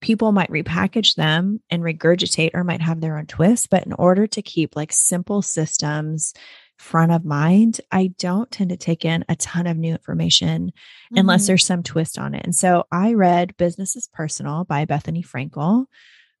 people 0.00 0.32
might 0.32 0.50
repackage 0.50 1.14
them 1.14 1.60
and 1.70 1.82
regurgitate 1.82 2.50
or 2.54 2.64
might 2.64 2.80
have 2.80 3.00
their 3.00 3.18
own 3.18 3.26
twist. 3.26 3.70
But 3.70 3.86
in 3.86 3.92
order 3.92 4.26
to 4.28 4.42
keep 4.42 4.74
like 4.76 4.92
simple 4.92 5.42
systems 5.42 6.34
front 6.76 7.12
of 7.12 7.24
mind, 7.24 7.80
I 7.92 8.12
don't 8.18 8.50
tend 8.50 8.70
to 8.70 8.76
take 8.76 9.04
in 9.04 9.24
a 9.28 9.36
ton 9.36 9.68
of 9.68 9.76
new 9.76 9.92
information 9.92 10.72
unless 11.14 11.44
Mhm. 11.44 11.46
there's 11.46 11.66
some 11.66 11.82
twist 11.84 12.18
on 12.18 12.34
it. 12.34 12.44
And 12.44 12.54
so 12.54 12.84
I 12.90 13.14
read 13.14 13.56
Business 13.56 13.94
is 13.94 14.08
Personal 14.08 14.64
by 14.64 14.84
Bethenny 14.86 15.24
Frankel. 15.24 15.86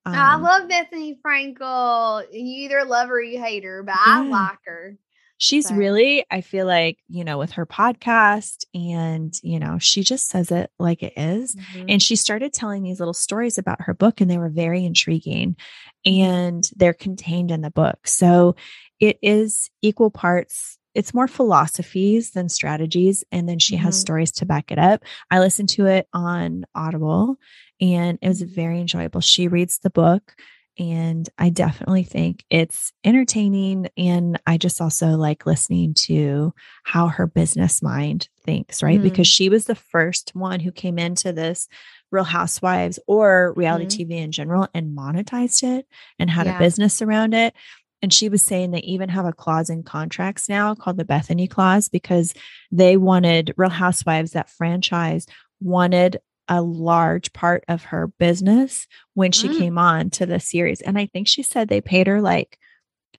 I 0.04 0.34
Um, 0.34 0.42
love 0.42 0.68
Bethenny 0.68 1.16
Frankel. 1.24 2.24
You 2.32 2.64
either 2.64 2.84
love 2.84 3.08
her 3.08 3.16
or 3.18 3.22
you 3.22 3.40
hate 3.42 3.64
her, 3.64 3.82
but 3.82 3.94
I 3.98 4.22
like 4.26 4.58
her. 4.66 4.96
she's 5.38 5.68
so- 5.68 5.74
really, 5.74 6.24
I 6.30 6.40
feel 6.40 6.66
like, 6.66 6.98
you 7.08 7.24
know, 7.24 7.38
with 7.38 7.52
her 7.52 7.66
podcast 7.66 8.64
and, 8.74 9.32
you 9.42 9.58
know, 9.60 9.78
she 9.78 10.02
just 10.02 10.28
says 10.28 10.50
it 10.50 10.70
like 10.78 11.02
it 11.02 11.12
is. 11.16 11.56
And 11.88 12.02
she 12.02 12.16
started 12.16 12.52
telling 12.52 12.82
these 12.82 12.98
little 13.00 13.14
stories 13.14 13.58
about 13.58 13.82
her 13.82 13.94
book, 13.94 14.20
and 14.20 14.30
they 14.30 14.38
were 14.38 14.48
very 14.50 14.84
intriguing. 14.84 15.56
And 16.04 16.68
they're 16.76 16.94
contained 16.94 17.50
in 17.52 17.60
the 17.60 17.70
book. 17.70 18.06
So 18.08 18.56
it 18.98 19.18
is 19.22 19.70
equal 19.82 20.10
parts. 20.10 20.78
It's 20.94 21.14
more 21.14 21.28
philosophies 21.28 22.30
than 22.32 22.48
strategies. 22.48 23.24
And 23.32 23.48
then 23.48 23.58
she 23.58 23.76
has 23.76 23.96
Mhm. 23.96 24.00
stories 24.00 24.30
to 24.32 24.46
back 24.46 24.70
it 24.70 24.78
up. 24.78 25.04
I 25.30 25.38
listened 25.40 25.68
to 25.70 25.86
it 25.86 26.08
on 26.12 26.64
Audible 26.74 27.36
and 27.80 28.18
it 28.22 28.28
was 28.28 28.42
very 28.42 28.80
enjoyable. 28.80 29.20
She 29.20 29.48
reads 29.48 29.78
the 29.78 29.90
book. 29.90 30.34
And 30.78 31.28
I 31.36 31.50
definitely 31.50 32.02
think 32.02 32.44
it's 32.48 32.92
entertaining. 33.04 33.88
And 33.98 34.40
I 34.46 34.56
just 34.56 34.80
also 34.80 35.08
like 35.18 35.44
listening 35.44 35.92
to 36.06 36.54
how 36.84 37.08
her 37.08 37.26
business 37.26 37.82
mind 37.82 38.28
thinks, 38.42 38.82
right? 38.82 38.98
Mhm. 38.98 39.02
Because 39.02 39.26
she 39.26 39.50
was 39.50 39.66
the 39.66 39.74
first 39.74 40.30
one 40.34 40.60
who 40.60 40.72
came 40.72 40.98
into 40.98 41.30
this 41.30 41.68
Real 42.10 42.24
Housewives 42.24 42.98
or 43.06 43.52
reality 43.54 43.84
Mhm. 43.84 43.90
TV 43.90 44.18
in 44.18 44.32
general 44.32 44.66
and 44.74 44.96
monetized 44.96 45.62
it 45.62 45.86
and 46.18 46.30
had 46.30 46.46
Yeah. 46.46 46.56
a 46.56 46.58
business 46.58 47.02
around 47.02 47.34
it. 47.34 47.54
And 48.02 48.12
she 48.12 48.28
was 48.28 48.42
saying 48.42 48.72
they 48.72 48.80
even 48.80 49.08
have 49.08 49.24
a 49.24 49.32
clause 49.32 49.70
in 49.70 49.84
contracts 49.84 50.48
now 50.48 50.74
called 50.74 50.96
the 50.96 51.04
Bethenny 51.04 51.48
Clause 51.48 51.88
because 51.88 52.34
they 52.72 52.96
wanted 52.96 53.54
Real 53.56 53.70
Housewives, 53.70 54.32
that 54.32 54.50
franchise, 54.50 55.24
wanted 55.60 56.18
a 56.48 56.60
large 56.60 57.32
part 57.32 57.64
of 57.68 57.84
her 57.84 58.08
business 58.18 58.88
when 59.14 59.30
she 59.30 59.48
Mm. 59.48 59.58
came 59.58 59.78
on 59.78 60.10
to 60.10 60.26
the 60.26 60.40
series. 60.40 60.80
And 60.80 60.98
I 60.98 61.06
think 61.06 61.28
she 61.28 61.44
said 61.44 61.68
they 61.68 61.80
paid 61.80 62.08
her 62.08 62.20
like 62.20 62.58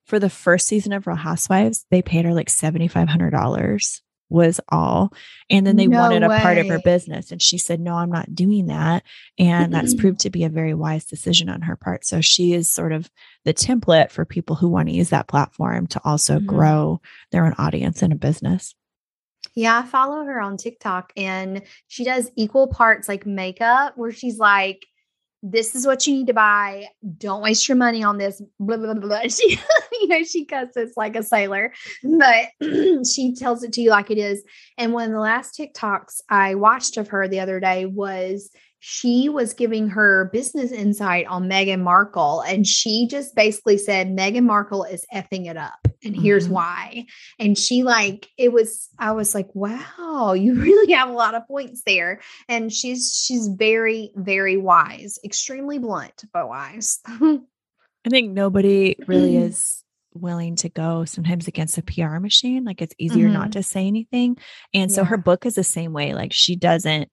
for 0.05 0.19
the 0.19 0.29
first 0.29 0.67
season 0.67 0.91
of 0.91 1.07
Real 1.07 1.15
Housewives, 1.15 1.85
they 1.89 2.01
paid 2.01 2.25
her 2.25 2.33
like 2.33 2.49
$7,500 2.49 4.01
was 4.33 4.59
all. 4.67 5.13
And 5.49 5.65
then 5.65 5.77
they 5.77 5.87
No 5.87 5.99
wanted 6.01 6.23
a 6.23 6.27
part 6.41 6.57
of 6.57 6.67
her 6.67 6.79
business. 6.79 7.31
And 7.31 7.41
she 7.41 7.57
said, 7.57 7.79
No, 7.79 7.95
I'm 7.95 8.11
not 8.11 8.33
doing 8.35 8.65
that. 8.67 9.03
And 9.37 9.71
that's 9.73 9.93
Mm-mm. 9.93 9.99
proved 9.99 10.19
to 10.21 10.29
be 10.29 10.43
a 10.43 10.49
very 10.49 10.73
wise 10.73 11.05
decision 11.05 11.47
on 11.47 11.61
her 11.61 11.77
part. 11.77 12.05
So 12.05 12.19
she 12.19 12.53
is 12.53 12.69
sort 12.69 12.91
of 12.91 13.09
the 13.45 13.53
template 13.53 14.11
for 14.11 14.25
people 14.25 14.55
who 14.57 14.67
want 14.67 14.89
to 14.89 14.95
use 14.95 15.09
that 15.09 15.27
platform 15.27 15.87
to 15.87 16.01
also 16.03 16.39
Mhm. 16.39 16.45
grow 16.47 17.01
their 17.31 17.45
own 17.45 17.53
audience 17.57 18.01
in 18.01 18.11
a 18.11 18.15
business. 18.15 18.75
Yeah, 19.55 19.79
I 19.79 19.83
follow 19.83 20.23
her 20.25 20.41
on 20.41 20.57
TikTok 20.57 21.13
and 21.15 21.61
she 21.87 22.03
does 22.03 22.31
equal 22.35 22.67
parts 22.67 23.07
like 23.07 23.25
makeup 23.25 23.93
where 23.97 24.11
she's 24.11 24.39
like, 24.39 24.85
this 25.45 25.75
is 25.75 25.85
what 25.85 26.07
you 26.07 26.13
need 26.13 26.27
to 26.27 26.33
buy. 26.33 26.87
Don't 27.17 27.43
waste 27.43 27.67
your 27.67 27.75
money 27.75 28.01
on 28.01 28.17
this. 28.17 28.41
Blah, 28.59 28.77
blah, 28.77 28.93
blah, 28.93 29.07
blah. 29.07 29.21
She, 29.29 29.59
you 29.91 30.07
know, 30.07 30.23
she 30.23 30.45
cusses 30.45 30.93
like 30.95 31.15
a 31.17 31.23
sailor, 31.23 31.73
but 32.01 32.47
she 33.05 33.35
tells 33.35 33.63
it 33.63 33.73
to 33.73 33.81
you 33.81 33.89
like 33.89 34.09
it 34.09 34.17
is. 34.17 34.41
And 34.77 34.93
one 34.93 35.05
of 35.05 35.11
the 35.11 35.19
last 35.19 35.59
TikToks 35.59 36.21
I 36.29 36.55
watched 36.55 36.97
of 36.97 37.09
her 37.09 37.27
the 37.27 37.41
other 37.41 37.59
day 37.59 37.85
was 37.85 38.49
she 38.79 39.29
was 39.29 39.53
giving 39.53 39.89
her 39.89 40.29
business 40.31 40.71
insight 40.71 41.25
on 41.27 41.49
Meghan 41.49 41.81
Markle. 41.81 42.41
And 42.41 42.65
she 42.65 43.07
just 43.07 43.35
basically 43.35 43.77
said, 43.77 44.15
Meghan 44.15 44.43
Markle 44.43 44.83
is 44.83 45.05
effing 45.13 45.49
it 45.49 45.57
up. 45.57 45.87
And 46.03 46.15
here's 46.15 46.47
Mhm. 46.47 46.51
why. 46.51 47.05
And 47.39 47.57
she 47.57 47.83
like, 47.83 48.29
it 48.37 48.51
was, 48.51 48.89
I 48.99 49.11
was 49.13 49.33
like, 49.33 49.53
wow, 49.53 50.33
you 50.37 50.55
really 50.55 50.93
have 50.93 51.09
a 51.09 51.13
lot 51.13 51.35
of 51.35 51.47
points 51.47 51.83
there. 51.85 52.21
And 52.49 52.71
she's, 52.71 53.15
she's 53.25 53.47
very, 53.47 54.11
very 54.15 54.57
wise, 54.57 55.19
extremely 55.23 55.79
blunt, 55.79 56.23
but 56.33 56.47
wise. 56.47 56.99
I 57.05 58.09
think 58.09 58.31
nobody 58.31 58.95
really 59.07 59.33
Mm. 59.33 59.47
is 59.47 59.83
willing 60.13 60.55
to 60.57 60.69
go 60.69 61.05
sometimes 61.05 61.47
against 61.47 61.77
a 61.77 61.81
PR 61.81 62.19
machine. 62.19 62.65
Like 62.65 62.81
it's 62.81 62.93
easier 62.99 63.29
not 63.29 63.53
to 63.53 63.63
say 63.63 63.87
anything. 63.87 64.37
And 64.73 64.91
so 64.91 65.03
her 65.03 65.17
Mm-hmm. 65.17 65.23
Book 65.23 65.45
is 65.45 65.55
the 65.55 65.63
same 65.63 65.93
way. 65.93 66.13
Like 66.13 66.33
she 66.33 66.55
doesn't 66.55 67.09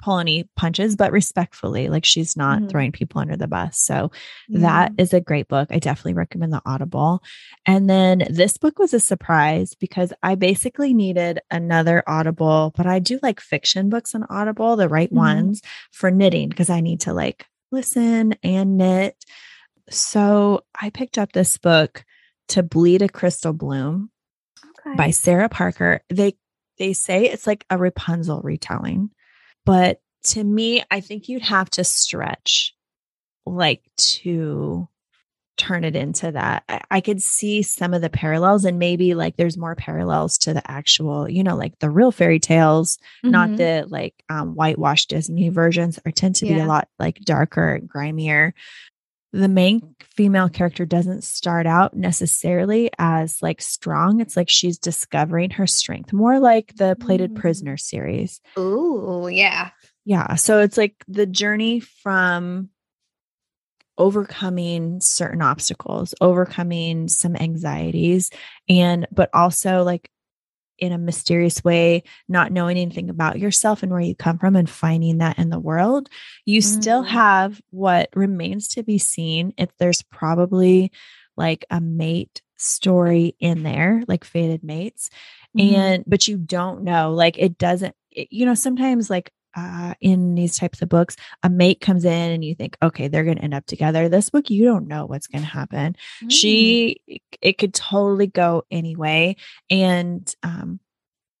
pull 0.00 0.18
any 0.18 0.48
punches, 0.56 0.96
but 0.96 1.12
respectfully, 1.12 1.88
like 1.88 2.04
she's 2.04 2.36
not 2.36 2.60
Mhm. 2.62 2.70
throwing 2.70 2.92
people 2.92 3.20
under 3.20 3.36
the 3.36 3.46
bus. 3.46 3.78
So 3.78 4.10
that 4.48 4.92
is 4.98 5.12
a 5.12 5.20
great 5.20 5.46
book. 5.48 5.68
I 5.70 5.78
definitely 5.78 6.14
recommend 6.14 6.52
the 6.52 6.62
Audible. 6.66 7.22
And 7.66 7.88
then 7.88 8.24
this 8.30 8.56
book 8.56 8.78
was 8.78 8.94
a 8.94 9.00
surprise 9.00 9.74
because 9.74 10.12
I 10.22 10.34
basically 10.34 10.94
needed 10.94 11.40
another 11.50 12.02
Audible, 12.06 12.72
but 12.76 12.86
I 12.86 12.98
do 12.98 13.18
like 13.22 13.40
fiction 13.40 13.88
books 13.90 14.14
on 14.14 14.24
Audible, 14.30 14.76
the 14.76 14.88
right 14.88 15.10
Mhm. 15.12 15.16
ones 15.16 15.62
for 15.92 16.10
knitting 16.10 16.48
because 16.48 16.70
I 16.70 16.80
need 16.80 17.00
to 17.02 17.12
like 17.12 17.46
listen 17.70 18.34
and 18.42 18.76
knit. 18.76 19.16
So 19.90 20.64
I 20.80 20.90
picked 20.90 21.18
up 21.18 21.32
this 21.32 21.56
book 21.58 22.04
to 22.48 22.62
bleed 22.62 23.02
a 23.02 23.08
crystal 23.08 23.52
bloom 23.52 24.10
okay. 24.80 24.96
by 24.96 25.10
Sarah 25.10 25.48
Parker. 25.48 26.00
They 26.08 26.36
they 26.78 26.94
say 26.94 27.26
it's 27.26 27.46
like 27.46 27.66
a 27.68 27.76
Rapunzel 27.76 28.40
retelling, 28.40 29.10
but 29.70 30.00
to 30.24 30.42
me, 30.42 30.82
I 30.90 31.00
think 31.00 31.28
you'd 31.28 31.42
have 31.42 31.70
to 31.70 31.84
stretch 31.84 32.74
like 33.46 33.82
to 33.98 34.88
turn 35.56 35.84
it 35.84 35.94
into 35.94 36.32
that. 36.32 36.64
I, 36.68 36.80
I 36.90 37.00
could 37.00 37.22
see 37.22 37.62
some 37.62 37.94
of 37.94 38.02
the 38.02 38.10
parallels, 38.10 38.64
and 38.64 38.80
maybe 38.80 39.14
like 39.14 39.36
there's 39.36 39.56
more 39.56 39.76
parallels 39.76 40.38
to 40.38 40.54
the 40.54 40.68
actual, 40.68 41.28
you 41.30 41.44
know, 41.44 41.54
like 41.54 41.78
the 41.78 41.88
real 41.90 42.10
fairy 42.10 42.40
tales, 42.40 42.98
not 43.22 43.50
Mhm. 43.50 43.56
the 43.58 43.86
like 43.88 44.24
um, 44.28 44.54
whitewashed 44.56 45.10
Disney 45.10 45.48
versions, 45.50 46.00
or 46.04 46.10
tend 46.10 46.34
to 46.36 46.46
be 46.46 46.58
a 46.58 46.66
lot 46.66 46.88
like 46.98 47.20
darker 47.20 47.76
and 47.76 47.88
grimier. 47.88 48.54
The 49.32 49.48
main 49.48 49.94
female 50.16 50.48
character 50.48 50.84
doesn't 50.84 51.22
start 51.22 51.66
out 51.66 51.94
necessarily 51.94 52.90
as 52.98 53.40
like 53.40 53.60
strong. 53.60 54.20
It's 54.20 54.36
like 54.36 54.48
she's 54.48 54.78
discovering 54.78 55.50
her 55.50 55.66
strength, 55.66 56.12
more 56.12 56.40
like 56.40 56.74
the 56.76 56.96
Plated 56.98 57.32
Mm. 57.32 57.36
Prisoner 57.36 57.76
series. 57.76 58.40
Ooh, 58.58 59.28
yeah. 59.30 59.70
Yeah. 60.04 60.34
So 60.34 60.60
it's 60.60 60.76
like 60.76 60.96
the 61.06 61.26
journey 61.26 61.78
from 61.80 62.70
overcoming 63.98 65.00
certain 65.00 65.42
obstacles, 65.42 66.14
overcoming 66.20 67.06
some 67.06 67.36
anxieties, 67.36 68.30
and 68.68 69.06
but 69.12 69.30
also 69.34 69.84
like 69.84 70.10
in 70.80 70.92
a 70.92 70.98
mysterious 70.98 71.62
way, 71.62 72.02
not 72.28 72.50
knowing 72.52 72.76
anything 72.78 73.10
about 73.10 73.38
yourself 73.38 73.82
and 73.82 73.92
where 73.92 74.00
you 74.00 74.14
come 74.14 74.38
from 74.38 74.56
and 74.56 74.68
finding 74.68 75.18
that 75.18 75.38
in 75.38 75.50
the 75.50 75.58
world. 75.60 76.08
You 76.46 76.60
still 76.62 77.04
Mhm. 77.04 77.08
have 77.08 77.60
what 77.70 78.08
remains 78.14 78.68
to 78.68 78.82
be 78.82 78.98
seen. 78.98 79.52
If 79.58 79.70
there's 79.78 80.02
probably 80.02 80.90
like 81.36 81.64
a 81.70 81.80
mate 81.80 82.42
story 82.58 83.34
in 83.40 83.62
there, 83.62 84.02
like 84.08 84.24
fated 84.24 84.62
mates 84.64 85.10
Mhm. 85.56 85.72
and 85.74 86.04
but 86.06 86.28
you 86.28 86.36
don't 86.36 86.82
know 86.82 87.12
like 87.12 87.38
it 87.38 87.58
doesn't 87.58 87.94
it- 88.10 88.28
you 88.30 88.44
know 88.46 88.54
sometimes 88.54 89.08
like 89.10 89.32
uh 89.56 89.94
in 90.00 90.34
these 90.34 90.56
types 90.58 90.82
of 90.82 90.88
books 90.88 91.16
a 91.42 91.50
mate 91.50 91.80
comes 91.80 92.04
in 92.04 92.30
and 92.32 92.44
you 92.44 92.54
think 92.54 92.76
okay 92.82 93.08
they're 93.08 93.24
going 93.24 93.36
to 93.36 93.44
end 93.44 93.54
up 93.54 93.66
together. 93.66 94.08
This 94.08 94.30
book 94.30 94.50
you 94.50 94.64
don't 94.64 94.88
know 94.88 95.06
what's 95.06 95.26
going 95.26 95.42
to 95.42 95.48
happen. 95.48 95.96
Mm. 96.22 96.30
she 96.30 97.00
it 97.40 97.58
could 97.58 97.74
totally 97.74 98.26
go 98.26 98.64
anyway 98.70 99.36
and 99.68 100.32
um 100.42 100.80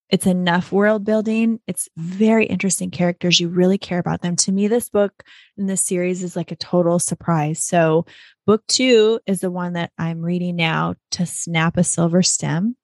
it's 0.08 0.26
enough 0.26 0.72
world 0.72 1.04
building. 1.04 1.60
It's 1.68 1.88
very 1.96 2.44
interesting 2.46 2.90
characters. 2.90 3.38
You 3.38 3.48
really 3.48 3.78
care 3.78 4.00
about 4.00 4.22
them. 4.22 4.34
To 4.36 4.50
me 4.50 4.66
this 4.66 4.88
book 4.88 5.22
in 5.56 5.66
this 5.66 5.82
series 5.82 6.24
is 6.24 6.34
like 6.34 6.50
a 6.50 6.56
total 6.56 6.98
surprise. 6.98 7.62
So 7.62 8.06
book 8.44 8.66
two 8.66 9.20
is 9.26 9.40
the 9.40 9.50
one 9.52 9.74
that 9.74 9.92
i'm 9.98 10.20
reading 10.22 10.56
now 10.56 10.96
to 11.12 11.26
snap 11.26 11.76
a 11.76 11.84
silver 11.84 12.22
stem. 12.22 12.76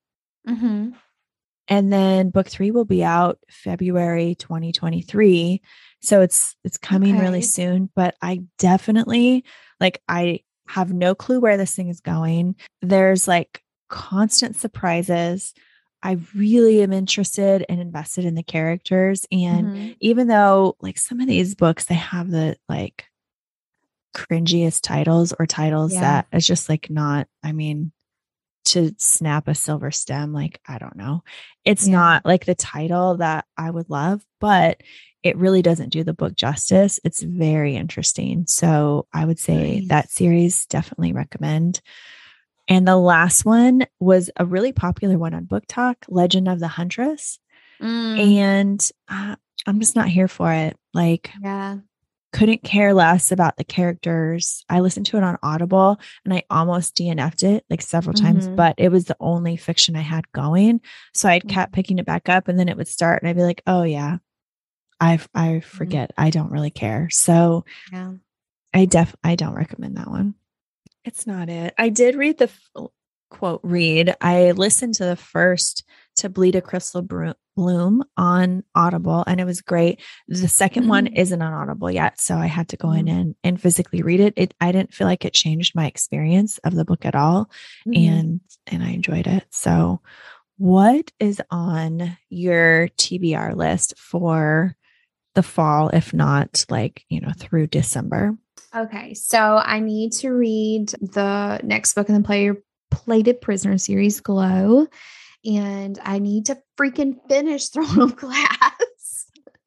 Mhm. 0.47 0.95
And 1.69 1.93
then 1.93 2.31
book 2.31 2.49
three 2.49 2.71
will 2.71 2.85
be 2.85 3.03
out 3.05 3.39
february 3.51 4.35
2023 4.37 5.61
so 6.01 6.21
it's 6.21 6.57
it's 6.65 6.77
coming 6.79 7.19
really 7.19 7.41
soon 7.43 7.91
but 7.95 8.15
i 8.23 8.41
definitely 8.59 9.45
like 9.81 10.03
i 10.09 10.41
have 10.69 10.93
no 10.93 11.15
clue 11.15 11.41
where 11.41 11.57
this 11.57 11.75
thing 11.75 11.89
is 11.89 12.01
going 12.01 12.55
there's 12.83 13.27
like 13.29 13.63
constant 13.89 14.57
surprises 14.57 15.55
i 16.03 16.19
really 16.35 16.83
am 16.83 16.93
interested 16.93 17.65
and 17.69 17.81
invested 17.81 18.25
in 18.25 18.35
the 18.35 18.43
characters 18.43 19.27
and 19.33 19.69
Mhm. 19.69 19.97
even 20.01 20.27
though 20.29 20.77
like 20.81 20.99
some 20.99 21.21
of 21.21 21.27
these 21.29 21.55
books 21.55 21.85
they 21.85 21.95
have 21.95 22.31
the 22.31 22.57
like 22.69 23.05
cringiest 24.15 24.81
titles 24.83 25.35
or 25.39 25.47
titles 25.47 25.93
Yeah. 25.93 26.01
that 26.01 26.27
is 26.33 26.47
just 26.47 26.69
like 26.69 26.89
not 26.91 27.29
i 27.43 27.53
mean 27.53 27.93
to 28.67 28.93
snap 28.99 29.49
a 29.49 29.55
silver 29.55 29.91
stem 29.91 30.33
like 30.33 30.61
i 30.69 30.79
don't 30.79 30.97
know. 30.97 31.23
It's 31.65 31.87
Yeah. 31.87 31.93
not 31.95 32.27
like 32.27 32.45
the 32.45 32.55
title 32.55 33.17
that 33.19 33.45
i 33.57 33.71
would 33.71 33.89
love 33.91 34.23
but 34.41 34.83
it 35.23 35.37
really 35.39 35.61
doesn't 35.63 35.89
do 35.89 36.05
the 36.05 36.13
book 36.15 36.37
justice. 36.37 37.01
It's 37.03 37.21
very 37.23 37.75
interesting. 37.77 38.47
So 38.47 39.07
i 39.13 39.25
would 39.25 39.39
say 39.39 39.81
Nice. 39.81 39.89
that 39.89 40.11
series 40.11 40.67
definitely 40.67 41.13
recommend. 41.13 41.81
And 42.69 42.87
the 42.87 42.97
last 42.97 43.45
one 43.45 43.87
was 44.01 44.29
a 44.37 44.45
really 44.45 44.73
popular 44.73 45.17
one 45.19 45.35
on 45.35 45.47
BookTok 45.47 45.97
legend 46.09 46.49
of 46.49 46.59
the 46.61 46.69
huntress. 46.69 47.39
Mm, 47.81 48.19
and 48.39 48.91
uh, 49.09 49.37
i'm 49.67 49.81
just 49.81 49.97
not 49.97 50.09
here 50.09 50.29
for 50.29 50.53
it. 50.53 50.77
Like 50.95 51.31
yeah. 51.43 51.79
Couldn't 52.37 52.63
care 52.63 52.93
less 52.93 53.33
about 53.33 53.57
the 53.57 53.65
characters. 53.65 54.65
I 54.69 54.81
listened 54.81 55.07
to 55.07 55.17
it 55.17 55.23
on 55.23 55.39
Audible 55.43 55.99
and 56.25 56.35
I 56.35 56.43
almost 56.51 56.95
DNF'd 56.97 57.43
it 57.45 57.65
like 57.71 57.81
several 57.83 58.15
times, 58.15 58.47
Mhm. 58.49 58.57
but 58.57 58.75
it 58.79 58.91
was 58.91 59.07
the 59.07 59.17
only 59.21 59.57
fiction 59.57 59.97
I 59.97 60.03
had 60.03 60.31
going. 60.33 60.81
So 61.15 61.29
I'd 61.29 61.49
kept 61.49 61.73
picking 61.73 61.99
it 61.99 62.07
back 62.07 62.29
up 62.29 62.49
and 62.49 62.59
then 62.59 62.69
it 62.69 62.77
would 62.77 62.89
start 62.89 63.23
and 63.23 63.29
I'd 63.29 63.37
be 63.37 63.43
like, 63.43 63.63
oh 63.67 63.83
yeah, 63.85 64.19
I 65.01 65.19
I 65.35 65.61
forget. 65.61 66.13
I 66.19 66.31
don't 66.31 66.51
really 66.51 66.71
care. 66.71 67.09
So 67.11 67.65
Yeah. 67.93 68.13
I 68.75 68.85
def 68.85 69.15
I 69.25 69.35
don't 69.35 69.55
recommend 69.55 69.97
that 69.97 70.09
one. 70.11 70.35
It's 71.05 71.27
not 71.27 71.49
it. 71.49 71.73
I 71.79 71.89
did 71.89 72.17
read 72.17 72.39
the 72.39 72.51
f- 72.77 72.87
quote 73.31 73.61
read. 73.63 74.15
I 74.21 74.51
listened 74.53 74.95
to 74.97 75.05
the 75.05 75.17
first 75.17 75.85
to 76.17 76.29
bleed 76.29 76.57
a 76.57 76.61
crystal 76.61 77.03
bloom 77.57 78.05
on 78.17 78.63
Audible 78.75 79.25
and 79.27 79.41
it 79.41 79.45
was 79.45 79.61
great. 79.61 80.01
The 80.29 80.49
2nd 80.49 80.89
one 80.89 81.07
Mhm. 81.07 81.19
isn't 81.19 81.43
on 81.43 81.53
Audible 81.53 81.91
yet, 81.91 82.21
so 82.21 82.37
I 82.37 82.47
had 82.47 82.69
to 82.71 82.77
go 82.77 82.93
in 82.93 83.07
Mhm. 83.07 83.21
and 83.21 83.35
and 83.45 83.61
physically 83.61 84.03
read 84.03 84.21
it. 84.21 84.35
It 84.37 84.55
I 84.61 84.73
didn't 84.73 84.93
feel 84.95 85.07
like 85.07 85.25
it 85.25 85.33
changed 85.35 85.75
my 85.75 85.87
experience 85.87 86.59
of 86.59 86.75
the 86.75 86.85
book 86.85 87.05
at 87.07 87.15
all 87.15 87.51
Mhm. 87.87 87.97
and 87.97 88.41
and 88.67 88.83
I 88.83 88.91
enjoyed 88.91 89.27
it. 89.27 89.45
So 89.51 90.01
what 90.59 91.13
is 91.21 91.41
on 91.51 92.17
your 92.31 92.89
TBR 92.97 93.55
list 93.55 93.95
for 93.99 94.75
the 95.35 95.43
fall 95.43 95.91
if 95.91 96.15
not 96.15 96.65
like, 96.71 97.05
you 97.11 97.21
know, 97.21 97.33
through 97.37 97.67
December? 97.67 98.37
Okay, 98.75 99.13
so 99.15 99.61
I 99.63 99.81
need 99.81 100.13
to 100.15 100.31
read 100.31 100.89
the 101.01 101.61
next 101.63 101.95
book 101.95 102.09
in 102.09 102.15
the 102.15 102.23
player 102.27 102.57
Plated 102.91 103.41
Prisoner 103.43 103.77
series, 103.79 104.21
Glow, 104.21 104.87
and 105.47 105.99
I 106.03 106.19
need 106.19 106.47
to 106.47 106.59
freaking 106.79 107.17
finish 107.29 107.69
Throne 107.71 108.01
of 108.01 108.17
Glass. 108.17 109.27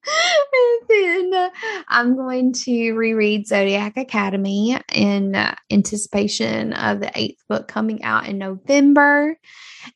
and 0.09 0.89
then 1.31 1.51
I'm 1.87 2.15
going 2.15 2.53
to 2.53 2.91
reread 2.93 3.47
Zodiac 3.47 3.95
Academy 3.97 4.77
in 4.93 5.35
uh, 5.35 5.55
anticipation 5.71 6.73
of 6.73 6.99
the 6.99 7.11
eighth 7.15 7.43
book 7.47 7.67
coming 7.67 8.03
out 8.03 8.27
in 8.27 8.37
November. 8.39 9.37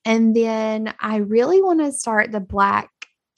And 0.06 0.36
then 0.36 0.94
I 1.00 1.18
really 1.18 1.62
want 1.62 1.80
to 1.80 1.92
start 1.92 2.32
the 2.32 2.40
Black 2.40 2.90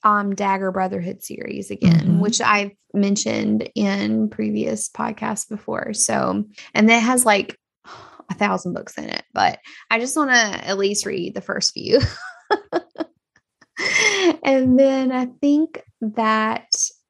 um, 0.04 0.36
Dagger 0.36 0.72
Brotherhood 0.72 1.24
series 1.24 1.72
again, 1.72 2.18
Mhm. 2.18 2.20
which 2.20 2.40
I've 2.42 2.72
mentioned 2.94 3.70
in 3.74 4.30
previous 4.30 4.90
podcasts 4.90 5.50
before. 5.50 5.94
So, 5.94 6.44
and 6.74 6.90
that 6.90 7.00
has 7.00 7.26
like 7.26 7.58
a 8.30 8.34
thousand 8.36 8.74
books 8.74 8.98
in 8.98 9.06
it, 9.06 9.24
but 9.34 9.60
I 9.90 10.00
just 10.00 10.16
want 10.18 10.30
to 10.32 10.36
at 10.36 10.78
least 10.78 11.06
read 11.06 11.34
the 11.36 11.42
first 11.42 11.74
few. 11.74 12.00
and 14.44 14.80
then 14.80 15.12
I 15.12 15.26
think 15.42 15.84
that 16.02 16.68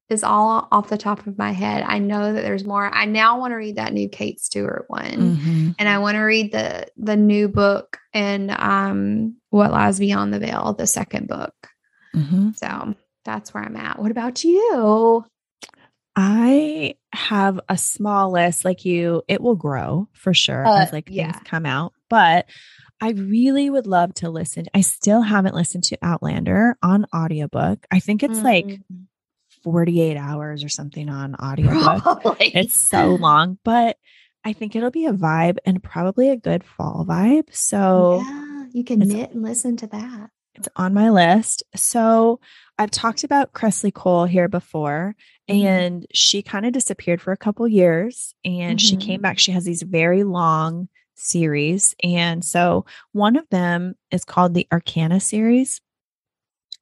is 0.09 0.23
all 0.23 0.67
off 0.71 0.89
the 0.89 0.97
top 0.97 1.25
of 1.27 1.37
my 1.37 1.51
head. 1.51 1.83
I 1.83 1.97
know 1.99 2.33
that 2.33 2.41
there's 2.41 2.63
more. 2.63 2.85
I 2.93 3.05
now 3.05 3.39
want 3.39 3.51
to 3.51 3.55
read 3.55 3.77
that 3.77 3.93
new 3.93 4.07
Kate 4.07 4.39
Stewart 4.39 4.85
one. 4.87 5.37
Mhm. 5.37 5.75
And 5.79 5.89
I 5.89 5.97
want 5.99 6.15
to 6.15 6.21
read 6.21 6.51
the 6.51 6.87
the 6.97 7.15
new 7.17 7.47
book 7.47 7.97
and 8.13 8.51
um 8.51 9.35
what 9.49 9.71
lies 9.71 9.99
beyond 9.99 10.33
the 10.33 10.39
veil, 10.39 10.73
the 10.77 10.85
second 10.87 11.27
book. 11.27 11.53
Mhm. 12.15 12.55
So 12.55 12.93
that's 13.23 13.53
where 13.53 13.63
I'm 13.63 13.75
at. 13.75 13.99
What 13.99 14.11
about 14.11 14.43
you? 14.43 15.25
I 16.15 16.95
have 17.11 17.59
a 17.67 17.77
small 17.77 18.31
list 18.31 18.63
like 18.63 18.85
you. 18.85 19.23
It 19.27 19.41
will 19.41 19.55
grow 19.55 20.07
for 20.13 20.33
sure 20.33 20.65
Uh, 20.65 20.83
as 20.83 20.93
like 20.93 21.09
yeah. 21.09 21.31
things 21.31 21.43
come 21.45 21.65
out. 21.65 21.93
But 22.09 22.45
I 23.01 23.11
really 23.11 23.69
would 23.69 23.87
love 23.87 24.13
to 24.15 24.29
listen. 24.29 24.65
I 24.73 24.81
still 24.81 25.21
haven't 25.21 25.53
listened 25.55 25.83
to 25.85 25.97
Outlander 26.01 26.77
on 26.81 27.05
audiobook. 27.13 27.85
I 27.91 27.99
think 27.99 28.23
it's 28.23 28.41
like 28.41 28.65
Mm-hmm. 28.65 29.03
48 29.63 30.15
hours 30.15 30.63
or 30.63 30.69
something 30.69 31.09
on 31.09 31.33
audiobook. 31.35 32.03
Probably. 32.03 32.51
it's 32.55 32.75
so 32.75 33.15
long, 33.15 33.57
but 33.63 33.97
I 34.43 34.53
think 34.53 34.75
it'll 34.75 34.91
be 34.91 35.07
a 35.07 35.13
vibe 35.13 35.57
and 35.65 35.81
probably 35.81 36.29
a 36.29 36.37
good 36.37 36.63
fall 36.63 37.03
vibe. 37.07 37.47
So 37.51 38.21
yeah, 38.23 38.65
you 38.71 38.83
can 38.83 38.99
knit 38.99 39.31
and 39.31 39.41
listen 39.41 39.75
to 39.77 39.87
that. 39.87 40.29
it's 40.53 40.69
on 40.75 40.93
my 40.93 41.09
list. 41.09 41.63
So 41.75 42.39
I've 42.77 42.91
talked 42.91 43.23
about 43.23 43.53
Kresley 43.53 43.91
Cole 43.93 44.25
here 44.25 44.47
before, 44.47 45.15
Mhm. 45.49 45.63
and 45.65 46.05
she 46.13 46.43
kind 46.43 46.65
of 46.67 46.71
disappeared 46.71 47.19
for 47.21 47.31
a 47.33 47.37
couple 47.37 47.67
years 47.67 48.35
and 48.45 48.79
she 48.79 48.95
Mhm. 48.97 49.01
came 49.01 49.21
back. 49.21 49.39
She 49.39 49.51
has 49.51 49.65
these 49.65 49.81
very 49.81 50.23
long 50.23 50.89
series. 51.15 51.95
And 52.03 52.43
so 52.43 52.85
one 53.11 53.35
of 53.35 53.47
them 53.49 53.95
is 54.11 54.25
called 54.25 54.53
the 54.53 54.67
Arcana 54.71 55.19
series. 55.19 55.81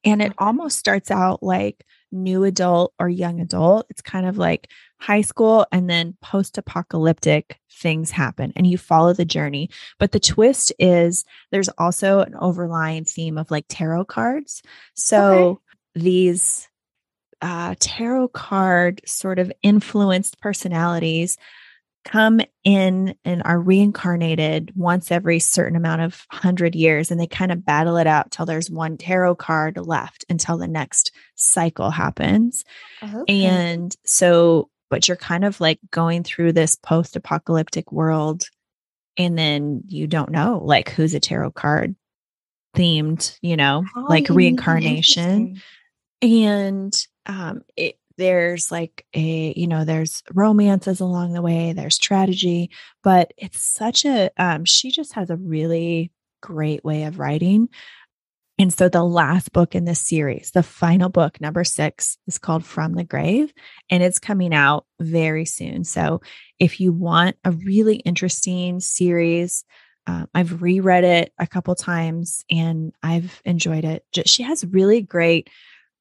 And 0.04 0.20
it 0.20 0.34
almost 0.36 0.78
starts 0.78 1.10
out 1.10 1.42
like 1.42 1.84
new 2.12 2.44
adult 2.44 2.92
or 2.98 3.08
young 3.08 3.40
adult. 3.40 3.86
It's 3.88 4.02
kind 4.02 4.26
of 4.26 4.36
like 4.36 4.70
high 5.00 5.22
school 5.22 5.66
and 5.72 5.88
then 5.88 6.16
post 6.22 6.58
apocalyptic 6.58 7.58
things 7.70 8.10
happen 8.10 8.52
and 8.56 8.66
you 8.66 8.78
follow 8.78 9.12
the 9.12 9.24
journey. 9.24 9.70
But 9.98 10.12
the 10.12 10.20
twist 10.20 10.72
is 10.78 11.24
there's 11.50 11.68
also 11.70 12.20
an 12.20 12.34
overlying 12.36 13.04
theme 13.04 13.38
of 13.38 13.50
like 13.50 13.64
tarot 13.68 14.04
cards. 14.06 14.62
So 14.94 15.60
these 15.94 16.68
uh, 17.42 17.74
tarot 17.78 18.28
card 18.28 19.02
sort 19.04 19.38
of 19.38 19.52
influenced 19.62 20.40
personalities 20.40 21.36
come 22.04 22.40
in 22.62 23.14
and 23.24 23.42
are 23.44 23.58
reincarnated 23.58 24.72
once 24.76 25.10
every 25.10 25.38
certain 25.38 25.76
amount 25.76 26.02
of 26.02 26.26
hundred 26.30 26.74
years 26.74 27.10
and 27.10 27.18
they 27.18 27.26
kind 27.26 27.50
of 27.50 27.64
battle 27.64 27.96
it 27.96 28.06
out 28.06 28.30
till 28.30 28.46
there's 28.46 28.70
one 28.70 28.96
tarot 28.96 29.34
card 29.36 29.76
left 29.78 30.24
until 30.28 30.58
the 30.58 30.68
next 30.68 31.12
cycle 31.34 31.90
happens. 31.90 32.64
Okay. 33.02 33.44
and 33.46 33.96
so 34.04 34.68
but 34.90 35.08
you're 35.08 35.16
kind 35.16 35.44
of 35.44 35.60
like 35.60 35.80
going 35.90 36.22
through 36.22 36.52
this 36.52 36.76
post-apocalyptic 36.76 37.90
world 37.90 38.44
and 39.16 39.36
then 39.36 39.82
you 39.88 40.06
don't 40.06 40.30
know 40.30 40.60
like 40.62 40.90
who's 40.90 41.14
a 41.14 41.20
tarot 41.20 41.50
card 41.52 41.96
themed 42.76 43.38
you 43.40 43.56
know 43.56 43.84
How 43.94 44.08
like 44.08 44.28
reincarnation. 44.28 45.62
And 46.20 47.06
um 47.26 47.62
it 47.76 47.98
there's 48.16 48.70
like 48.70 49.06
a 49.14 49.52
you 49.56 49.66
know 49.66 49.84
there's 49.84 50.22
romances 50.32 51.00
along 51.00 51.32
the 51.32 51.42
way 51.42 51.72
there's 51.72 51.96
strategy 51.96 52.70
but 53.02 53.32
it's 53.36 53.60
such 53.60 54.04
a 54.04 54.30
um 54.36 54.64
she 54.64 54.90
just 54.90 55.14
has 55.14 55.30
a 55.30 55.36
really 55.36 56.10
great 56.40 56.84
way 56.84 57.04
of 57.04 57.18
writing 57.18 57.68
and 58.56 58.72
so 58.72 58.88
the 58.88 59.02
last 59.02 59.52
book 59.52 59.74
in 59.74 59.84
this 59.84 60.00
series 60.00 60.50
the 60.52 60.62
final 60.62 61.08
book 61.08 61.40
number 61.40 61.64
6 61.64 62.18
is 62.26 62.38
called 62.38 62.64
from 62.64 62.94
the 62.94 63.04
grave 63.04 63.52
and 63.90 64.02
it's 64.02 64.18
coming 64.18 64.54
out 64.54 64.86
very 65.00 65.44
soon 65.44 65.84
so 65.84 66.20
if 66.58 66.80
you 66.80 66.92
want 66.92 67.36
a 67.44 67.50
really 67.50 67.96
interesting 67.96 68.80
series 68.80 69.64
um, 70.06 70.28
I've 70.34 70.60
reread 70.62 71.04
it 71.04 71.32
a 71.38 71.46
couple 71.46 71.74
times 71.74 72.44
and 72.50 72.92
I've 73.02 73.40
enjoyed 73.44 73.84
it. 73.84 74.04
She 74.26 74.42
has 74.42 74.64
really 74.64 75.00
great, 75.00 75.48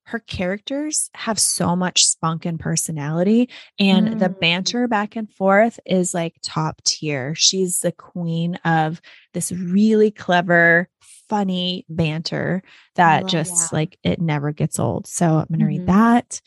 her 0.05 0.19
characters 0.19 1.09
have 1.15 1.39
so 1.39 1.75
much 1.75 2.05
spunk 2.05 2.45
and 2.45 2.59
personality, 2.59 3.49
and 3.79 4.19
the 4.19 4.29
Mm. 4.29 4.39
banter 4.39 4.87
back 4.87 5.15
and 5.15 5.31
forth 5.33 5.79
is 5.85 6.13
like 6.13 6.35
top 6.43 6.81
tier. 6.83 7.33
She's 7.35 7.79
the 7.79 7.91
queen 7.93 8.55
of 8.65 9.01
this 9.33 9.51
really 9.51 10.11
clever, 10.11 10.89
funny 11.29 11.85
banter 11.89 12.61
that 12.95 13.27
just 13.27 13.71
that. 13.71 13.75
like 13.75 13.97
it 14.03 14.19
never 14.19 14.51
gets 14.51 14.77
old. 14.77 15.07
So 15.07 15.25
I'm 15.25 15.45
going 15.47 15.59
to 15.59 15.65
Mhm. 15.65 15.67
read 15.67 15.87
that. 15.87 16.41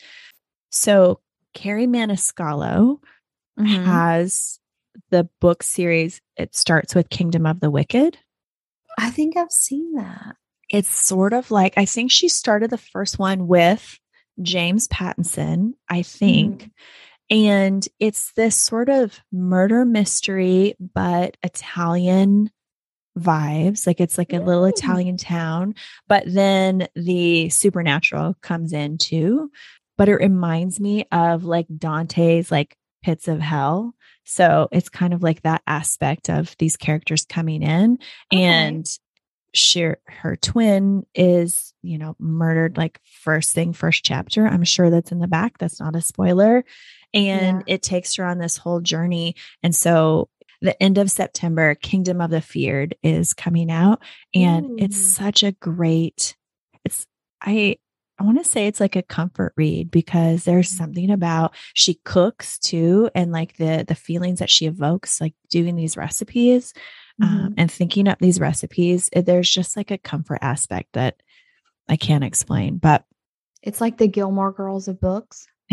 So 0.69 1.19
Kerri 1.55 1.87
Maniscalco 1.87 3.01
Mhm. 3.59 3.85
has 3.85 4.59
the 5.09 5.27
book 5.41 5.63
series. 5.63 6.21
It 6.37 6.55
starts 6.55 6.93
with 6.93 7.09
Kingdom 7.09 7.45
of 7.45 7.59
the 7.59 7.71
Wicked. 7.71 8.17
I 8.99 9.09
think 9.09 9.35
I've 9.35 9.51
seen 9.51 9.93
that. 9.95 10.35
It's 10.69 10.89
sort 10.89 11.33
of 11.33 11.51
like, 11.51 11.73
I 11.77 11.85
think 11.85 12.11
she 12.11 12.27
started 12.27 12.69
the 12.69 12.77
first 12.77 13.17
one 13.19 13.47
with 13.47 13.99
James 14.41 14.87
Patterson, 14.87 15.75
I 15.89 16.01
think. 16.01 16.63
Mm-hmm. 16.63 16.69
And 17.29 17.87
it's 17.99 18.31
this 18.33 18.55
sort 18.55 18.89
of 18.89 19.19
murder 19.31 19.83
mystery, 19.85 20.75
but 20.79 21.35
Italian 21.43 22.51
vibes. 23.17 23.85
Like 23.85 23.99
it's 23.99 24.17
like 24.17 24.31
a 24.33 24.39
little. 24.39 24.65
Italian 24.65 25.17
town, 25.17 25.75
but 26.07 26.23
then 26.25 26.87
the 26.95 27.49
supernatural 27.49 28.35
comes 28.41 28.73
in 28.73 28.97
too. 28.97 29.51
But 29.97 30.09
it 30.09 30.15
reminds 30.15 30.79
me 30.79 31.05
of 31.11 31.43
like 31.43 31.65
Dante's 31.75 32.51
like 32.51 32.77
pits 33.03 33.27
of 33.27 33.39
hell. 33.39 33.93
So 34.23 34.67
it's 34.71 34.89
kind 34.89 35.13
of 35.13 35.23
like 35.23 35.41
that 35.41 35.63
aspect 35.65 36.29
of 36.29 36.55
these 36.59 36.77
characters 36.77 37.25
coming 37.25 37.63
in 37.63 37.97
Okay. 38.33 38.43
and 38.43 38.85
she 39.57 39.91
her 40.07 40.35
twin 40.35 41.05
is 41.15 41.73
you 41.81 41.97
know 41.97 42.15
murdered 42.19 42.77
like 42.77 42.99
first 43.21 43.53
thing 43.53 43.73
first 43.73 44.03
chapter. 44.03 44.47
I'm 44.47 44.63
sure 44.63 44.89
that's 44.89 45.11
in 45.11 45.19
the 45.19 45.27
back. 45.27 45.57
That's 45.57 45.79
not 45.79 45.95
a 45.95 46.01
spoiler. 46.01 46.63
And 47.13 47.63
it 47.67 47.81
takes 47.81 48.15
her 48.15 48.25
on 48.25 48.37
this 48.37 48.57
whole 48.57 48.81
journey. 48.81 49.35
And 49.63 49.75
so 49.75 50.29
the 50.61 50.81
end 50.81 50.97
of 50.97 51.11
september 51.11 51.75
kingdom 51.75 52.19
of 52.19 52.31
the 52.31 52.41
feared 52.41 52.95
is 53.03 53.33
coming 53.33 53.69
out. 53.71 54.01
And 54.33 54.79
it's 54.79 54.97
such 54.97 55.43
a 55.43 55.51
great 55.53 56.35
it's 56.83 57.05
i 57.41 57.77
i 58.19 58.23
want 58.23 58.39
to 58.39 58.43
say 58.43 58.65
it's 58.67 58.79
like 58.79 58.95
a 58.95 59.03
comfort 59.03 59.53
read 59.55 59.91
because 59.91 60.43
there's 60.43 60.71
Mhm. 60.71 60.77
something 60.77 61.11
about 61.11 61.53
she 61.75 61.95
cooks 62.03 62.57
too 62.59 63.09
and 63.13 63.31
like 63.31 63.57
the 63.57 63.85
the 63.87 63.93
feelings 63.95 64.39
that 64.39 64.49
she 64.49 64.65
evokes 64.65 65.21
like 65.21 65.35
doing 65.49 65.75
these 65.75 65.95
recipes 65.97 66.73
um, 67.21 67.29
Mhm. 67.49 67.53
and 67.57 67.71
thinking 67.71 68.07
up 68.07 68.19
these 68.19 68.39
recipes 68.39 69.09
eh, 69.13 69.21
there's 69.21 69.49
just 69.49 69.75
like 69.77 69.91
a 69.91 69.97
comfort 69.97 70.39
aspect 70.41 70.93
that 70.93 71.21
i 71.89 71.95
can't 71.95 72.23
explain 72.23 72.77
but 72.77 73.05
It's 73.63 73.81
like 73.81 73.97
the 73.97 74.07
Gilmore 74.07 74.51
Girls 74.51 74.87
of 74.87 74.99
books. 75.01 75.47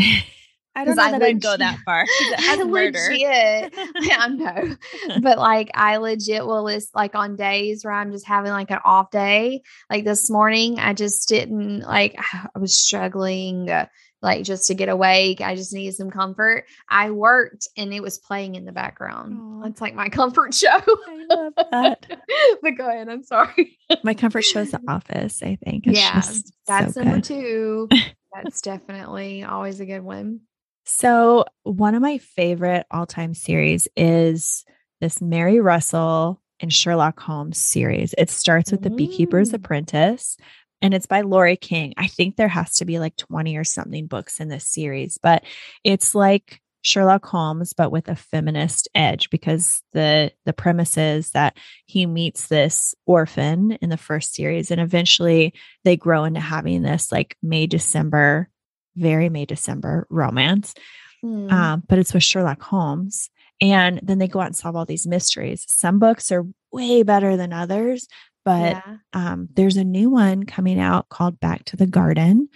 I 0.76 0.84
don't 0.84 0.96
know 0.96 1.02
I 1.04 1.10
that 1.12 1.22
i'd 1.22 1.40
go 1.40 1.56
that 1.56 1.78
far 1.84 2.04
'cause 2.06 2.32
it 2.32 2.38
I 2.38 2.42
has 2.42 2.66
murder. 2.66 2.98
legit, 3.10 3.74
I 4.18 4.28
know, 4.28 4.76
but 5.20 5.38
like 5.38 5.70
I 5.74 5.98
legit 5.98 6.44
will 6.44 6.64
list 6.64 6.90
like 6.96 7.14
on 7.14 7.36
days 7.36 7.84
where 7.84 7.92
I'm 7.94 8.10
just 8.10 8.26
having 8.26 8.50
like 8.50 8.72
an 8.72 8.80
off 8.84 9.10
day. 9.12 9.62
Like 9.88 10.04
this 10.04 10.28
morning, 10.30 10.80
I 10.80 10.92
just 10.94 11.28
didn't 11.28 11.80
like 11.82 12.16
I 12.32 12.58
was 12.58 12.76
struggling, 12.76 13.70
uh, 13.70 13.86
like 14.24 14.42
just 14.44 14.66
to 14.66 14.74
get 14.74 14.88
awake. 14.88 15.40
I 15.40 15.54
just 15.54 15.72
needed 15.72 15.94
some 15.94 16.10
comfort. 16.10 16.64
I 16.88 17.12
worked 17.12 17.68
and 17.76 17.94
it 17.94 18.02
was 18.02 18.18
playing 18.18 18.56
in 18.56 18.64
the 18.64 18.72
background. 18.72 19.38
Aw. 19.64 19.68
It's 19.68 19.80
like 19.80 19.94
my 19.94 20.08
comfort 20.08 20.52
show. 20.54 20.68
I 20.68 21.26
love 21.28 21.52
that. 21.70 22.06
but 22.62 22.70
go 22.76 22.88
ahead. 22.88 23.08
I'm 23.08 23.22
sorry. 23.22 23.78
my 24.02 24.14
comfort 24.14 24.42
show 24.42 24.60
is 24.60 24.72
the 24.72 24.80
office 24.88 25.42
i 25.42 25.56
think 25.64 25.86
It's 25.86 26.00
yeah, 26.00 26.14
just 26.14 26.52
that's 26.66 26.94
so 26.94 27.02
number 27.02 27.16
good. 27.18 27.24
two. 27.24 27.88
That's 28.34 28.62
definitely 28.62 29.44
always 29.44 29.78
a 29.78 29.86
good 29.86 30.00
one. 30.02 30.40
So, 30.86 31.44
one 31.62 31.94
of 31.94 32.02
my 32.02 32.18
favorite 32.18 32.84
all 32.90 33.06
time 33.06 33.32
series 33.32 33.86
is 33.96 34.64
this 35.00 35.20
Mary 35.20 35.60
Russell 35.60 36.40
and 36.58 36.72
Sherlock 36.72 37.20
Holmes 37.20 37.58
series. 37.58 38.12
It 38.18 38.30
starts 38.30 38.72
with 38.72 38.82
The 38.82 38.90
Beekeeper's 38.90 39.50
Mm. 39.50 39.54
Apprentice. 39.54 40.36
And 40.84 40.92
it's 40.92 41.06
by 41.06 41.22
Laurie 41.22 41.56
King. 41.56 41.94
I 41.96 42.08
think 42.08 42.36
there 42.36 42.46
has 42.46 42.76
to 42.76 42.84
be 42.84 42.98
like 42.98 43.16
20 43.16 43.56
or 43.56 43.64
something 43.64 44.06
books 44.06 44.38
in 44.38 44.48
this 44.48 44.66
series, 44.68 45.16
but 45.16 45.42
it's 45.82 46.14
like 46.14 46.60
Sherlock 46.82 47.24
Holmes 47.24 47.72
but 47.72 47.90
with 47.90 48.08
a 48.08 48.14
feminist 48.14 48.90
edge 48.94 49.30
because 49.30 49.82
the 49.94 50.30
the 50.44 50.52
premise 50.52 50.98
is 50.98 51.30
that 51.30 51.56
he 51.86 52.04
meets 52.04 52.48
this 52.48 52.94
orphan 53.06 53.72
in 53.80 53.88
the 53.88 53.96
first 53.96 54.34
series 54.34 54.70
and 54.70 54.78
eventually 54.78 55.54
they 55.84 55.96
grow 55.96 56.24
into 56.24 56.40
having 56.40 56.82
this 56.82 57.10
like 57.10 57.38
May 57.42 57.66
December 57.66 58.50
very 58.94 59.30
May 59.30 59.46
December 59.46 60.06
romance. 60.10 60.74
Hmm. 61.22 61.50
Um, 61.50 61.82
but 61.88 61.98
it's 61.98 62.12
with 62.12 62.22
Sherlock 62.22 62.60
Holmes 62.60 63.30
and 63.62 64.00
then 64.02 64.18
they 64.18 64.28
go 64.28 64.40
out 64.40 64.48
and 64.48 64.56
solve 64.56 64.76
all 64.76 64.84
these 64.84 65.06
mysteries. 65.06 65.64
Some 65.66 65.98
books 65.98 66.30
are 66.30 66.44
way 66.70 67.02
better 67.02 67.38
than 67.38 67.54
others, 67.54 68.06
but 68.44 68.82
yeah. 68.86 68.96
um, 69.12 69.48
there's 69.54 69.76
a 69.76 69.84
new 69.84 70.10
one 70.10 70.44
coming 70.44 70.78
out 70.80 71.08
called 71.08 71.40
Back 71.40 71.64
to 71.66 71.76
the 71.76 71.86
Garden, 71.86 72.48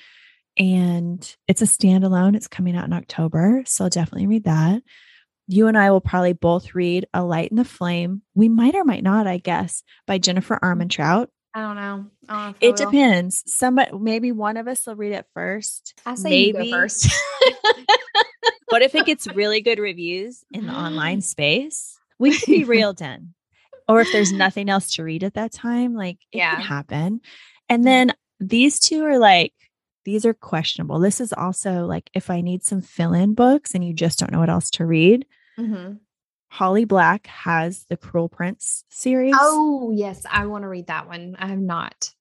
and 0.56 1.36
it's 1.46 1.62
a 1.62 1.66
standalone. 1.66 2.36
It's 2.36 2.48
coming 2.48 2.76
out 2.76 2.84
in 2.86 2.92
October, 2.92 3.62
so 3.66 3.84
I'll 3.84 3.90
definitely 3.90 4.26
read 4.26 4.44
that. 4.44 4.82
You 5.46 5.66
and 5.66 5.78
I 5.78 5.90
will 5.90 6.00
probably 6.00 6.34
both 6.34 6.74
read 6.74 7.06
A 7.14 7.22
Light 7.24 7.50
in 7.50 7.56
the 7.56 7.64
Flame. 7.64 8.22
We 8.34 8.48
might 8.48 8.74
or 8.74 8.84
might 8.84 9.02
not, 9.02 9.26
I 9.26 9.38
guess, 9.38 9.82
by 10.06 10.18
Jennifer 10.18 10.58
Armentrout. 10.62 11.28
I 11.54 11.62
don't 11.62 11.76
know. 11.76 12.06
I 12.28 12.34
don't 12.34 12.50
know 12.50 12.54
It 12.60 12.78
will. 12.78 12.90
depends. 12.90 13.42
Somebody, 13.46 13.90
maybe 13.98 14.32
one 14.32 14.58
of 14.58 14.68
us 14.68 14.86
will 14.86 14.96
read 14.96 15.12
it 15.12 15.26
first. 15.32 15.94
I 16.04 16.14
say 16.16 16.44
you 16.44 16.52
go 16.52 16.70
first. 16.70 17.10
What 18.68 18.82
if 18.82 18.94
it 18.94 19.06
gets 19.06 19.26
really 19.34 19.60
good 19.60 19.78
reviews 19.78 20.44
in 20.52 20.66
the 20.66 20.72
online 20.72 21.20
space? 21.22 21.98
We 22.18 22.36
could 22.38 22.46
be 22.46 22.64
reeled 22.64 23.00
in. 23.00 23.34
Or 23.88 24.00
if 24.00 24.08
there's 24.12 24.32
nothing 24.32 24.68
else 24.68 24.94
to 24.96 25.04
read 25.04 25.24
at 25.24 25.34
that 25.34 25.52
time, 25.52 25.94
like 25.94 26.18
it 26.32 26.38
Yeah. 26.38 26.56
can 26.56 26.64
happen. 26.64 27.20
And 27.68 27.86
then 27.86 28.12
these 28.40 28.78
two 28.78 29.04
are 29.04 29.18
like, 29.18 29.52
these 30.04 30.24
are 30.24 30.34
questionable. 30.34 30.98
This 31.00 31.20
is 31.20 31.32
also 31.32 31.84
like 31.86 32.08
if 32.14 32.30
I 32.30 32.40
need 32.40 32.64
some 32.64 32.80
fill 32.80 33.12
in 33.12 33.34
books 33.34 33.74
and 33.74 33.84
you 33.84 33.92
just 33.92 34.18
don't 34.18 34.32
know 34.32 34.38
what 34.40 34.48
else 34.50 34.70
to 34.72 34.86
read, 34.86 35.26
Mhm. 35.58 35.98
Holly 36.50 36.84
Black 36.86 37.26
has 37.26 37.84
the 37.90 37.96
Cruel 37.98 38.28
Prince 38.30 38.84
series. 38.88 39.34
Oh 39.38 39.90
yes, 39.94 40.22
I 40.30 40.46
want 40.46 40.62
to 40.62 40.68
read 40.68 40.86
that 40.86 41.06
one. 41.06 41.36
I 41.38 41.46
have 41.48 41.58
not. 41.58 42.14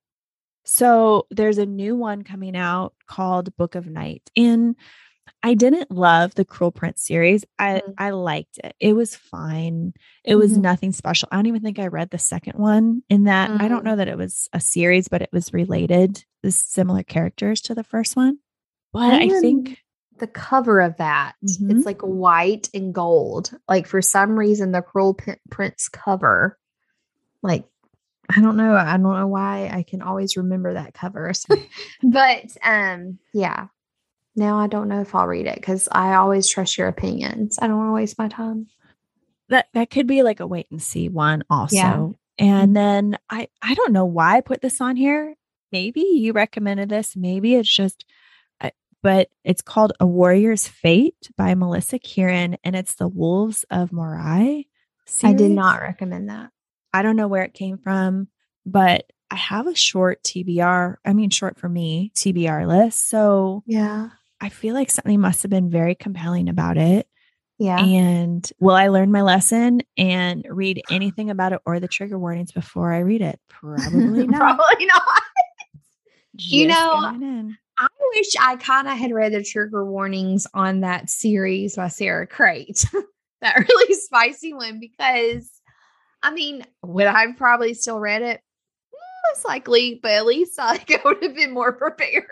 So 0.66 1.28
there's 1.32 1.58
a 1.60 1.66
new 1.66 1.96
one 1.96 2.24
coming 2.24 2.58
out 2.58 2.94
called 3.08 3.56
Book 3.56 3.76
of 3.76 3.88
Night. 3.88 4.30
And 4.36 4.76
I 5.44 5.54
didn't 5.54 5.92
love 5.92 6.36
the 6.36 6.46
Cruel 6.46 6.72
Prince 6.72 7.02
series. 7.04 7.46
I 7.60 7.82
Mm. 7.86 7.94
I 7.98 8.10
liked 8.12 8.60
it. 8.64 8.76
It 8.80 8.94
was 8.94 9.16
fine. 9.16 9.94
It 10.24 10.36
was 10.36 10.58
Mhm. 10.58 10.62
nothing 10.62 10.92
special. 10.92 11.30
I 11.32 11.36
don't 11.38 11.46
even 11.48 11.62
think 11.62 11.80
I 11.80 11.88
read 11.88 12.10
the 12.10 12.18
second 12.18 12.58
one 12.60 13.04
in 13.10 13.26
that. 13.26 13.50
I 13.62 13.68
don't 13.68 13.82
Mhm. 13.82 13.86
know 13.86 13.96
that 13.98 14.08
it 14.08 14.18
was 14.18 14.50
a 14.54 14.60
series, 14.60 15.08
but 15.08 15.22
it 15.22 15.30
was 15.32 15.54
related, 15.54 16.24
the 16.44 16.52
similar 16.52 17.04
characters 17.04 17.62
to 17.62 17.76
the 17.76 17.84
first 17.84 18.16
one. 18.16 18.40
But 18.94 19.14
I 19.14 19.28
rem- 19.28 19.42
think 19.42 19.84
the 20.18 20.28
cover 20.28 20.82
of 20.82 20.98
that. 20.98 21.34
It's 21.44 21.86
like 21.86 22.02
white 22.02 22.70
and 22.74 22.94
gold. 22.94 23.52
Like 23.70 23.86
for 23.86 24.02
some 24.02 24.38
reason, 24.38 24.72
the 24.72 24.82
Cruel 24.82 25.14
Prin- 25.14 25.38
Prince 25.52 25.90
cover, 25.90 26.58
like 27.44 27.66
I 28.36 28.42
don't 28.42 28.58
know. 28.58 28.74
I 28.76 28.98
don't 28.98 29.04
know 29.04 29.28
why 29.28 29.70
I 29.72 29.84
can 29.84 30.02
always 30.02 30.36
remember 30.36 30.74
that 30.74 30.94
cover. 30.94 31.32
But 32.04 32.58
um, 32.64 33.20
yeah. 33.34 33.68
Now 34.38 34.60
I 34.60 34.68
don't 34.68 34.88
know 34.88 35.02
if 35.02 35.14
I'll 35.14 35.28
read 35.28 35.48
it 35.48 35.56
because 35.56 35.90
I 35.92 36.14
always 36.14 36.48
trust 36.50 36.78
your 36.78 36.88
opinions. 36.88 37.58
I 37.62 37.68
don't 37.68 37.78
want 37.78 37.90
to 37.90 37.94
waste 37.94 38.18
my 38.18 38.30
time. 38.30 38.68
that 39.50 39.68
that 39.74 39.90
could 39.90 40.08
be 40.08 40.24
like 40.24 40.40
a 40.40 40.48
wait 40.48 40.68
and 40.72 40.82
see 40.82 41.10
one 41.10 41.44
also. 41.50 41.76
Yeah. 41.76 41.94
Mm-hmm. 41.94 42.12
And 42.40 42.76
then 42.76 43.18
I 43.30 43.50
I 43.62 43.74
don't 43.74 43.94
know 43.94 44.06
why 44.06 44.38
I 44.38 44.42
put 44.42 44.62
this 44.62 44.80
on 44.80 44.96
here. 44.96 45.36
Maybe 45.72 46.02
you 46.02 46.32
recommended 46.34 46.88
this. 46.88 47.16
Maybe 47.16 47.56
it's 47.56 47.74
just 47.74 48.06
but 49.04 49.30
it's 49.44 49.62
called 49.62 49.94
A 50.00 50.06
Warrior's 50.06 50.68
Fate 50.68 51.30
by 51.38 51.54
Melissa 51.56 52.00
Kieran 52.00 52.58
and 52.64 52.76
it's 52.76 52.96
the 52.96 53.08
Wolves 53.08 53.64
of 53.70 53.92
Morai. 53.92 54.68
I 55.24 55.34
did 55.34 55.52
not 55.52 55.82
recommend 55.82 56.30
that. 56.30 56.52
I 56.94 57.04
don't 57.04 57.16
know 57.16 57.28
where 57.28 57.44
it 57.44 57.54
came 57.54 57.78
from, 57.78 58.28
but 58.66 59.12
I 59.30 59.36
have 59.36 59.68
a 59.68 59.76
short 59.76 60.24
TBR, 60.24 60.98
I 61.06 61.14
mean 61.14 61.30
short 61.30 61.60
for 61.60 61.70
me, 61.70 62.12
TBR 62.16 62.68
list. 62.68 63.08
So 63.08 63.64
Yeah. 63.66 64.10
I 64.40 64.50
feel 64.50 64.74
like 64.74 64.92
something 64.92 65.20
must 65.20 65.42
have 65.44 65.52
been 65.52 65.70
very 65.70 65.96
compelling 65.96 66.50
about 66.50 66.78
it. 66.78 67.08
Yeah. 67.60 67.80
And 67.80 68.48
will 68.60 68.76
I 68.76 68.88
learn 68.90 69.12
my 69.12 69.24
lesson 69.24 69.82
and 69.98 70.46
read 70.50 70.82
anything 70.92 71.32
about 71.32 71.54
it 71.54 71.62
or 71.66 71.80
the 71.80 71.88
trigger 71.88 72.20
warnings 72.20 72.52
before 72.52 72.94
I 72.94 73.00
read 73.00 73.22
it? 73.22 73.40
Probably 73.50 74.28
not. 74.28 74.40
Probably 74.40 74.86
not. 74.86 75.22
You 76.34 76.68
know. 76.68 77.52
I 77.80 77.88
wish 78.16 78.36
I 78.40 78.56
kind 78.56 78.88
of 78.88 78.98
had 78.98 79.12
read 79.12 79.34
the 79.34 79.44
trigger 79.44 79.86
warnings 79.86 80.48
on 80.54 80.82
that 80.82 81.10
series 81.10 81.76
by 81.76 81.90
Sara 81.90 82.26
Cate, 82.26 82.86
that 83.42 83.56
really 83.58 83.94
spicy 84.02 84.54
one, 84.54 84.80
because 84.80 85.52
I 86.24 86.32
mean, 86.32 86.66
would 86.84 87.06
I 87.06 87.28
have 87.28 87.38
probably 87.38 87.76
still 87.76 88.00
read 88.00 88.24
it? 88.24 88.42
Most 89.34 89.46
likely, 89.46 90.00
but 90.02 90.12
at 90.12 90.26
least 90.26 90.58
like 90.58 90.90
I 90.92 91.02
would 91.06 91.22
have 91.24 91.36
been 91.36 91.54
more 91.54 91.74
prepared 91.74 92.26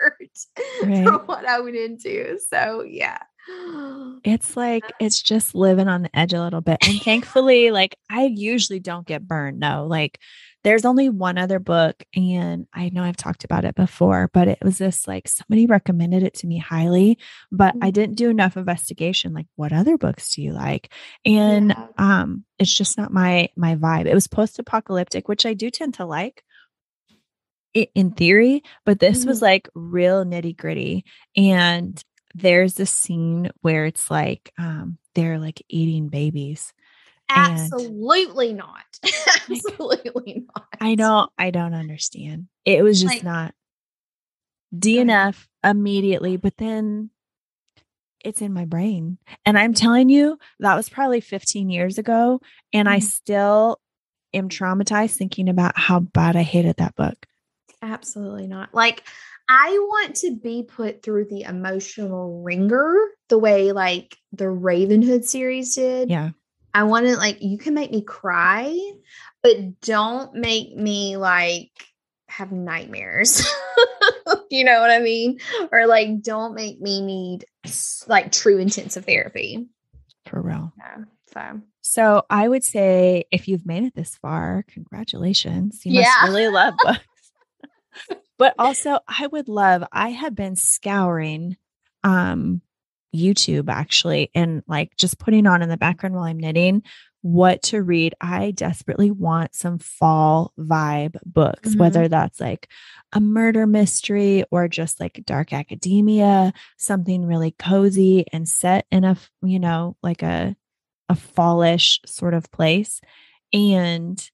for 0.80 1.18
what 1.26 1.44
I 1.46 1.60
went 1.60 1.76
into. 1.76 2.38
So 2.48 2.82
yeah. 2.82 3.18
It's 4.24 4.56
like 4.56 4.92
it's 4.98 5.22
just 5.22 5.54
living 5.54 5.86
on 5.86 6.02
the 6.02 6.18
edge 6.18 6.32
a 6.32 6.40
little 6.42 6.60
bit. 6.60 6.78
And 6.82 7.00
thankfully, 7.02 7.70
like 7.70 7.96
I 8.10 8.24
usually 8.24 8.80
don't 8.80 9.06
get 9.06 9.26
burned. 9.28 9.60
No, 9.60 9.86
like 9.86 10.18
there's 10.64 10.84
only 10.84 11.08
one 11.08 11.38
other 11.38 11.60
book, 11.60 12.02
and 12.16 12.66
I 12.74 12.88
know 12.88 13.04
I've 13.04 13.16
talked 13.16 13.44
about 13.44 13.64
it 13.64 13.76
before, 13.76 14.28
but 14.34 14.48
it 14.48 14.58
was 14.62 14.78
this 14.78 15.06
like 15.06 15.28
somebody 15.28 15.66
recommended 15.66 16.24
it 16.24 16.34
to 16.34 16.46
me 16.48 16.58
highly, 16.58 17.18
but 17.52 17.76
I 17.80 17.90
Mhm. 17.90 17.94
didn't 17.94 18.16
do 18.16 18.30
enough 18.30 18.56
investigation. 18.56 19.32
Like, 19.32 19.46
what 19.54 19.72
other 19.72 19.96
books 19.96 20.34
do 20.34 20.42
you 20.42 20.52
like? 20.52 20.92
And 21.24 21.70
Yeah. 21.70 21.86
um, 21.98 22.44
it's 22.58 22.74
just 22.76 22.98
not 22.98 23.12
my 23.12 23.48
my 23.56 23.76
vibe. 23.76 24.06
It 24.06 24.14
was 24.14 24.26
post 24.26 24.58
apocalyptic, 24.58 25.28
which 25.28 25.46
I 25.46 25.54
do 25.54 25.70
tend 25.70 25.94
to 25.94 26.04
like 26.04 26.42
i- 26.42 26.45
in 27.94 28.10
theory, 28.12 28.62
but 28.84 28.98
this 29.00 29.24
was 29.24 29.38
Mhm. 29.38 29.42
like 29.42 29.68
real 29.74 30.24
nitty 30.24 30.56
gritty. 30.56 31.04
And 31.36 32.02
there's 32.34 32.74
this 32.74 32.90
scene 32.90 33.50
where 33.62 33.86
it's 33.86 34.10
like 34.10 34.52
um 34.58 34.98
they're 35.14 35.38
like 35.38 35.62
eating 35.68 36.08
babies. 36.08 36.72
And- 37.28 37.58
Absolutely 37.60 38.52
not. 38.52 38.84
Absolutely 39.50 40.44
not. 40.54 40.66
I 40.80 40.94
don't 40.94 41.30
I 41.38 41.50
don't 41.50 41.74
understand. 41.74 42.48
It 42.64 42.82
was 42.82 43.00
just 43.00 43.14
Like- 43.14 43.24
not. 43.24 43.54
DNF 44.76 45.46
immediately, 45.64 46.36
but 46.36 46.56
then 46.58 47.10
it's 48.24 48.42
in 48.42 48.52
my 48.52 48.64
brain. 48.64 49.18
And 49.44 49.58
I'm 49.58 49.72
telling 49.74 50.08
you, 50.08 50.38
that 50.60 50.74
was 50.74 50.88
probably 50.88 51.20
15 51.20 51.70
years 51.70 51.98
ago. 51.98 52.40
And 52.72 52.88
I 52.88 52.98
Mhm. 52.98 53.02
still 53.04 53.80
am 54.34 54.48
traumatized 54.48 55.16
thinking 55.16 55.48
about 55.48 55.78
how 55.78 56.00
bad 56.00 56.34
I 56.36 56.42
hated 56.42 56.76
that 56.76 56.96
book. 56.96 57.26
Absolutely 57.82 58.46
not. 58.46 58.74
Like 58.74 59.04
I 59.48 59.70
want 59.70 60.16
to 60.16 60.34
be 60.34 60.62
put 60.64 61.02
through 61.02 61.26
the 61.26 61.42
emotional 61.42 62.42
ringer 62.42 62.96
the 63.28 63.38
way 63.38 63.72
like 63.72 64.16
the 64.32 64.44
Ravenhood 64.44 65.24
series 65.24 65.74
did. 65.74 66.10
Yeah. 66.10 66.30
I 66.74 66.82
want 66.84 67.06
to 67.06 67.16
like 67.16 67.42
you 67.42 67.58
can 67.58 67.74
make 67.74 67.90
me 67.90 68.02
cry, 68.02 68.76
but 69.42 69.80
don't 69.80 70.34
make 70.34 70.76
me 70.76 71.16
like 71.16 71.70
have 72.28 72.52
nightmares. 72.52 73.46
you 74.50 74.64
know 74.64 74.80
what 74.80 74.90
I 74.90 74.98
mean? 74.98 75.38
Or 75.72 75.86
like 75.86 76.22
don't 76.22 76.54
make 76.54 76.80
me 76.80 77.00
need 77.00 77.44
like 78.08 78.32
true 78.32 78.58
intensive 78.58 79.04
therapy. 79.04 79.66
For 80.26 80.42
real. 80.42 80.72
Yeah. 80.78 81.04
So 81.32 81.60
So 81.82 82.22
I 82.28 82.48
would 82.48 82.64
say 82.64 83.24
if 83.30 83.48
you've 83.48 83.64
made 83.66 83.84
it 83.84 83.94
this 83.94 84.16
far, 84.16 84.64
congratulations. 84.68 85.86
You 85.86 85.92
Yeah. 86.00 86.12
must 86.20 86.28
really 86.32 86.48
love 86.48 86.74
books. 86.82 86.98
But 88.38 88.54
also 88.58 88.98
I 89.08 89.26
would 89.26 89.48
love, 89.48 89.84
I 89.92 90.10
have 90.10 90.34
been 90.34 90.56
scouring 90.56 91.56
um 92.04 92.60
YouTube 93.14 93.70
actually 93.70 94.30
and 94.34 94.62
like 94.66 94.94
just 94.96 95.18
putting 95.18 95.46
on 95.46 95.62
in 95.62 95.68
the 95.70 95.76
background 95.78 96.14
while 96.14 96.24
I'm 96.24 96.38
knitting 96.38 96.82
what 97.22 97.62
to 97.62 97.82
read. 97.82 98.14
I 98.20 98.50
desperately 98.50 99.10
want 99.10 99.54
some 99.54 99.78
fall 99.78 100.52
vibe 100.58 101.16
books, 101.24 101.74
Mhm. 101.74 101.78
whether 101.78 102.08
that's 102.08 102.40
like 102.40 102.68
a 103.12 103.20
murder 103.20 103.66
mystery 103.66 104.44
or 104.50 104.68
just 104.68 105.00
like 105.00 105.22
dark 105.24 105.52
academia, 105.52 106.52
something 106.76 107.24
really 107.24 107.52
cozy 107.52 108.26
and 108.32 108.46
set 108.48 108.86
in 108.92 109.02
a, 109.04 109.16
you 109.42 109.58
know, 109.58 109.96
like 110.02 110.22
a 110.22 110.54
a 111.08 111.14
fallish 111.14 112.00
sort 112.04 112.34
of 112.34 112.50
place. 112.50 113.00
And 113.52 114.30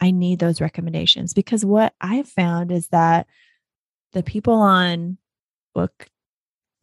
I 0.00 0.10
need 0.10 0.38
those 0.38 0.60
recommendations 0.60 1.34
because 1.34 1.64
what 1.64 1.94
I've 2.00 2.28
found 2.28 2.70
is 2.72 2.88
that 2.88 3.26
the 4.12 4.22
people 4.22 4.54
on 4.54 5.18
book 5.74 6.06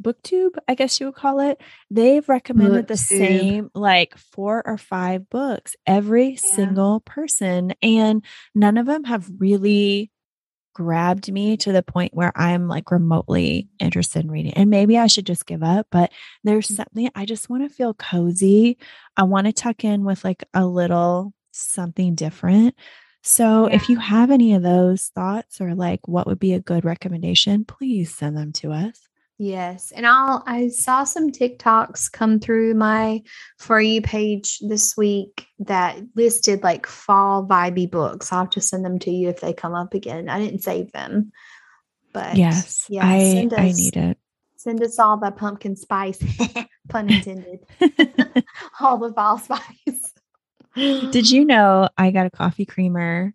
booktube 0.03 0.55
i 0.67 0.75
guess 0.75 0.99
you 0.99 1.05
would 1.05 1.15
call 1.15 1.39
it 1.39 1.59
they've 1.89 2.27
recommended 2.27 2.85
the 2.87 2.97
same 2.97 3.71
like 3.73 4.15
four 4.17 4.61
or 4.67 4.77
five 4.77 5.29
books 5.29 5.73
every 5.87 6.31
Yeah. 6.31 6.37
single 6.37 6.99
person 6.99 7.73
and 7.81 8.21
none 8.53 8.77
of 8.77 8.85
them 8.87 9.05
have 9.05 9.31
really 9.39 10.11
grabbed 10.73 11.31
me 11.31 11.55
to 11.55 11.71
the 11.71 11.81
point 11.81 12.13
where 12.13 12.33
I'm 12.35 12.67
like 12.67 12.91
remotely 12.91 13.69
interested 13.79 14.25
in 14.25 14.29
reading. 14.29 14.51
And 14.55 14.69
maybe 14.69 14.97
I 14.97 15.07
should 15.07 15.25
just 15.25 15.45
give 15.45 15.63
up, 15.63 15.87
but 15.89 16.11
there's 16.43 16.67
Mm. 16.67 16.75
something 16.75 17.09
I 17.15 17.23
just 17.25 17.49
want 17.49 17.63
to 17.63 17.73
feel 17.73 17.93
cozy. 17.93 18.77
I 19.15 19.23
want 19.23 19.47
to 19.47 19.53
tuck 19.53 19.85
in 19.85 20.03
with 20.03 20.25
like 20.25 20.43
a 20.53 20.65
little 20.65 21.33
something 21.53 22.13
different. 22.13 22.75
So 23.27 23.65
if 23.65 23.89
you 23.89 23.97
have 23.97 24.29
any 24.29 24.53
of 24.53 24.61
those 24.61 25.07
thoughts 25.07 25.59
or 25.59 25.73
like 25.73 26.07
what 26.07 26.27
would 26.27 26.39
be 26.39 26.53
a 26.53 26.59
good 26.59 26.85
recommendation, 26.85 27.65
please 27.65 28.13
send 28.13 28.37
them 28.37 28.51
to 28.53 28.71
us. 28.71 28.99
Yes. 29.39 29.91
And 29.91 30.05
I'll 30.05 30.43
I 30.45 30.67
saw 30.69 31.03
some 31.05 31.31
TikToks 31.31 32.11
come 32.11 32.39
through 32.39 32.75
my 32.75 33.23
for 33.57 33.81
you 33.81 34.01
page 34.01 34.59
this 34.59 34.95
week 34.95 35.47
that 35.59 35.97
listed 36.15 36.61
like 36.61 36.85
fall 36.85 37.45
vibey 37.47 37.89
books. 37.89 38.31
I'll 38.31 38.41
have 38.41 38.51
to 38.51 38.61
send 38.61 38.85
them 38.85 38.99
to 38.99 39.11
you 39.11 39.29
if 39.29 39.41
they 39.41 39.53
come 39.53 39.73
up 39.73 39.95
again. 39.95 40.29
I 40.29 40.39
didn't 40.39 40.61
save 40.63 40.91
them. 40.91 41.31
But 42.13 42.37
Yes, 42.37 42.85
yeah, 42.89 43.05
I 43.07 43.19
send 43.33 43.53
I 43.55 43.69
us- 43.69 43.77
need 43.77 43.97
it. 43.97 44.17
Send 44.55 44.81
us 44.83 44.97
all 44.99 45.17
the 45.17 45.31
pumpkin 45.31 45.75
spice, 45.75 46.19
pun 46.89 47.09
intended. 47.13 47.59
all 48.79 48.97
the 48.99 49.11
fall 49.13 49.37
spice. 49.39 50.13
Did 51.11 51.29
you 51.29 51.45
know 51.45 51.89
I 51.97 52.11
got 52.11 52.25
a 52.25 52.29
coffee 52.31 52.65
creamer? 52.65 53.33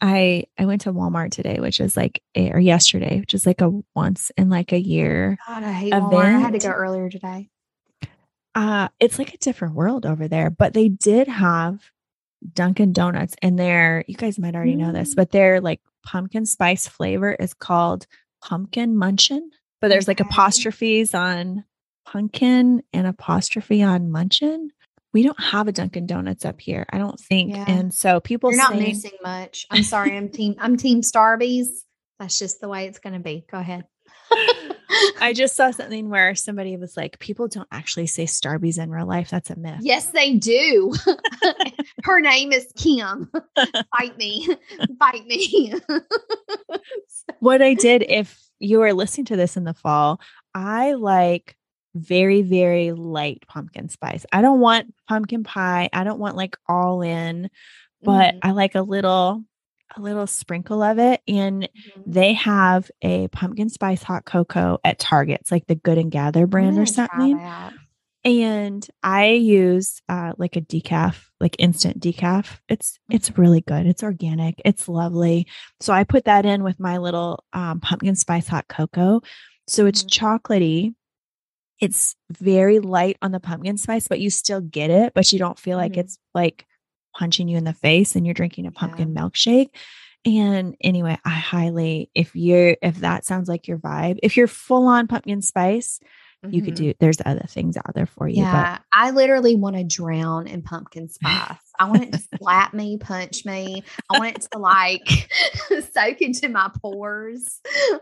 I 0.00 0.44
I 0.58 0.64
went 0.66 0.80
to 0.82 0.92
Walmart 0.92 1.30
today, 1.30 1.60
which 1.60 1.80
is 1.80 1.96
like 1.96 2.22
a, 2.34 2.50
or 2.50 2.58
yesterday, 2.58 3.20
which 3.20 3.34
is 3.34 3.46
like 3.46 3.60
a 3.60 3.70
once 3.94 4.32
in 4.36 4.50
like 4.50 4.72
a 4.72 4.80
year. 4.80 5.38
God, 5.46 5.62
I 5.62 5.72
hate 5.72 5.92
Walmart. 5.92 6.24
I 6.24 6.38
had 6.40 6.52
to 6.54 6.58
go 6.58 6.70
earlier 6.70 7.08
today. 7.08 7.48
Uh 8.54 8.88
it's 9.00 9.18
like 9.18 9.32
a 9.32 9.38
different 9.38 9.74
world 9.74 10.04
over 10.04 10.28
there, 10.28 10.50
but 10.50 10.74
they 10.74 10.88
did 10.88 11.28
have 11.28 11.80
Dunkin' 12.52 12.92
Donuts 12.92 13.36
in 13.40 13.54
there. 13.56 14.04
You 14.08 14.16
guys 14.16 14.38
might 14.38 14.56
already 14.56 14.74
know 14.74 14.92
this, 14.92 15.12
Mm. 15.12 15.16
but 15.16 15.30
their 15.30 15.60
like 15.60 15.80
pumpkin 16.04 16.44
spice 16.46 16.88
flavor 16.88 17.32
is 17.32 17.54
called 17.54 18.06
pumpkin 18.42 18.96
munchin. 18.96 19.40
But 19.80 19.88
there's 19.88 20.08
like 20.08 20.20
apostrophes 20.20 21.14
on 21.14 21.64
pumpkin 22.04 22.82
and 22.92 23.06
apostrophe 23.06 23.82
on 23.84 24.08
munchin. 24.10 24.68
We 25.12 25.22
don't 25.22 25.40
have 25.40 25.68
a 25.68 25.72
Dunkin' 25.72 26.06
Donuts 26.06 26.44
up 26.44 26.60
here, 26.60 26.86
I 26.90 26.98
don't 26.98 27.20
think. 27.20 27.54
Yeah. 27.54 27.64
And 27.68 27.92
so 27.92 28.20
people 28.20 28.50
You're 28.50 28.58
not 28.58 28.72
saying, 28.72 28.82
missing 28.82 29.18
much. 29.22 29.66
I'm 29.70 29.82
sorry. 29.82 30.16
I'm 30.16 30.30
team. 30.30 30.56
I'm 30.58 30.76
team 30.76 31.02
Starbies. 31.02 31.66
That's 32.18 32.38
just 32.38 32.60
the 32.60 32.68
way 32.68 32.86
it's 32.86 32.98
going 32.98 33.14
to 33.14 33.20
be. 33.20 33.44
Go 33.50 33.58
ahead. 33.58 33.84
I 35.20 35.32
just 35.34 35.56
saw 35.56 35.70
something 35.72 36.08
where 36.08 36.34
somebody 36.34 36.76
was 36.76 36.96
like, 36.96 37.18
people 37.18 37.48
don't 37.48 37.68
actually 37.70 38.06
say 38.06 38.24
Starbies 38.24 38.82
in 38.82 38.90
real 38.90 39.06
life. 39.06 39.30
That's 39.30 39.50
a 39.50 39.56
myth. 39.56 39.80
Yes, 39.80 40.06
they 40.08 40.34
do. 40.34 40.94
Her 42.04 42.20
name 42.20 42.52
is 42.52 42.72
Kim. 42.76 43.30
Fight 43.96 44.16
me. 44.16 44.48
Fight 44.98 45.26
me. 45.26 45.74
What 47.40 47.62
I 47.62 47.74
did, 47.74 48.02
if 48.02 48.38
you 48.58 48.82
are 48.82 48.92
listening 48.92 49.26
to 49.26 49.36
this 49.36 49.56
in 49.56 49.64
the 49.64 49.74
fall, 49.74 50.20
I 50.54 50.94
like 50.94 51.56
very, 51.94 52.42
very 52.42 52.92
light 52.92 53.42
pumpkin 53.48 53.88
spice. 53.88 54.24
I 54.32 54.42
don't 54.42 54.60
want 54.60 54.94
pumpkin 55.08 55.44
pie. 55.44 55.88
I 55.92 56.04
don't 56.04 56.18
want 56.18 56.36
like 56.36 56.56
all 56.68 57.02
in, 57.02 57.50
but 58.02 58.34
Mhm, 58.34 58.38
I 58.42 58.50
like 58.52 58.74
a 58.74 58.82
little, 58.82 59.44
a 59.96 60.00
little 60.00 60.26
sprinkle 60.26 60.82
of 60.82 60.98
it. 60.98 61.20
And 61.28 61.62
mhm. 61.64 62.02
they 62.06 62.32
have 62.34 62.90
a 63.02 63.28
pumpkin 63.28 63.68
spice 63.68 64.02
hot 64.02 64.24
cocoa 64.24 64.78
at 64.84 64.98
Target. 64.98 65.40
It's 65.42 65.52
like 65.52 65.66
the 65.66 65.74
Good 65.74 65.98
and 65.98 66.10
Gather 66.10 66.46
brand 66.46 66.78
or 66.78 66.86
something. 66.86 67.38
and 68.24 68.86
I 69.02 69.30
use 69.30 70.00
uh, 70.08 70.32
like 70.38 70.56
a 70.56 70.60
decaf, 70.60 71.16
like 71.40 71.56
instant 71.58 71.98
decaf. 72.00 72.58
It's 72.68 72.98
it's 73.10 73.36
really 73.36 73.60
good. 73.62 73.86
It's 73.86 74.02
organic. 74.04 74.60
It's 74.64 74.88
lovely. 74.88 75.46
So 75.80 75.92
I 75.92 76.04
put 76.04 76.24
that 76.26 76.46
in 76.46 76.62
with 76.62 76.78
my 76.78 76.98
little 76.98 77.44
um, 77.52 77.80
pumpkin 77.80 78.14
spice 78.14 78.46
hot 78.46 78.68
cocoa. 78.68 79.22
So 79.66 79.86
it's 79.86 80.04
Mhm. 80.04 80.08
chocolatey. 80.10 80.94
It's 81.82 82.14
very 82.30 82.78
light 82.78 83.18
on 83.22 83.32
the 83.32 83.40
pumpkin 83.40 83.76
spice, 83.76 84.06
but 84.08 84.20
you 84.20 84.30
still 84.30 84.60
get 84.60 84.88
it, 84.88 85.12
but 85.14 85.32
you 85.32 85.38
don't 85.38 85.58
feel 85.58 85.76
like 85.76 85.92
Mhm. 85.92 85.98
it's 85.98 86.18
like 86.32 86.64
punching 87.14 87.48
you 87.48 87.58
in 87.58 87.64
the 87.64 87.74
face 87.74 88.16
and 88.16 88.24
you're 88.24 88.32
drinking 88.34 88.66
a 88.66 88.70
Yeah. 88.70 88.78
pumpkin 88.78 89.12
milkshake. 89.14 89.70
And 90.24 90.76
anyway, 90.80 91.18
I 91.24 91.30
highly 91.30 92.08
if 92.14 92.36
you're 92.36 92.76
if 92.80 92.98
that 93.00 93.24
sounds 93.26 93.48
like 93.48 93.66
your 93.66 93.78
vibe, 93.78 94.18
if 94.22 94.36
you're 94.36 94.46
full 94.46 94.86
on 94.86 95.08
pumpkin 95.08 95.42
spice, 95.42 95.98
you 96.50 96.62
could 96.62 96.74
Mhm. 96.74 96.76
do 96.76 96.94
there's 97.00 97.18
other 97.26 97.44
things 97.48 97.76
out 97.76 97.94
there 97.94 98.06
for 98.06 98.28
you 98.28 98.42
but 98.44 98.52
Yeah, 98.52 98.78
I 98.94 99.10
literally 99.10 99.56
want 99.56 99.76
to 99.76 99.84
drown 99.84 100.46
in 100.46 100.62
pumpkin 100.62 101.08
spice. 101.08 101.58
I 101.80 101.88
want 101.90 102.04
it 102.04 102.12
to 102.12 102.22
slap 102.40 102.72
me, 102.74 102.96
punch 102.98 103.44
me. 103.44 103.82
I 104.08 104.14
want 104.14 104.36
it 104.36 104.48
to 104.52 104.58
like 104.58 105.02
soak 105.92 106.20
into 106.20 106.48
my 106.48 106.70
pores. 106.80 107.60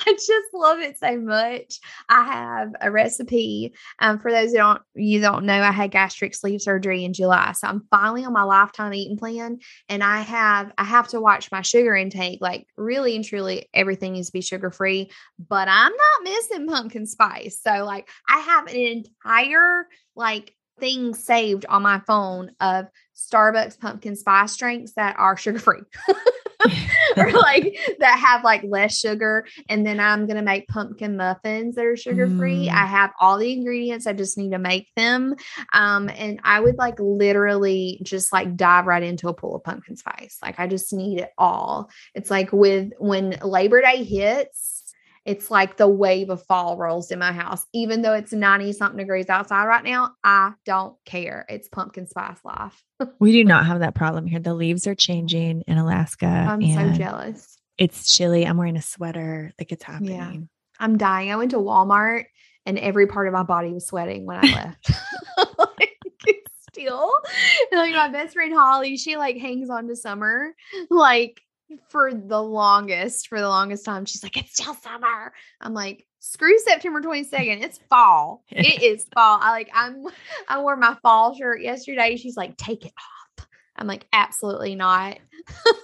I 0.06 0.12
just 0.12 0.54
love 0.54 0.80
it 0.80 0.98
so 0.98 1.18
much. 1.18 1.80
I 2.08 2.24
have 2.24 2.72
a 2.80 2.90
recipe. 2.90 3.74
Um, 3.98 4.18
for 4.18 4.30
those 4.30 4.50
who 4.50 4.58
don't 4.58 4.82
you 4.94 5.20
don't 5.20 5.44
know, 5.44 5.60
I 5.60 5.72
had 5.72 5.90
gastric 5.90 6.34
sleeve 6.34 6.62
surgery 6.62 7.04
in 7.04 7.12
July, 7.12 7.52
so 7.52 7.68
I'm 7.68 7.86
finally 7.90 8.24
on 8.24 8.32
my 8.32 8.42
lifetime 8.42 8.94
eating 8.94 9.18
plan, 9.18 9.58
and 9.88 10.02
I 10.02 10.20
have 10.20 10.72
I 10.78 10.84
have 10.84 11.08
to 11.08 11.20
watch 11.20 11.50
my 11.52 11.62
sugar 11.62 11.94
intake. 11.94 12.38
Like 12.40 12.66
really 12.76 13.16
and 13.16 13.24
truly, 13.24 13.68
everything 13.74 14.12
needs 14.12 14.28
to 14.28 14.32
be 14.32 14.40
sugar 14.40 14.70
free 14.70 15.10
but 15.48 15.68
I'm 15.68 15.92
not 15.92 16.24
missing 16.24 16.66
pumpkin 16.66 17.06
spice. 17.06 17.60
So 17.62 17.84
like 17.84 18.08
I 18.28 18.38
have 18.38 18.66
an 18.66 18.76
entire 18.76 19.86
like 20.16 20.54
thing 20.78 21.14
saved 21.14 21.66
on 21.68 21.82
my 21.82 22.00
phone 22.06 22.52
of 22.60 22.86
Starbucks 23.16 23.80
pumpkin 23.80 24.16
spice 24.16 24.56
drinks 24.56 24.92
that 24.92 25.16
are 25.18 25.36
sugar 25.36 25.58
free. 25.58 25.80
or 27.16 27.30
like 27.32 27.78
that 27.98 28.18
have 28.18 28.44
like 28.44 28.62
less 28.64 28.98
sugar 28.98 29.46
and 29.68 29.86
then 29.86 30.00
I'm 30.00 30.26
going 30.26 30.36
to 30.36 30.42
make 30.42 30.68
pumpkin 30.68 31.16
muffins 31.16 31.74
that 31.76 31.84
are 31.84 31.96
sugar 31.96 32.28
free. 32.28 32.66
Mm. 32.66 32.72
I 32.72 32.86
have 32.86 33.10
all 33.20 33.38
the 33.38 33.52
ingredients. 33.52 34.06
I 34.06 34.12
just 34.12 34.38
need 34.38 34.52
to 34.52 34.58
make 34.58 34.88
them. 34.96 35.34
Um 35.72 36.08
and 36.08 36.40
I 36.44 36.60
would 36.60 36.78
like 36.78 36.98
literally 36.98 38.00
just 38.02 38.32
like 38.32 38.56
dive 38.56 38.86
right 38.86 39.02
into 39.02 39.28
a 39.28 39.34
pool 39.34 39.56
of 39.56 39.64
pumpkin 39.64 39.96
spice. 39.96 40.38
Like 40.42 40.58
I 40.58 40.66
just 40.66 40.92
need 40.92 41.20
it 41.20 41.30
all. 41.38 41.90
It's 42.14 42.30
like 42.30 42.52
with 42.52 42.92
when 42.98 43.38
Labor 43.42 43.80
Day 43.80 44.04
hits, 44.04 44.77
it's 45.28 45.50
like 45.50 45.76
the 45.76 45.86
wave 45.86 46.30
of 46.30 46.42
fall 46.46 46.78
rolls 46.78 47.10
in 47.10 47.18
my 47.18 47.32
house. 47.32 47.66
Even 47.74 48.00
though 48.00 48.14
it's 48.14 48.32
90 48.32 48.72
something 48.72 48.96
degrees 48.96 49.28
outside 49.28 49.66
right 49.66 49.84
now, 49.84 50.12
I 50.24 50.54
don't 50.64 50.96
care. 51.04 51.44
It's 51.50 51.68
pumpkin 51.68 52.06
spice 52.06 52.38
life. 52.44 52.82
we 53.20 53.32
do 53.32 53.44
not 53.44 53.66
have 53.66 53.80
that 53.80 53.94
problem 53.94 54.26
here 54.26 54.40
the 54.40 54.54
leaves 54.54 54.86
are 54.86 54.94
changing 54.94 55.62
in 55.68 55.78
alaska 55.78 56.26
I'm 56.26 56.62
so 56.62 56.98
jealous. 56.98 57.58
it's 57.76 58.10
chilly 58.10 58.44
i'm 58.44 58.56
wearing 58.56 58.76
a 58.76 58.82
sweater 58.82 59.52
like 59.58 59.70
it's 59.70 59.84
happening 59.84 60.10
Yeah. 60.16 60.32
I'm 60.80 60.96
dying. 60.96 61.30
I 61.32 61.36
went 61.36 61.50
to 61.52 61.58
Walmart 61.58 62.24
and 62.64 62.78
every 62.78 63.06
part 63.08 63.26
of 63.26 63.32
my 63.34 63.42
body 63.42 63.72
was 63.72 63.86
sweating 63.86 64.26
when 64.26 64.38
I 64.38 64.42
left. 64.54 64.90
like, 65.58 65.96
still, 66.70 67.10
and, 67.72 67.80
like 67.80 67.94
my 67.94 68.08
best 68.08 68.34
friend 68.34 68.52
Holly, 68.54 68.96
she 68.96 69.16
like 69.16 69.36
hangs 69.38 69.70
on 69.70 69.88
to 69.88 69.96
summer 69.96 70.54
like 70.90 71.40
for 71.88 72.12
the 72.12 72.42
longest, 72.42 73.28
for 73.28 73.40
the 73.40 73.48
longest 73.48 73.84
time. 73.84 74.04
She's 74.04 74.22
like, 74.22 74.36
it's 74.36 74.54
still 74.54 74.74
summer. 74.74 75.32
I'm 75.60 75.74
like, 75.74 76.06
screw 76.20 76.58
September 76.58 77.00
22nd. 77.00 77.62
It's 77.62 77.78
fall. 77.90 78.44
it 78.50 78.82
is 78.82 79.06
fall. 79.14 79.38
I 79.40 79.50
like, 79.50 79.70
I'm, 79.74 80.06
I 80.48 80.60
wore 80.60 80.76
my 80.76 80.96
fall 81.02 81.34
shirt 81.34 81.60
yesterday. 81.62 82.16
She's 82.16 82.36
like, 82.36 82.56
take 82.56 82.84
it 82.84 82.92
off. 82.96 83.46
I'm 83.76 83.86
like, 83.86 84.06
absolutely 84.12 84.74
not. 84.74 85.18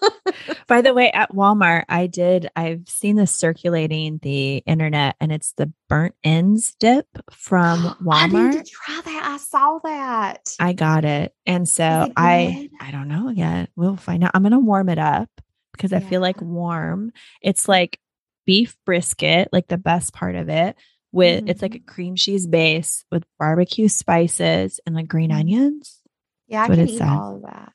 by 0.67 0.83
the 0.83 0.93
way 0.93 1.11
at 1.13 1.33
walmart 1.33 1.85
i 1.89 2.07
did 2.07 2.51
i've 2.55 2.87
seen 2.87 3.17
this 3.17 3.33
circulating 3.33 4.19
the 4.21 4.59
internet 4.67 5.17
and 5.21 5.33
it's 5.33 5.53
the 5.53 5.73
burnt 5.89 6.15
ends 6.23 6.75
dip 6.81 7.07
from 7.31 7.97
Walmart. 8.05 8.15
I 8.15 8.27
need 8.27 8.65
to 8.65 8.71
try 8.71 9.01
that. 9.05 9.23
I 9.25 9.37
saw 9.39 9.79
that. 9.85 10.49
I 10.59 10.73
got 10.73 11.05
it. 11.05 11.35
And 11.47 11.69
so 11.69 12.11
I? 12.17 12.69
I 12.81 12.91
don't 12.91 13.09
know 13.09 13.31
yet. 13.31 13.71
We'll 13.77 13.97
find 13.97 14.25
out. 14.25 14.33
I'm 14.35 14.43
gonna 14.43 14.59
warm 14.59 14.89
it 14.89 14.99
up 14.99 15.31
because 15.77 15.93
I 15.93 16.01
feel 16.01 16.21
like 16.21 16.41
warm. 16.41 17.13
It's 17.43 17.69
like 17.69 17.99
beef 18.47 18.77
brisket, 18.87 19.49
like 19.53 19.69
the 19.69 19.79
best 19.79 20.13
part 20.13 20.35
of 20.37 20.49
it. 20.49 20.77
With 21.13 21.49
it's 21.49 21.63
like 21.63 21.77
a 21.77 21.79
Mhm. 21.79 21.87
cream 21.87 22.17
cheese 22.17 22.47
base 22.47 23.05
with 23.13 23.25
barbecue 23.39 23.87
spices 23.89 24.81
and 24.85 24.95
like 24.97 25.07
green 25.07 25.31
Mhm. 25.31 25.39
onions. 25.39 26.01
Yeah, 26.49 26.65
I 26.65 26.69
what 26.69 26.79
can 26.79 26.89
it 26.89 26.91
eat 26.91 27.03
all 27.03 27.37
of 27.37 27.43
that. 27.43 27.73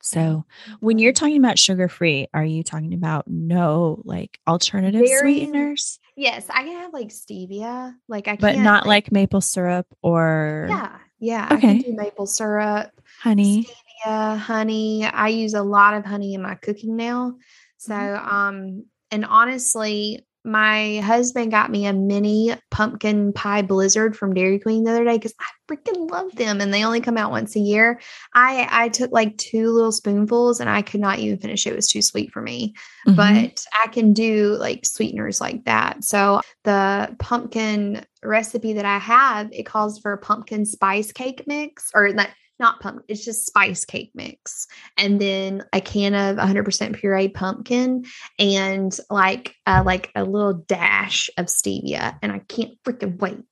So 0.00 0.44
when 0.80 0.98
you're 0.98 1.12
talking 1.12 1.36
about 1.38 1.58
sugar 1.58 1.88
free, 1.88 2.28
are 2.32 2.44
you 2.44 2.62
talking 2.62 2.94
about 2.94 3.26
no 3.28 4.00
like 4.04 4.38
alternative 4.46 5.00
Very- 5.00 5.40
sweeteners, 5.40 5.98
yes, 6.16 6.46
I 6.48 6.62
can 6.62 6.76
have 6.80 6.92
like 6.92 7.08
stevia, 7.08 7.96
like 8.06 8.28
I 8.28 8.36
but 8.36 8.56
not 8.58 8.86
like 8.86 9.10
maple 9.10 9.40
syrup 9.40 9.86
or 10.00 10.66
yeah, 10.70 10.98
yeah. 11.18 11.48
I 11.50 11.54
Okay. 11.54 11.82
can 11.82 11.90
do 11.90 11.96
maple 11.96 12.26
syrup, 12.26 12.92
honey? 13.20 13.66
Stevia, 14.04 14.38
honey. 14.38 15.04
I 15.04 15.28
use 15.28 15.54
a 15.54 15.62
lot 15.62 15.94
of 15.94 16.04
honey 16.04 16.34
in 16.34 16.42
my 16.42 16.54
cooking 16.56 16.96
now. 16.96 17.34
So, 17.78 17.94
Mhm. 17.94 18.32
um, 18.32 18.84
and 19.10 19.24
honestly, 19.24 20.24
my 20.44 21.00
husband 21.00 21.50
got 21.50 21.70
me 21.70 21.84
a 21.86 21.92
mini 21.92 22.54
pumpkin 22.70 23.32
pie 23.32 23.60
blizzard 23.60 24.16
from 24.16 24.32
Dairy 24.34 24.58
Queen 24.58 24.82
the 24.84 24.92
other 24.92 25.04
day 25.04 25.16
because 25.16 25.34
I 25.38 25.44
freaking 25.70 26.10
love 26.10 26.34
them 26.36 26.60
and 26.60 26.72
they 26.72 26.84
only 26.84 27.00
come 27.00 27.18
out 27.18 27.32
once 27.32 27.54
a 27.54 27.60
year. 27.60 28.00
I 28.34 28.66
I 28.70 28.88
took 28.88 29.10
like 29.12 29.36
two 29.36 29.70
little 29.70 29.92
spoonfuls 29.92 30.60
and 30.60 30.70
I 30.70 30.80
could 30.80 31.00
not 31.00 31.18
even 31.18 31.38
finish 31.38 31.66
it. 31.66 31.72
It 31.72 31.76
was 31.76 31.88
too 31.88 32.00
sweet 32.02 32.32
for 32.32 32.40
me. 32.40 32.74
Mm-hmm. 33.06 33.16
But 33.16 33.64
I 33.78 33.88
can 33.88 34.12
do 34.14 34.56
like 34.58 34.86
sweeteners 34.86 35.40
like 35.40 35.64
that. 35.64 36.04
So 36.04 36.40
the 36.64 37.14
pumpkin 37.18 38.06
recipe 38.22 38.72
that 38.74 38.86
I 38.86 38.98
have, 38.98 39.52
it 39.52 39.64
calls 39.64 39.98
for 39.98 40.16
pumpkin 40.16 40.64
spice 40.64 41.12
cake 41.12 41.42
mix 41.46 41.90
or 41.94 42.12
that 42.12 42.30
not 42.58 42.80
pumpkin, 42.80 43.04
it's 43.08 43.24
just 43.24 43.46
spice 43.46 43.84
cake 43.84 44.10
mix. 44.14 44.66
And 44.96 45.20
then 45.20 45.62
a 45.72 45.80
can 45.80 46.14
of 46.14 46.36
100% 46.36 47.00
pureed 47.00 47.34
pumpkin 47.34 48.04
and 48.38 48.96
like 49.10 49.54
uh, 49.66 49.82
like 49.84 50.10
a 50.14 50.24
little 50.24 50.54
dash 50.54 51.30
of 51.36 51.46
stevia. 51.46 52.18
And 52.22 52.32
I 52.32 52.40
can't 52.40 52.82
freaking 52.84 53.18
wait. 53.18 53.44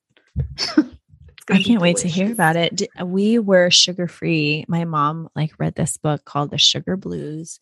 I 1.49 1.63
can't 1.63 1.81
wait 1.81 1.99
to 1.99 2.09
hear 2.09 2.33
about 2.33 2.57
it. 2.57 2.83
We 3.05 3.39
were 3.39 3.71
sugar 3.71 4.09
free. 4.09 4.65
My 4.69 4.85
mom 4.85 5.29
like 5.37 5.53
read 5.59 5.77
this 5.77 5.97
book 5.97 6.25
called 6.25 6.51
The 6.51 6.59
Sugar 6.59 6.97
Blues. 6.97 7.61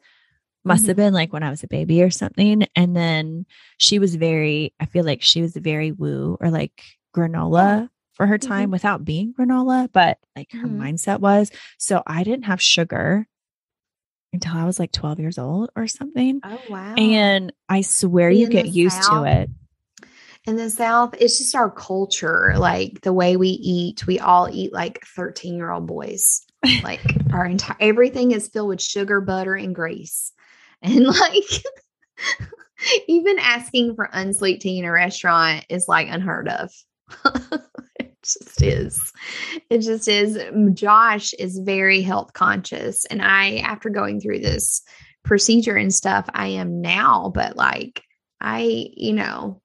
Must 0.64 0.82
mm-hmm. 0.82 0.88
have 0.88 0.96
been 0.96 1.12
like 1.12 1.32
when 1.32 1.42
I 1.42 1.50
was 1.50 1.62
a 1.62 1.68
baby 1.68 2.02
or 2.02 2.10
something. 2.10 2.66
And 2.74 2.96
then 2.96 3.44
she 3.76 3.98
was 3.98 4.14
very, 4.14 4.72
I 4.80 4.86
feel 4.86 5.04
like 5.04 5.20
she 5.20 5.42
was 5.42 5.54
very 5.54 5.92
woo 5.92 6.38
or 6.40 6.50
like 6.50 6.82
granola 7.14 7.90
for 8.14 8.26
her 8.26 8.38
time 8.38 8.64
mm-hmm. 8.64 8.72
without 8.72 9.04
being 9.04 9.34
granola, 9.34 9.88
but 9.92 10.18
like 10.36 10.52
her 10.52 10.66
mm-hmm. 10.66 10.80
mindset 10.80 11.20
was. 11.20 11.50
So 11.78 12.02
I 12.06 12.24
didn't 12.24 12.44
have 12.44 12.62
sugar 12.62 13.26
until 14.32 14.56
I 14.56 14.64
was 14.64 14.78
like 14.78 14.92
12 14.92 15.20
years 15.20 15.38
old 15.38 15.70
or 15.76 15.86
something. 15.86 16.40
Oh, 16.44 16.60
wow. 16.68 16.94
And 16.96 17.52
I 17.68 17.82
swear 17.82 18.30
you 18.30 18.48
get 18.48 18.66
used 18.66 19.02
South, 19.02 19.24
to 19.24 19.30
it. 19.30 19.50
In 20.46 20.56
the 20.56 20.68
South, 20.70 21.14
it's 21.18 21.38
just 21.38 21.54
our 21.54 21.70
culture, 21.70 22.54
like 22.56 23.00
the 23.00 23.12
way 23.12 23.36
we 23.36 23.48
eat. 23.48 24.06
We 24.06 24.18
all 24.18 24.48
eat 24.50 24.72
like 24.72 25.04
13 25.16 25.56
year 25.56 25.70
old 25.70 25.86
boys. 25.86 26.44
Like 26.82 27.00
our 27.32 27.46
entire 27.46 27.76
everything 27.80 28.32
is 28.32 28.48
filled 28.48 28.68
with 28.68 28.82
sugar, 28.82 29.20
butter, 29.20 29.54
and 29.54 29.74
grease. 29.74 30.32
And 30.82 31.06
like, 31.06 31.64
even 33.08 33.38
asking 33.38 33.94
for 33.94 34.10
unsweet 34.12 34.60
tea 34.60 34.80
in 34.80 34.84
a 34.84 34.92
restaurant 34.92 35.64
is 35.70 35.88
like 35.88 36.08
unheard 36.10 36.46
of. 36.46 36.70
just 38.24 38.62
is. 38.62 39.12
It 39.70 39.78
just 39.78 40.08
is. 40.08 40.38
Josh 40.74 41.32
is 41.34 41.58
very 41.58 42.02
health 42.02 42.32
conscious. 42.32 43.04
And 43.06 43.22
I, 43.22 43.56
after 43.58 43.90
going 43.90 44.20
through 44.20 44.40
this 44.40 44.82
procedure 45.22 45.76
and 45.76 45.94
stuff, 45.94 46.28
I 46.34 46.48
am 46.48 46.80
now, 46.80 47.32
but 47.34 47.56
like, 47.56 48.02
I, 48.40 48.88
you 48.94 49.12
know, 49.12 49.60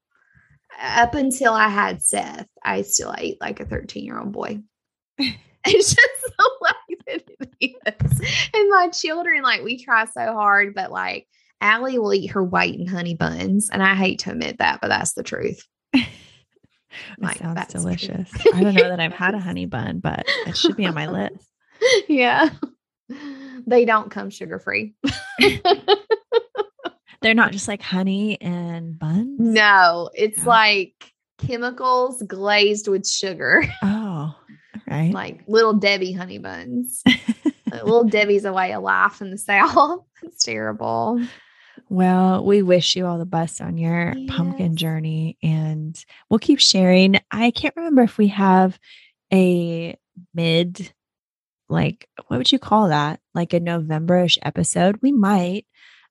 up 0.81 1.15
until 1.15 1.53
I 1.53 1.67
had 1.67 2.01
Seth, 2.01 2.47
I 2.63 2.83
still 2.83 3.13
ate 3.17 3.39
like 3.41 3.59
a 3.59 3.65
13 3.65 4.05
year 4.05 4.19
old 4.19 4.31
boy. 4.31 4.59
it's 5.17 5.93
just 5.93 6.37
the 6.37 6.51
way 6.61 6.97
that 7.07 7.23
it 7.59 7.75
is. 7.85 8.21
And 8.53 8.69
my 8.69 8.89
children, 8.89 9.43
like, 9.43 9.63
we 9.63 9.83
try 9.83 10.05
so 10.05 10.33
hard, 10.33 10.73
but 10.73 10.91
like, 10.91 11.27
Allie 11.61 11.99
will 11.99 12.13
eat 12.13 12.31
her 12.31 12.43
white 12.43 12.79
and 12.79 12.89
honey 12.89 13.15
buns. 13.15 13.69
And 13.69 13.83
I 13.83 13.95
hate 13.95 14.19
to 14.19 14.31
admit 14.31 14.59
that, 14.59 14.79
but 14.81 14.87
that's 14.87 15.13
the 15.13 15.23
truth. 15.23 15.65
Like, 17.17 17.37
sounds 17.37 17.67
delicious. 17.67 18.31
I 18.53 18.63
don't 18.63 18.75
know 18.75 18.89
that 18.89 18.99
I've 18.99 19.13
had 19.13 19.35
a 19.35 19.39
honey 19.39 19.65
bun, 19.65 19.99
but 19.99 20.25
it 20.47 20.57
should 20.57 20.75
be 20.75 20.85
on 20.85 20.95
my 20.95 21.07
list. 21.11 21.45
Yeah. 22.07 22.49
They 23.65 23.85
don't 23.85 24.11
come 24.11 24.29
sugar 24.29 24.59
free. 24.59 24.93
They're 27.21 27.33
not 27.33 27.51
just 27.51 27.67
like 27.67 27.81
honey 27.81 28.39
and 28.39 28.97
buns. 28.97 29.39
No, 29.39 30.09
it's 30.13 30.37
yeah. 30.39 30.45
like 30.45 31.13
chemicals 31.37 32.23
glazed 32.23 32.87
with 32.87 33.05
sugar. 33.07 33.63
Oh, 33.83 34.33
right. 34.89 35.13
Like 35.13 35.43
little 35.47 35.73
Debbie 35.73 36.13
honey 36.13 36.37
buns. 36.37 37.03
little 37.71 38.05
Debbie's 38.05 38.45
a 38.45 38.53
way 38.53 38.71
of 38.73 38.83
life 38.83 39.21
in 39.21 39.31
the 39.31 39.37
South. 39.37 40.05
It's 40.23 40.43
terrible. 40.43 41.19
Well, 41.89 42.45
we 42.45 42.61
wish 42.61 42.95
you 42.95 43.07
all 43.07 43.17
the 43.17 43.25
best 43.25 43.61
on 43.61 43.77
your 43.77 44.13
yes. 44.15 44.35
pumpkin 44.35 44.75
journey 44.75 45.37
and 45.41 46.01
we'll 46.29 46.39
keep 46.39 46.59
sharing. 46.59 47.19
I 47.31 47.49
can't 47.49 47.75
remember 47.75 48.03
if 48.03 48.17
we 48.17 48.27
have 48.27 48.77
a 49.33 49.97
mid, 50.35 50.93
like, 51.67 52.07
what 52.27 52.37
would 52.37 52.51
you 52.51 52.59
call 52.59 52.89
that? 52.89 53.19
Like 53.33 53.53
a 53.53 53.59
Novemberish 53.59 54.37
episode. 54.43 54.99
We 55.01 55.11
might. 55.11 55.65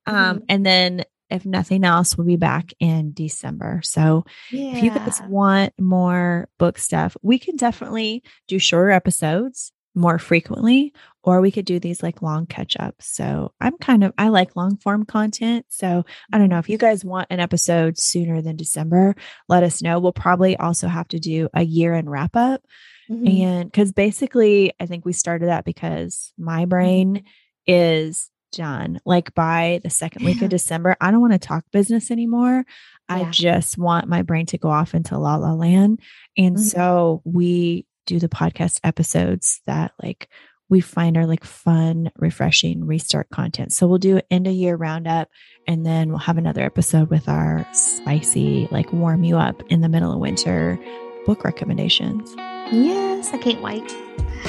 Um, 0.04 0.14
mm-hmm. 0.14 0.30
Um, 0.30 0.42
and 0.48 0.66
then 0.66 1.04
if 1.30 1.46
nothing 1.46 1.84
else, 1.84 2.16
we'll 2.16 2.26
be 2.26 2.36
back 2.36 2.72
in 2.80 3.12
December. 3.12 3.80
So 3.84 4.24
yeah. 4.50 4.76
if 4.76 4.82
you 4.82 4.90
guys 4.90 5.20
want 5.28 5.74
more 5.78 6.48
book 6.58 6.78
stuff, 6.78 7.16
we 7.22 7.38
can 7.38 7.54
definitely 7.56 8.24
do 8.48 8.58
shorter 8.58 8.90
episodes 8.90 9.72
more 9.98 10.18
frequently 10.18 10.92
or 11.22 11.40
we 11.40 11.50
could 11.50 11.66
do 11.66 11.78
these 11.78 12.02
like 12.02 12.22
long 12.22 12.46
catch 12.46 12.76
ups. 12.78 13.06
So 13.06 13.52
I'm 13.60 13.76
kind 13.78 14.02
of, 14.02 14.14
I 14.16 14.28
like 14.28 14.56
long 14.56 14.78
form 14.78 15.04
content. 15.04 15.66
So 15.68 16.04
I 16.32 16.38
don't 16.38 16.48
know 16.48 16.58
if 16.58 16.70
you 16.70 16.78
guys 16.78 17.04
want 17.04 17.26
an 17.30 17.40
episode 17.40 17.98
sooner 17.98 18.40
than 18.40 18.56
December, 18.56 19.14
let 19.48 19.62
us 19.62 19.82
know. 19.82 19.98
We'll 19.98 20.12
probably 20.12 20.56
also 20.56 20.88
have 20.88 21.08
to 21.08 21.18
do 21.18 21.48
a 21.52 21.62
year 21.62 21.92
end 21.92 22.10
wrap 22.10 22.34
up. 22.34 22.62
Mm-hmm. 23.10 23.42
And 23.42 23.70
because 23.70 23.92
basically, 23.92 24.72
I 24.80 24.86
think 24.86 25.04
we 25.04 25.12
started 25.12 25.48
that 25.48 25.64
because 25.64 26.32
my 26.38 26.62
mm-hmm. 26.62 26.68
brain 26.70 27.24
is 27.66 28.30
done. 28.52 29.00
Like 29.04 29.34
by 29.34 29.80
the 29.82 29.90
second 29.90 30.24
week 30.24 30.40
of 30.42 30.48
December, 30.48 30.96
I 31.00 31.10
don't 31.10 31.20
want 31.20 31.34
to 31.34 31.38
talk 31.38 31.64
business 31.70 32.10
anymore. 32.10 32.64
Yeah. 33.10 33.16
I 33.16 33.30
just 33.30 33.78
want 33.78 34.08
my 34.08 34.22
brain 34.22 34.46
to 34.46 34.58
go 34.58 34.68
off 34.68 34.94
into 34.94 35.18
la 35.18 35.36
la 35.36 35.52
land. 35.52 36.00
And 36.36 36.56
mm-hmm. 36.56 36.64
so 36.64 37.22
we 37.24 37.86
do 38.08 38.18
the 38.18 38.28
podcast 38.28 38.80
episodes 38.82 39.60
that 39.66 39.92
like 40.02 40.28
we 40.70 40.80
find 40.80 41.16
are 41.16 41.26
like 41.26 41.44
fun, 41.44 42.10
refreshing 42.16 42.84
restart 42.84 43.28
content. 43.30 43.72
So 43.72 43.86
we'll 43.86 43.98
do 43.98 44.20
end 44.30 44.46
of 44.46 44.52
year 44.52 44.76
roundup 44.76 45.28
and 45.66 45.84
then 45.84 46.08
we'll 46.08 46.18
have 46.18 46.38
another 46.38 46.62
episode 46.62 47.10
with 47.10 47.28
our 47.28 47.66
spicy, 47.72 48.68
like 48.70 48.92
warm 48.92 49.24
you 49.24 49.38
up 49.38 49.62
in 49.68 49.80
the 49.80 49.88
middle 49.88 50.12
of 50.12 50.18
winter 50.18 50.78
book 51.26 51.44
recommendations. 51.44 52.34
Yes, 52.72 53.32
I 53.32 53.38
can't 53.38 53.62
wait. 53.62 53.90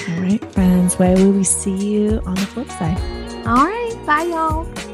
All 0.10 0.22
right, 0.22 0.54
friends. 0.54 0.98
Where 0.98 1.16
will 1.16 1.32
we 1.32 1.44
see 1.44 1.76
you 1.76 2.22
on 2.26 2.36
the 2.36 2.42
flip 2.42 2.70
side? 2.70 2.98
All 3.46 3.66
right. 3.66 3.96
Bye, 4.06 4.24
y'all. 4.24 4.89